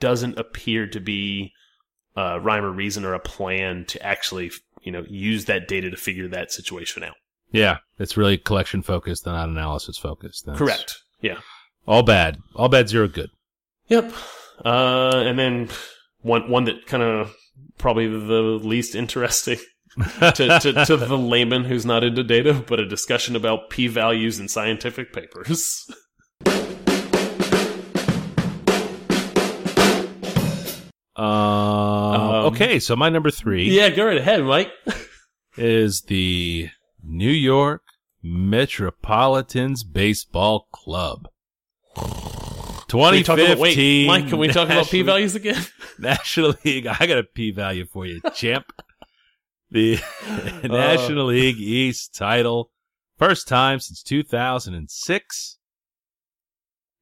doesn't 0.00 0.38
appear 0.38 0.86
to 0.86 1.00
be 1.00 1.52
a 2.16 2.38
rhyme 2.40 2.64
or 2.64 2.70
reason 2.70 3.04
or 3.04 3.14
a 3.14 3.20
plan 3.20 3.84
to 3.86 4.02
actually 4.02 4.50
you 4.82 4.92
know 4.92 5.04
use 5.08 5.46
that 5.46 5.66
data 5.68 5.90
to 5.90 5.96
figure 5.96 6.28
that 6.28 6.52
situation 6.52 7.02
out. 7.02 7.16
Yeah. 7.50 7.78
It's 7.98 8.16
really 8.16 8.38
collection 8.38 8.82
focused 8.82 9.26
and 9.26 9.34
not 9.34 9.48
analysis 9.48 9.98
focused. 9.98 10.46
That's 10.46 10.58
Correct. 10.58 11.02
Yeah. 11.20 11.38
All 11.86 12.02
bad. 12.02 12.38
All 12.54 12.68
bad, 12.68 12.88
zero 12.88 13.08
good. 13.08 13.30
Yep. 13.88 14.12
Uh, 14.64 15.22
and 15.26 15.38
then 15.38 15.68
one 16.20 16.48
one 16.50 16.64
that 16.64 16.86
kind 16.86 17.02
of 17.02 17.34
probably 17.78 18.06
the 18.06 18.42
least 18.62 18.94
interesting 19.02 19.58
to, 20.20 20.58
to, 20.60 20.84
to 20.84 20.96
the 20.96 21.18
layman 21.18 21.64
who's 21.64 21.86
not 21.86 22.04
into 22.04 22.22
data, 22.22 22.64
but 22.66 22.80
a 22.80 22.86
discussion 22.86 23.36
about 23.36 23.70
p 23.70 23.86
values 23.86 24.38
in 24.38 24.48
scientific 24.48 25.12
papers. 25.12 25.90
Uh, 31.18 32.46
okay. 32.46 32.78
So 32.78 32.94
my 32.94 33.08
number 33.08 33.32
three 33.32 33.70
yeah, 33.70 33.90
go 33.90 34.06
right 34.06 34.18
ahead, 34.18 34.44
Mike. 34.44 34.70
is 35.56 36.02
the 36.02 36.68
New 37.02 37.32
York 37.32 37.82
Metropolitans 38.22 39.82
Baseball 39.82 40.68
Club. 40.70 41.28
Can 42.88 43.00
we 43.00 43.22
talk 43.24 43.38
about, 43.38 43.56
2015 43.56 43.58
wait, 43.58 44.06
Mike, 44.06 44.28
can 44.28 44.38
we 44.38 44.46
talk 44.46 44.68
about 44.68 44.86
p 44.86 45.02
values 45.02 45.34
again? 45.34 45.60
National 45.98 46.54
League. 46.64 46.86
I 46.86 47.06
got 47.06 47.18
a 47.18 47.24
P 47.24 47.50
value 47.50 47.86
for 47.86 48.06
you, 48.06 48.20
champ. 48.34 48.64
The 49.70 49.98
National 50.64 51.26
League 51.26 51.58
East 51.58 52.14
title, 52.14 52.70
first 53.18 53.48
time 53.48 53.80
since 53.80 54.02
2006. 54.02 55.58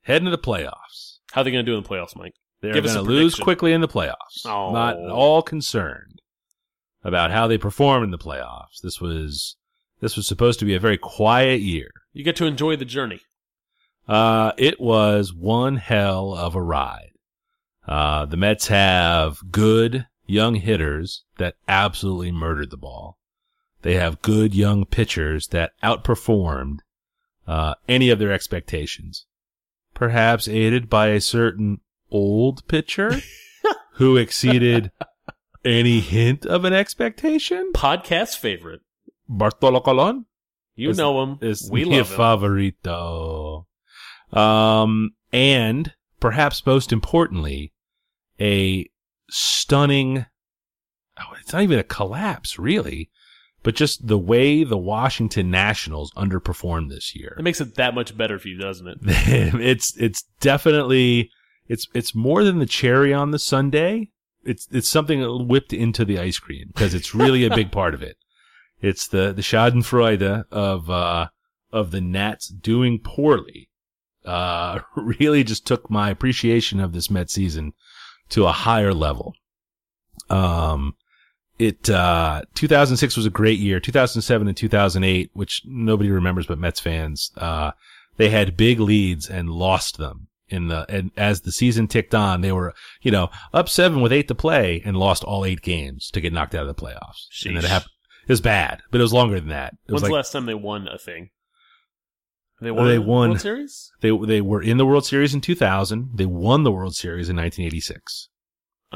Heading 0.02 0.26
to 0.26 0.31
the 0.31 0.38
playoffs. 0.38 1.18
How 1.33 1.40
are 1.40 1.44
they 1.44 1.50
going 1.50 1.64
to 1.64 1.70
do 1.70 1.76
in 1.76 1.83
the 1.83 1.88
playoffs, 1.88 2.16
Mike? 2.16 2.35
They're 2.61 2.72
going 2.72 2.85
to 2.85 3.02
lose 3.02 3.35
quickly 3.35 3.72
in 3.72 3.81
the 3.81 3.88
playoffs. 3.88 4.44
Oh. 4.46 4.72
Not 4.72 4.96
at 4.96 5.11
all 5.11 5.42
concerned 5.42 6.22
about 7.05 7.31
how 7.31 7.46
they 7.46 7.59
perform 7.59 8.02
in 8.02 8.11
the 8.11 8.18
playoffs. 8.18 8.81
This 8.83 9.00
was 9.00 9.57
this 10.00 10.16
was 10.16 10.26
supposed 10.26 10.59
to 10.61 10.64
be 10.64 10.74
a 10.74 10.81
very 10.81 10.98
quiet 10.98 11.61
year. 11.61 11.90
You 12.12 12.24
get 12.24 12.37
to 12.37 12.46
enjoy 12.46 12.76
the 12.76 12.85
journey. 12.85 13.20
Uh, 14.09 14.52
it 14.57 14.81
was 14.81 15.33
one 15.33 15.76
hell 15.76 16.35
of 16.35 16.55
a 16.55 16.62
ride. 16.62 17.12
Uh, 17.87 18.26
the 18.26 18.37
Mets 18.37 18.68
have 18.68 19.38
good 19.50 20.07
young 20.27 20.57
hitters 20.57 21.25
that 21.39 21.55
absolutely 21.69 22.33
murdered 22.33 22.71
the 22.71 22.77
ball. 22.77 23.19
They 23.83 23.95
have 23.95 24.23
good 24.23 24.55
young 24.55 24.85
pitchers 24.85 25.49
that 25.49 25.73
outperformed 25.83 26.79
uh, 27.47 27.75
any 27.89 28.11
of 28.11 28.19
their 28.19 28.33
expectations. 28.33 29.27
Perhaps 29.95 30.49
aided 30.49 30.91
by 30.91 31.09
a 31.09 31.21
certain 31.21 31.81
old 32.11 32.67
pitcher 32.69 33.21
who 33.93 34.17
exceeded 34.17 34.91
any 35.65 36.01
hint 36.01 36.45
of 36.45 36.65
an 36.65 36.73
expectation. 36.73 37.71
Podcast 37.75 38.39
favorite. 38.39 38.81
Bartolo 39.29 39.81
Colon 39.81 40.27
You 40.75 40.91
Is- 40.91 40.99
know 40.99 41.23
him. 41.23 41.39
is 41.41 41.69
we 41.71 41.85
love 41.85 42.11
him. 42.11 42.17
favorito. 42.19 43.67
Um, 44.33 45.12
and 45.33 45.93
perhaps 46.21 46.65
most 46.67 46.93
importantly, 46.93 47.73
a 48.41 48.87
stunning. 49.31 50.27
Oh, 51.19 51.35
it's 51.41 51.53
not 51.53 51.62
even 51.62 51.79
a 51.79 51.85
collapse, 51.85 52.59
really, 52.59 53.11
but 53.62 53.75
just 53.75 54.07
the 54.07 54.19
way 54.19 54.65
the 54.65 54.79
Washington 54.79 55.51
Nationals 55.51 56.12
underperformed 56.12 56.89
this 56.89 57.17
year. 57.17 57.35
It 57.39 57.43
makes 57.43 57.61
it 57.61 57.75
that 57.77 57.95
much 57.95 58.17
better 58.17 58.39
for 58.39 58.49
you, 58.49 58.59
doesn't 58.59 58.87
it? 58.87 58.99
it's 59.03 59.97
it's 59.97 60.25
definitely 60.41 61.31
it's 61.69 61.89
it's 61.95 62.15
more 62.15 62.45
than 62.45 62.59
the 62.59 62.67
cherry 62.67 63.12
on 63.12 63.31
the 63.31 63.39
sundae. 63.39 64.11
It's 64.45 64.69
it's 64.71 64.89
something 64.89 65.49
whipped 65.49 65.73
into 65.73 66.05
the 66.05 66.19
ice 66.19 66.39
cream 66.39 66.69
because 66.69 66.95
it's 66.95 67.15
really 67.15 67.45
a 67.45 67.55
big 67.55 67.73
part 67.73 67.95
of 67.95 68.03
it. 68.03 68.17
It's 68.81 69.09
the 69.09 69.33
the 69.33 69.43
Schadenfreude 69.43 70.45
of 70.51 70.91
uh 70.91 71.29
of 71.73 71.91
the 71.91 72.01
Nats 72.01 72.49
doing 72.49 73.01
poorly. 73.03 73.71
Uh, 74.25 74.81
really 74.97 75.45
just 75.45 75.67
took 75.67 75.89
my 75.91 76.11
appreciation 76.11 76.81
of 76.81 76.93
this 76.93 77.11
Met 77.11 77.31
season 77.31 77.73
to 78.31 78.47
a 78.47 78.53
higher 78.53 78.95
level. 78.95 79.35
Um, 80.29 80.97
it, 81.59 81.89
uh, 81.89 82.43
2006 82.55 83.17
was 83.17 83.27
a 83.27 83.31
great 83.31 83.59
year. 83.59 83.81
2007 83.81 84.49
and 84.49 84.57
2008, 84.57 85.31
which 85.33 85.62
nobody 85.65 86.11
remembers 86.11 86.47
but 86.47 86.59
Mets 86.59 86.81
fans, 86.81 87.31
uh, 87.37 87.73
they 88.17 88.29
had 88.31 88.57
big 88.57 88.81
leads 88.81 89.29
and 89.29 89.51
lost 89.51 89.99
them 89.99 90.29
in 90.49 90.69
the, 90.69 90.87
and 90.89 91.11
as 91.17 91.41
the 91.41 91.53
season 91.53 91.89
ticked 91.89 92.15
on, 92.15 92.41
they 92.41 92.53
were, 92.53 92.75
you 93.03 93.11
know, 93.11 93.31
up 93.53 93.69
seven 93.69 94.01
with 94.01 94.12
eight 94.12 94.29
to 94.29 94.35
play 94.35 94.83
and 94.85 94.97
lost 94.97 95.25
all 95.25 95.45
eight 95.45 95.62
games 95.62 96.11
to 96.11 96.21
get 96.21 96.33
knocked 96.33 96.55
out 96.55 96.67
of 96.67 96.75
the 96.75 96.81
playoffs. 96.81 97.27
And 97.45 97.57
then 97.57 97.65
it 97.65 97.67
Sheesh. 97.67 97.71
happened. 97.71 97.93
It 98.23 98.33
was 98.33 98.41
bad, 98.41 98.83
but 98.91 99.01
it 99.01 99.03
was 99.05 99.12
longer 99.12 99.39
than 99.39 99.51
that. 99.51 99.75
It 99.87 99.93
was 99.93 100.03
When's 100.03 100.03
like 100.03 100.11
the 100.11 100.15
last 100.15 100.33
time 100.33 100.47
they 100.47 100.55
won 100.55 100.89
a 100.89 100.99
thing? 100.99 101.31
They 102.61 102.71
won. 102.71 102.87
They 102.88 102.99
won- 102.99 103.29
World 103.31 103.40
Series. 103.40 103.92
they, 104.01 104.16
they 104.16 104.40
were 104.40 104.62
in 104.62 104.77
the 104.79 104.87
World 104.87 105.05
Series 105.05 105.35
in 105.35 105.40
2000. 105.40 106.11
They 106.14 106.27
won 106.27 106.62
the 106.64 106.73
World 106.73 106.95
Series 106.95 107.29
in 107.29 107.37
1986. 107.37 108.29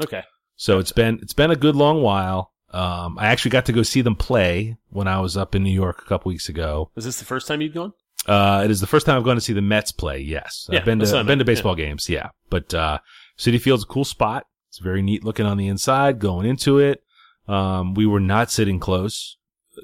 Okay. 0.03 0.23
So 0.55 0.79
it's 0.79 0.91
been 0.91 1.19
it's 1.21 1.33
been 1.33 1.51
a 1.51 1.55
good 1.55 1.75
long 1.75 2.01
while. 2.01 2.51
Um, 2.71 3.17
I 3.19 3.27
actually 3.27 3.51
got 3.51 3.65
to 3.65 3.73
go 3.73 3.83
see 3.83 4.01
them 4.01 4.15
play 4.15 4.77
when 4.89 5.07
I 5.07 5.19
was 5.19 5.35
up 5.35 5.55
in 5.55 5.63
New 5.63 5.73
York 5.73 6.01
a 6.01 6.05
couple 6.07 6.29
weeks 6.29 6.47
ago. 6.49 6.89
Was 6.95 7.03
this 7.05 7.19
the 7.19 7.25
first 7.25 7.47
time 7.47 7.61
you'd 7.61 7.73
gone? 7.73 7.93
Uh, 8.27 8.61
it 8.63 8.71
is 8.71 8.79
the 8.79 8.87
first 8.87 9.05
time 9.05 9.17
I've 9.17 9.23
gone 9.25 9.35
to 9.35 9.41
see 9.41 9.53
the 9.53 9.61
Mets 9.61 9.91
play. 9.91 10.19
Yes, 10.19 10.67
Yeah, 10.71 10.79
I've 10.79 10.85
been 10.85 10.99
to 10.99 11.17
I've 11.17 11.25
been 11.25 11.39
to 11.39 11.45
baseball 11.45 11.75
games. 11.75 12.07
Yeah, 12.07 12.29
but 12.49 12.73
uh, 12.73 12.99
Citi 13.37 13.59
Field's 13.59 13.83
a 13.83 13.87
cool 13.87 14.05
spot. 14.05 14.45
It's 14.69 14.77
very 14.77 15.01
neat 15.01 15.23
looking 15.25 15.45
on 15.45 15.57
the 15.57 15.67
inside. 15.67 16.19
Going 16.19 16.45
into 16.47 16.77
it, 16.79 17.03
um, 17.47 17.93
we 17.93 18.05
were 18.05 18.19
not 18.21 18.49
sitting 18.51 18.79
close 18.79 19.37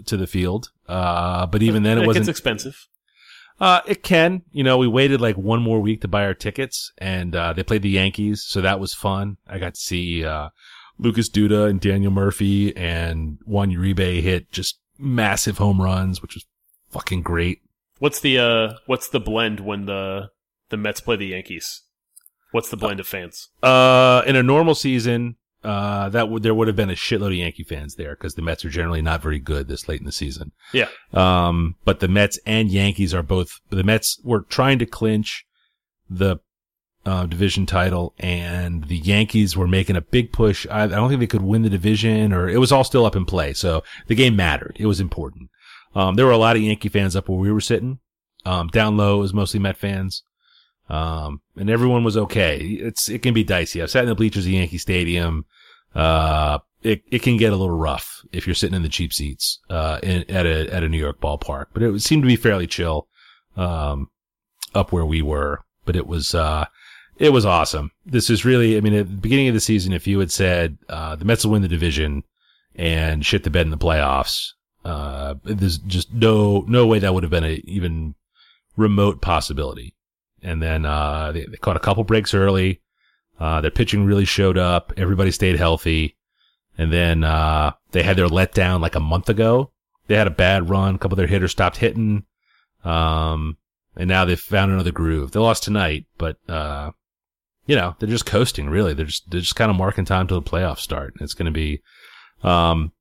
to 0.06 0.16
the 0.16 0.28
field. 0.28 0.72
Uh, 0.88 1.46
but 1.48 1.62
even 1.63 1.84
then, 1.84 1.98
it 1.98 2.02
gets 2.02 2.08
wasn't. 2.08 2.30
expensive. 2.30 2.88
Uh, 3.60 3.82
it 3.88 4.04
can. 4.04 4.43
You 4.52 4.63
know, 4.63 4.78
we 4.78 4.88
waited 4.88 5.22
like 5.22 5.36
one 5.36 5.62
more 5.62 5.80
week 5.80 6.02
to 6.02 6.08
buy 6.08 6.26
our 6.26 6.34
tickets, 6.34 6.91
and 6.98 7.36
uh, 7.36 7.54
they 7.54 7.63
played 7.63 7.82
the 7.82 7.89
Yankees, 7.89 8.43
so 8.46 8.62
that 8.62 8.80
was 8.80 8.93
fun. 8.93 9.38
I 9.48 9.58
got 9.58 9.74
to 9.74 9.80
see 9.80 10.24
uh, 10.24 10.50
Lucas 11.00 11.30
Duda 11.30 11.70
and 11.70 11.80
Daniel 11.80 12.12
Murphy 12.12 12.76
and 12.76 13.39
Juan 13.46 13.72
Uribe 13.72 14.22
hit 14.22 14.52
just 14.52 14.80
massive 14.98 15.58
home 15.58 15.82
runs, 15.82 16.22
which 16.22 16.36
was 16.36 16.46
fucking 16.91 17.22
great. 17.22 17.62
What's 18.00 18.20
the 18.20 18.38
uh? 18.38 18.74
What's 18.86 19.10
the 19.10 19.20
blend 19.20 19.60
when 19.60 19.86
the 19.86 20.30
the 20.70 20.78
Mets 20.78 21.02
play 21.02 21.15
the 21.15 21.28
Yankees? 21.28 21.82
What's 22.52 22.70
the 22.70 22.78
blend 22.78 23.00
of 23.00 23.08
fans? 23.08 23.50
Uh, 23.62 24.21
in 24.25 24.36
a 24.36 24.44
normal 24.44 24.75
season, 24.75 25.36
uh, 25.68 26.08
that 26.08 26.30
would 26.30 26.44
there 26.44 26.54
would 26.54 26.68
have 26.68 26.78
been 26.78 26.90
a 26.90 26.94
shitload 26.94 27.28
of 27.28 27.34
Yankee 27.34 27.65
fans 27.65 27.96
there 27.96 28.15
because 28.15 28.36
the 28.36 28.42
Mets 28.42 28.63
are 28.63 28.70
generally 28.70 29.02
not 29.02 29.22
very 29.22 29.38
good 29.38 29.68
this 29.68 29.90
late 29.90 30.00
in 30.00 30.06
the 30.06 30.13
season. 30.13 30.54
Yeah. 30.72 30.88
Um, 31.13 31.76
but 31.84 32.00
the 32.00 32.08
Mets 32.08 32.40
and 32.46 32.72
Yankees 32.72 33.13
are 33.13 33.22
both, 33.22 33.60
the 33.70 33.84
Mets 33.84 34.18
were 34.24 34.44
trying 34.44 34.80
to 34.80 34.86
clinch 34.86 35.46
the, 36.10 36.38
uh, 37.06 37.26
division 37.26 37.65
title 37.65 38.13
and 38.18 38.86
the 38.86 38.96
Yankees 38.96 39.58
were 39.58 39.68
making 39.68 39.98
a 39.98 40.02
big 40.02 40.32
push. 40.32 40.65
I, 40.72 40.84
I 40.84 40.88
don't 40.88 41.10
think 41.10 41.20
they 41.20 41.28
could 41.28 41.42
win 41.42 41.63
the 41.63 41.70
division 41.70 42.32
or 42.32 42.48
it 42.48 42.60
was 42.60 42.72
all 42.72 42.86
still 42.86 43.06
up 43.06 43.18
in 43.18 43.26
play. 43.26 43.52
So 43.52 43.84
the 44.08 44.15
game 44.15 44.38
mattered. 44.38 44.78
It 44.80 44.86
was 44.86 45.02
important. 45.02 45.50
Um, 45.96 46.15
there 46.15 46.26
were 46.26 46.32
a 46.32 46.38
lot 46.38 46.56
of 46.56 46.62
Yankee 46.62 46.88
fans 46.88 47.13
up 47.13 47.28
where 47.28 47.40
we 47.40 47.52
were 47.52 47.60
sitting. 47.60 48.00
Um, 48.46 48.70
down 48.70 48.96
low 48.96 49.18
it 49.18 49.24
was 49.24 49.34
mostly 49.34 49.60
Met 49.60 49.76
fans. 49.76 50.24
Um, 50.88 51.42
and 51.58 51.70
everyone 51.70 52.06
was 52.06 52.15
okay. 52.15 52.60
It's, 52.60 53.10
it 53.10 53.22
can 53.22 53.34
be 53.34 53.44
dicey. 53.44 53.82
I've 53.82 53.92
sat 53.92 54.04
in 54.04 54.10
the 54.10 54.15
bleachers 54.15 54.46
at 54.46 54.54
Yankee 54.54 54.78
Stadium. 54.78 55.44
Uh, 55.98 56.60
it, 56.83 57.02
it 57.10 57.23
can 57.23 57.37
get 57.37 57.52
a 57.52 57.56
little 57.56 57.75
rough 57.75 58.21
if 58.31 58.45
you're 58.45 58.54
sitting 58.54 58.75
in 58.75 58.83
the 58.83 58.87
cheap 58.89 59.12
seats, 59.12 59.60
uh, 59.71 60.00
in, 60.04 60.29
at 60.29 60.45
a, 60.45 60.71
at 60.71 60.83
a 60.83 60.89
New 60.89 61.00
York 61.00 61.19
ballpark, 61.19 61.65
but 61.73 61.81
it 61.81 62.02
seemed 62.02 62.21
to 62.21 62.27
be 62.27 62.35
fairly 62.35 62.67
chill, 62.67 63.08
um, 63.56 64.12
up 64.75 64.91
where 64.91 65.06
we 65.06 65.23
were, 65.23 65.63
but 65.85 65.95
it 65.95 66.06
was, 66.06 66.35
uh, 66.35 66.65
it 67.17 67.33
was 67.33 67.48
awesome. 67.48 67.89
This 68.06 68.29
is 68.29 68.45
really, 68.45 68.77
I 68.77 68.81
mean, 68.81 68.93
at 68.93 69.10
the 69.10 69.15
beginning 69.15 69.48
of 69.48 69.56
the 69.56 69.60
season, 69.60 69.91
if 69.91 70.06
you 70.06 70.19
had 70.19 70.31
said, 70.31 70.77
uh, 70.87 71.15
the 71.15 71.25
Mets 71.25 71.43
will 71.43 71.54
win 71.54 71.63
the 71.63 71.67
division 71.67 72.23
and 72.75 73.25
shit 73.25 73.43
the 73.43 73.50
bed 73.50 73.65
in 73.65 73.71
the 73.71 73.77
playoffs, 73.77 74.52
uh, 74.85 75.33
there's 75.43 75.79
just 75.79 76.13
no, 76.13 76.63
no 76.67 76.85
way 76.85 77.00
that 77.00 77.12
would 77.12 77.23
have 77.23 77.31
been 77.31 77.43
a 77.43 77.60
even 77.65 78.13
remote 78.75 79.19
possibility. 79.19 79.95
And 80.43 80.62
then, 80.62 80.85
uh, 80.85 81.31
they, 81.31 81.45
they 81.45 81.58
caught 81.58 81.75
a 81.75 81.79
couple 81.79 82.04
breaks 82.04 82.35
early. 82.35 82.81
Uh, 83.40 83.62
their 83.62 83.71
pitching 83.71 84.06
really 84.06 84.25
showed 84.25 84.58
up. 84.58 84.94
Everybody 84.98 85.31
stayed 85.31 85.58
healthy. 85.58 86.15
And 86.77 86.92
then, 86.92 87.23
uh, 87.23 87.73
they 87.92 88.04
had 88.04 88.17
their 88.17 88.27
letdown 88.27 88.81
like 88.81 88.96
a 88.96 89.00
month 89.00 89.29
ago. 89.29 89.71
They 90.08 90.15
had 90.15 90.27
a 90.27 90.31
bad 90.31 90.69
run. 90.69 90.96
A 90.96 90.98
couple 90.98 91.15
of 91.15 91.17
their 91.17 91.27
hitters 91.27 91.52
stopped 91.52 91.77
hitting. 91.77 92.23
Um, 92.83 93.58
and 93.96 94.08
now 94.08 94.25
they've 94.25 94.40
found 94.40 94.71
another 94.71 94.92
groove. 94.92 95.31
They 95.31 95.40
lost 95.40 95.63
tonight, 95.63 96.06
but, 96.17 96.38
uh, 96.48 96.92
you 97.65 97.75
know, 97.75 97.96
they're 98.00 98.08
just 98.08 98.25
coasting 98.25 98.69
really. 98.69 98.94
They're 98.94 99.08
just, 99.08 99.29
they're 99.29 99.42
just 99.42 99.56
kind 99.56 99.71
of 99.71 99.77
marking 99.77 100.06
time 100.06 100.27
till 100.27 100.40
the 100.40 100.50
playoffs 100.50 100.79
start. 100.79 101.15
It's 101.19 101.33
going 101.33 101.48
to 101.48 101.52
be, 101.52 101.81
um, 102.44 102.92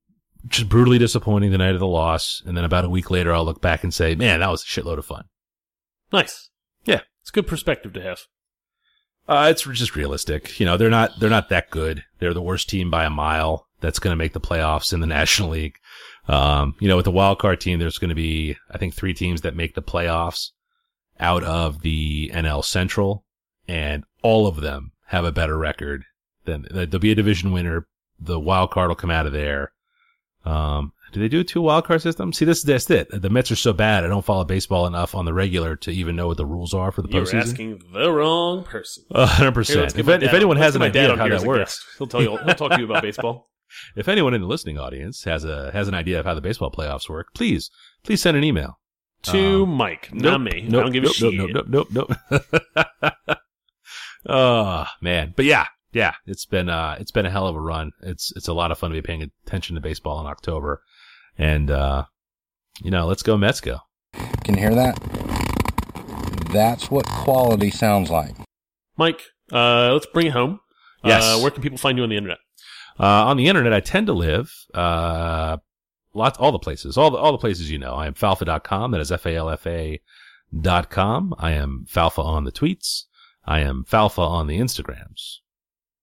just 0.49 0.68
brutally 0.68 0.99
disappointing 0.99 1.51
the 1.51 1.59
night 1.59 1.74
of 1.74 1.80
the 1.80 1.87
loss. 1.87 2.43
And 2.47 2.57
then 2.57 2.64
about 2.64 2.84
a 2.84 2.91
week 2.91 3.11
later, 3.11 3.32
I'll 3.32 3.45
look 3.45 3.61
back 3.61 3.84
and 3.84 3.93
say, 3.93 4.14
man, 4.14 4.41
that 4.41 4.51
was 4.51 4.62
a 4.62 4.66
shitload 4.66 4.99
of 4.99 5.05
fun. 5.05 5.24
Nice. 6.12 6.51
Yeah. 6.84 7.01
It's 7.20 7.30
a 7.30 7.32
good 7.32 7.47
perspective 7.47 7.93
to 7.95 8.03
have. 8.03 8.20
Uh, 9.29 9.49
it's 9.51 9.62
just 9.62 9.97
realistic. 9.97 10.59
You 10.61 10.66
know, 10.66 10.77
they're 10.77 10.91
not, 10.91 11.18
they're 11.18 11.31
not 11.31 11.49
that 11.49 11.70
good. 11.70 12.05
They're 12.18 12.35
the 12.35 12.43
worst 12.43 12.68
team 12.68 12.91
by 12.91 13.05
a 13.05 13.11
mile 13.11 13.66
that's 13.81 13.99
going 13.99 14.12
to 14.12 14.16
make 14.16 14.33
the 14.33 14.41
playoffs 14.41 14.93
in 14.93 15.01
the 15.01 15.07
National 15.07 15.51
League. 15.51 15.77
Um, 16.29 16.74
you 16.81 16.89
know, 16.89 16.97
with 16.97 17.05
the 17.05 17.11
wild 17.11 17.39
card 17.39 17.61
team, 17.61 17.79
there's 17.79 17.99
going 17.99 18.09
to 18.11 18.14
be, 18.14 18.57
I 18.70 18.79
think, 18.79 18.95
three 18.95 19.14
teams 19.14 19.43
that 19.43 19.57
make 19.57 19.74
the 19.74 19.83
playoffs 19.83 20.51
out 21.18 21.43
of 21.45 21.83
the 21.83 22.31
NL 22.35 22.64
Central 22.64 23.24
and 23.68 24.05
all 24.22 24.47
of 24.47 24.57
them 24.57 24.93
have 25.07 25.24
a 25.24 25.33
better 25.33 25.57
record 25.57 26.05
than 26.45 26.66
there'll 26.70 26.99
be 26.99 27.12
a 27.12 27.16
division 27.16 27.53
winner. 27.53 27.87
The 28.18 28.41
wild 28.41 28.70
card 28.70 28.89
will 28.89 28.97
come 28.97 29.11
out 29.11 29.27
of 29.27 29.33
there. 29.33 29.72
Um, 30.45 30.93
do 31.13 31.21
they 31.21 31.29
do 31.29 31.45
two 31.45 31.61
wild 31.63 31.85
card 31.85 32.03
system? 32.03 32.33
See, 32.33 32.45
this 32.45 32.59
is 32.59 32.65
that's 32.65 32.91
it. 32.91 33.09
The 33.11 33.31
Mets 33.31 33.51
are 33.51 33.57
so 33.57 33.73
bad. 33.73 34.05
I 34.05 34.09
don't 34.09 34.25
follow 34.25 34.45
baseball 34.45 34.87
enough 34.87 35.15
on 35.15 35.25
the 35.25 35.33
regular 35.35 35.77
to 35.77 35.91
even 35.91 36.17
know 36.17 36.27
what 36.29 36.37
the 36.37 36.47
rules 36.47 36.75
are 36.75 36.91
for 36.93 37.03
the 37.03 37.09
You're 37.09 37.23
postseason. 37.25 37.41
asking 37.43 37.83
the 37.93 38.11
wrong 38.13 38.65
person. 38.65 39.05
hundred 39.15 39.53
percent. 39.53 39.97
If, 39.99 40.09
if 40.09 40.33
anyone 40.35 40.57
has 40.57 40.75
an 40.75 40.81
get 40.83 40.87
my 40.87 40.91
dad 40.91 41.11
idea 41.11 41.13
on 41.13 41.21
of 41.21 41.31
how 41.33 41.39
that 41.39 41.47
works, 41.47 41.79
guest. 41.79 41.99
he'll 41.99 42.07
tell 42.07 42.23
you. 42.23 42.37
He'll 42.45 42.55
talk 42.55 42.73
to 42.73 42.79
you 42.79 42.85
about 42.85 43.03
baseball. 43.09 43.51
if 43.97 44.09
anyone 44.09 44.35
in 44.35 44.41
the 44.41 44.47
listening 44.47 44.79
audience 44.79 45.25
has 45.25 45.45
a 45.45 45.71
has 45.73 45.89
an 45.89 45.95
idea 45.95 46.19
of 46.21 46.27
how 46.27 46.35
the 46.35 46.41
baseball 46.41 46.71
playoffs 46.71 47.09
work, 47.09 47.29
please 47.35 47.71
please 48.03 48.21
send 48.21 48.37
an 48.37 48.45
email. 48.45 48.79
To 49.23 49.63
Um, 49.65 49.71
Mike, 49.71 50.11
not 50.15 50.41
Nope, 50.41 50.53
me. 50.55 50.67
Nope, 50.69 50.81
I 50.81 50.83
don't 50.85 50.93
give 50.93 51.03
nope, 51.05 51.13
a 51.13 51.15
shit. 51.15 51.35
Nope, 51.35 51.67
nope, 51.69 51.89
nope, 51.91 52.11
nope. 52.31 53.39
oh 54.29 54.87
man, 55.01 55.33
but 55.37 55.45
yeah, 55.45 55.67
yeah, 55.93 56.15
it's 56.27 56.45
been 56.47 56.69
uh, 56.69 56.97
it's 57.01 57.11
been 57.11 57.27
a 57.27 57.31
hell 57.31 57.47
of 57.47 57.57
a 57.57 57.61
run. 57.61 57.93
It's 58.03 58.33
it's 58.37 58.49
a 58.49 58.53
lot 58.53 58.71
of 58.71 58.79
fun 58.79 58.91
to 58.91 58.95
be 59.01 59.03
paying 59.07 59.31
attention 59.47 59.75
to 59.75 59.81
baseball 59.81 60.21
in 60.21 60.27
October, 60.27 60.83
and 61.39 61.70
uh, 61.70 62.05
you 62.82 62.91
know, 62.91 63.07
let's 63.07 63.22
go 63.22 63.37
Mets 63.37 63.61
go. 63.61 63.78
Can 64.45 64.55
you 64.55 64.61
hear 64.61 64.74
that? 64.74 64.99
That's 66.53 66.91
what 66.91 67.07
quality 67.07 67.70
sounds 67.70 68.11
like. 68.11 68.34
Mike, 68.97 69.20
uh, 69.53 69.93
let's 69.93 70.07
bring 70.07 70.28
it 70.28 70.32
home. 70.32 70.61
Yes. 71.05 71.22
Uh, 71.24 71.41
where 71.41 71.51
can 71.51 71.62
people 71.62 71.78
find 71.78 71.99
you 71.99 72.05
on 72.05 72.11
the 72.11 72.16
internet? 72.16 72.39
Uh, 72.99 73.26
on 73.26 73.37
the 73.37 73.47
internet, 73.47 73.72
I 73.72 73.80
tend 73.80 74.07
to 74.07 74.14
live, 74.14 74.51
uh, 74.72 75.59
lots, 76.14 76.39
all 76.39 76.53
the 76.53 76.59
places, 76.59 76.97
all 76.97 77.11
the, 77.11 77.18
all 77.18 77.32
the 77.32 77.39
places 77.39 77.70
you 77.70 77.78
know. 77.78 77.93
I 77.95 78.07
am 78.07 78.14
falfa.com. 78.14 78.91
That 78.93 79.01
is 79.01 79.12
F-A-L-F-A 79.12 80.01
dot 80.59 80.89
com. 80.89 81.34
I 81.39 81.53
am 81.53 81.87
falfa 81.91 82.24
on 82.24 82.45
the 82.45 82.53
tweets. 82.53 83.05
I 83.45 83.61
am 83.61 83.84
falfa 83.89 84.26
on 84.26 84.47
the 84.47 84.59
Instagrams. 84.59 85.39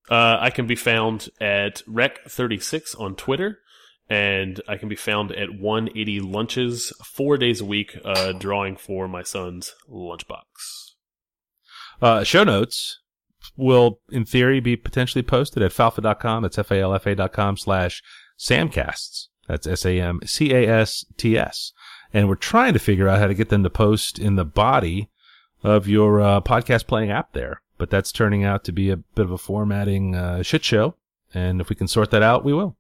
Uh, 0.10 0.38
I 0.40 0.50
can 0.50 0.68
be 0.68 0.76
found 0.76 1.30
at 1.42 1.82
Rec36 1.88 3.00
on 3.00 3.16
Twitter, 3.16 3.60
and 4.10 4.62
I 4.68 4.78
can 4.78 4.90
be 4.90 4.96
found 4.96 5.32
at 5.32 5.54
180 5.54 6.20
Lunches 6.20 6.94
four 7.04 7.38
days 7.38 7.62
a 7.62 7.66
week, 7.66 7.98
uh, 8.04 8.34
drawing 8.34 8.76
for 8.76 9.08
my 9.08 9.24
son's 9.24 9.74
lunchbox. 9.90 10.44
Uh, 12.02 12.24
show 12.24 12.44
notes 12.44 13.00
will, 13.56 14.00
in 14.12 14.26
theory, 14.26 14.60
be 14.60 14.76
potentially 14.76 15.22
posted 15.22 15.64
at 15.64 15.72
falfa.com. 15.72 16.44
That's 16.44 16.58
F-A-L-F-A 16.60 17.16
dot 17.16 17.32
com 17.34 17.56
slash 17.58 18.04
samcasts. 18.38 19.28
That's 19.48 19.68
S-A-M-C-A-S-T-S. 19.68 20.12
And 22.14 22.28
we're 22.30 22.36
trying 22.36 22.74
to 22.74 22.80
figure 22.80 23.08
out 23.08 23.20
how 23.20 23.28
to 23.28 23.34
get 23.34 23.50
them 23.50 23.64
to 23.64 23.70
post 23.70 24.20
in 24.20 24.36
the 24.36 24.46
body 24.46 25.10
of 25.64 25.88
your 25.88 26.22
uh, 26.22 26.42
podcast 26.42 26.88
playing 26.88 27.10
app 27.12 27.34
there. 27.34 27.62
But 27.78 27.90
that's 27.90 28.12
turning 28.12 28.44
out 28.44 28.64
to 28.66 28.72
be 28.72 28.90
a 28.92 28.98
bit 28.98 29.26
of 29.26 29.32
a 29.32 29.38
formatting 29.38 30.16
uh, 30.16 30.44
shit 30.44 30.64
show. 30.64 30.96
And 31.34 31.60
if 31.60 31.70
we 31.70 31.76
can 31.76 31.88
sort 31.88 32.12
that 32.12 32.22
out, 32.22 32.46
we 32.46 32.54
will. 32.54 32.78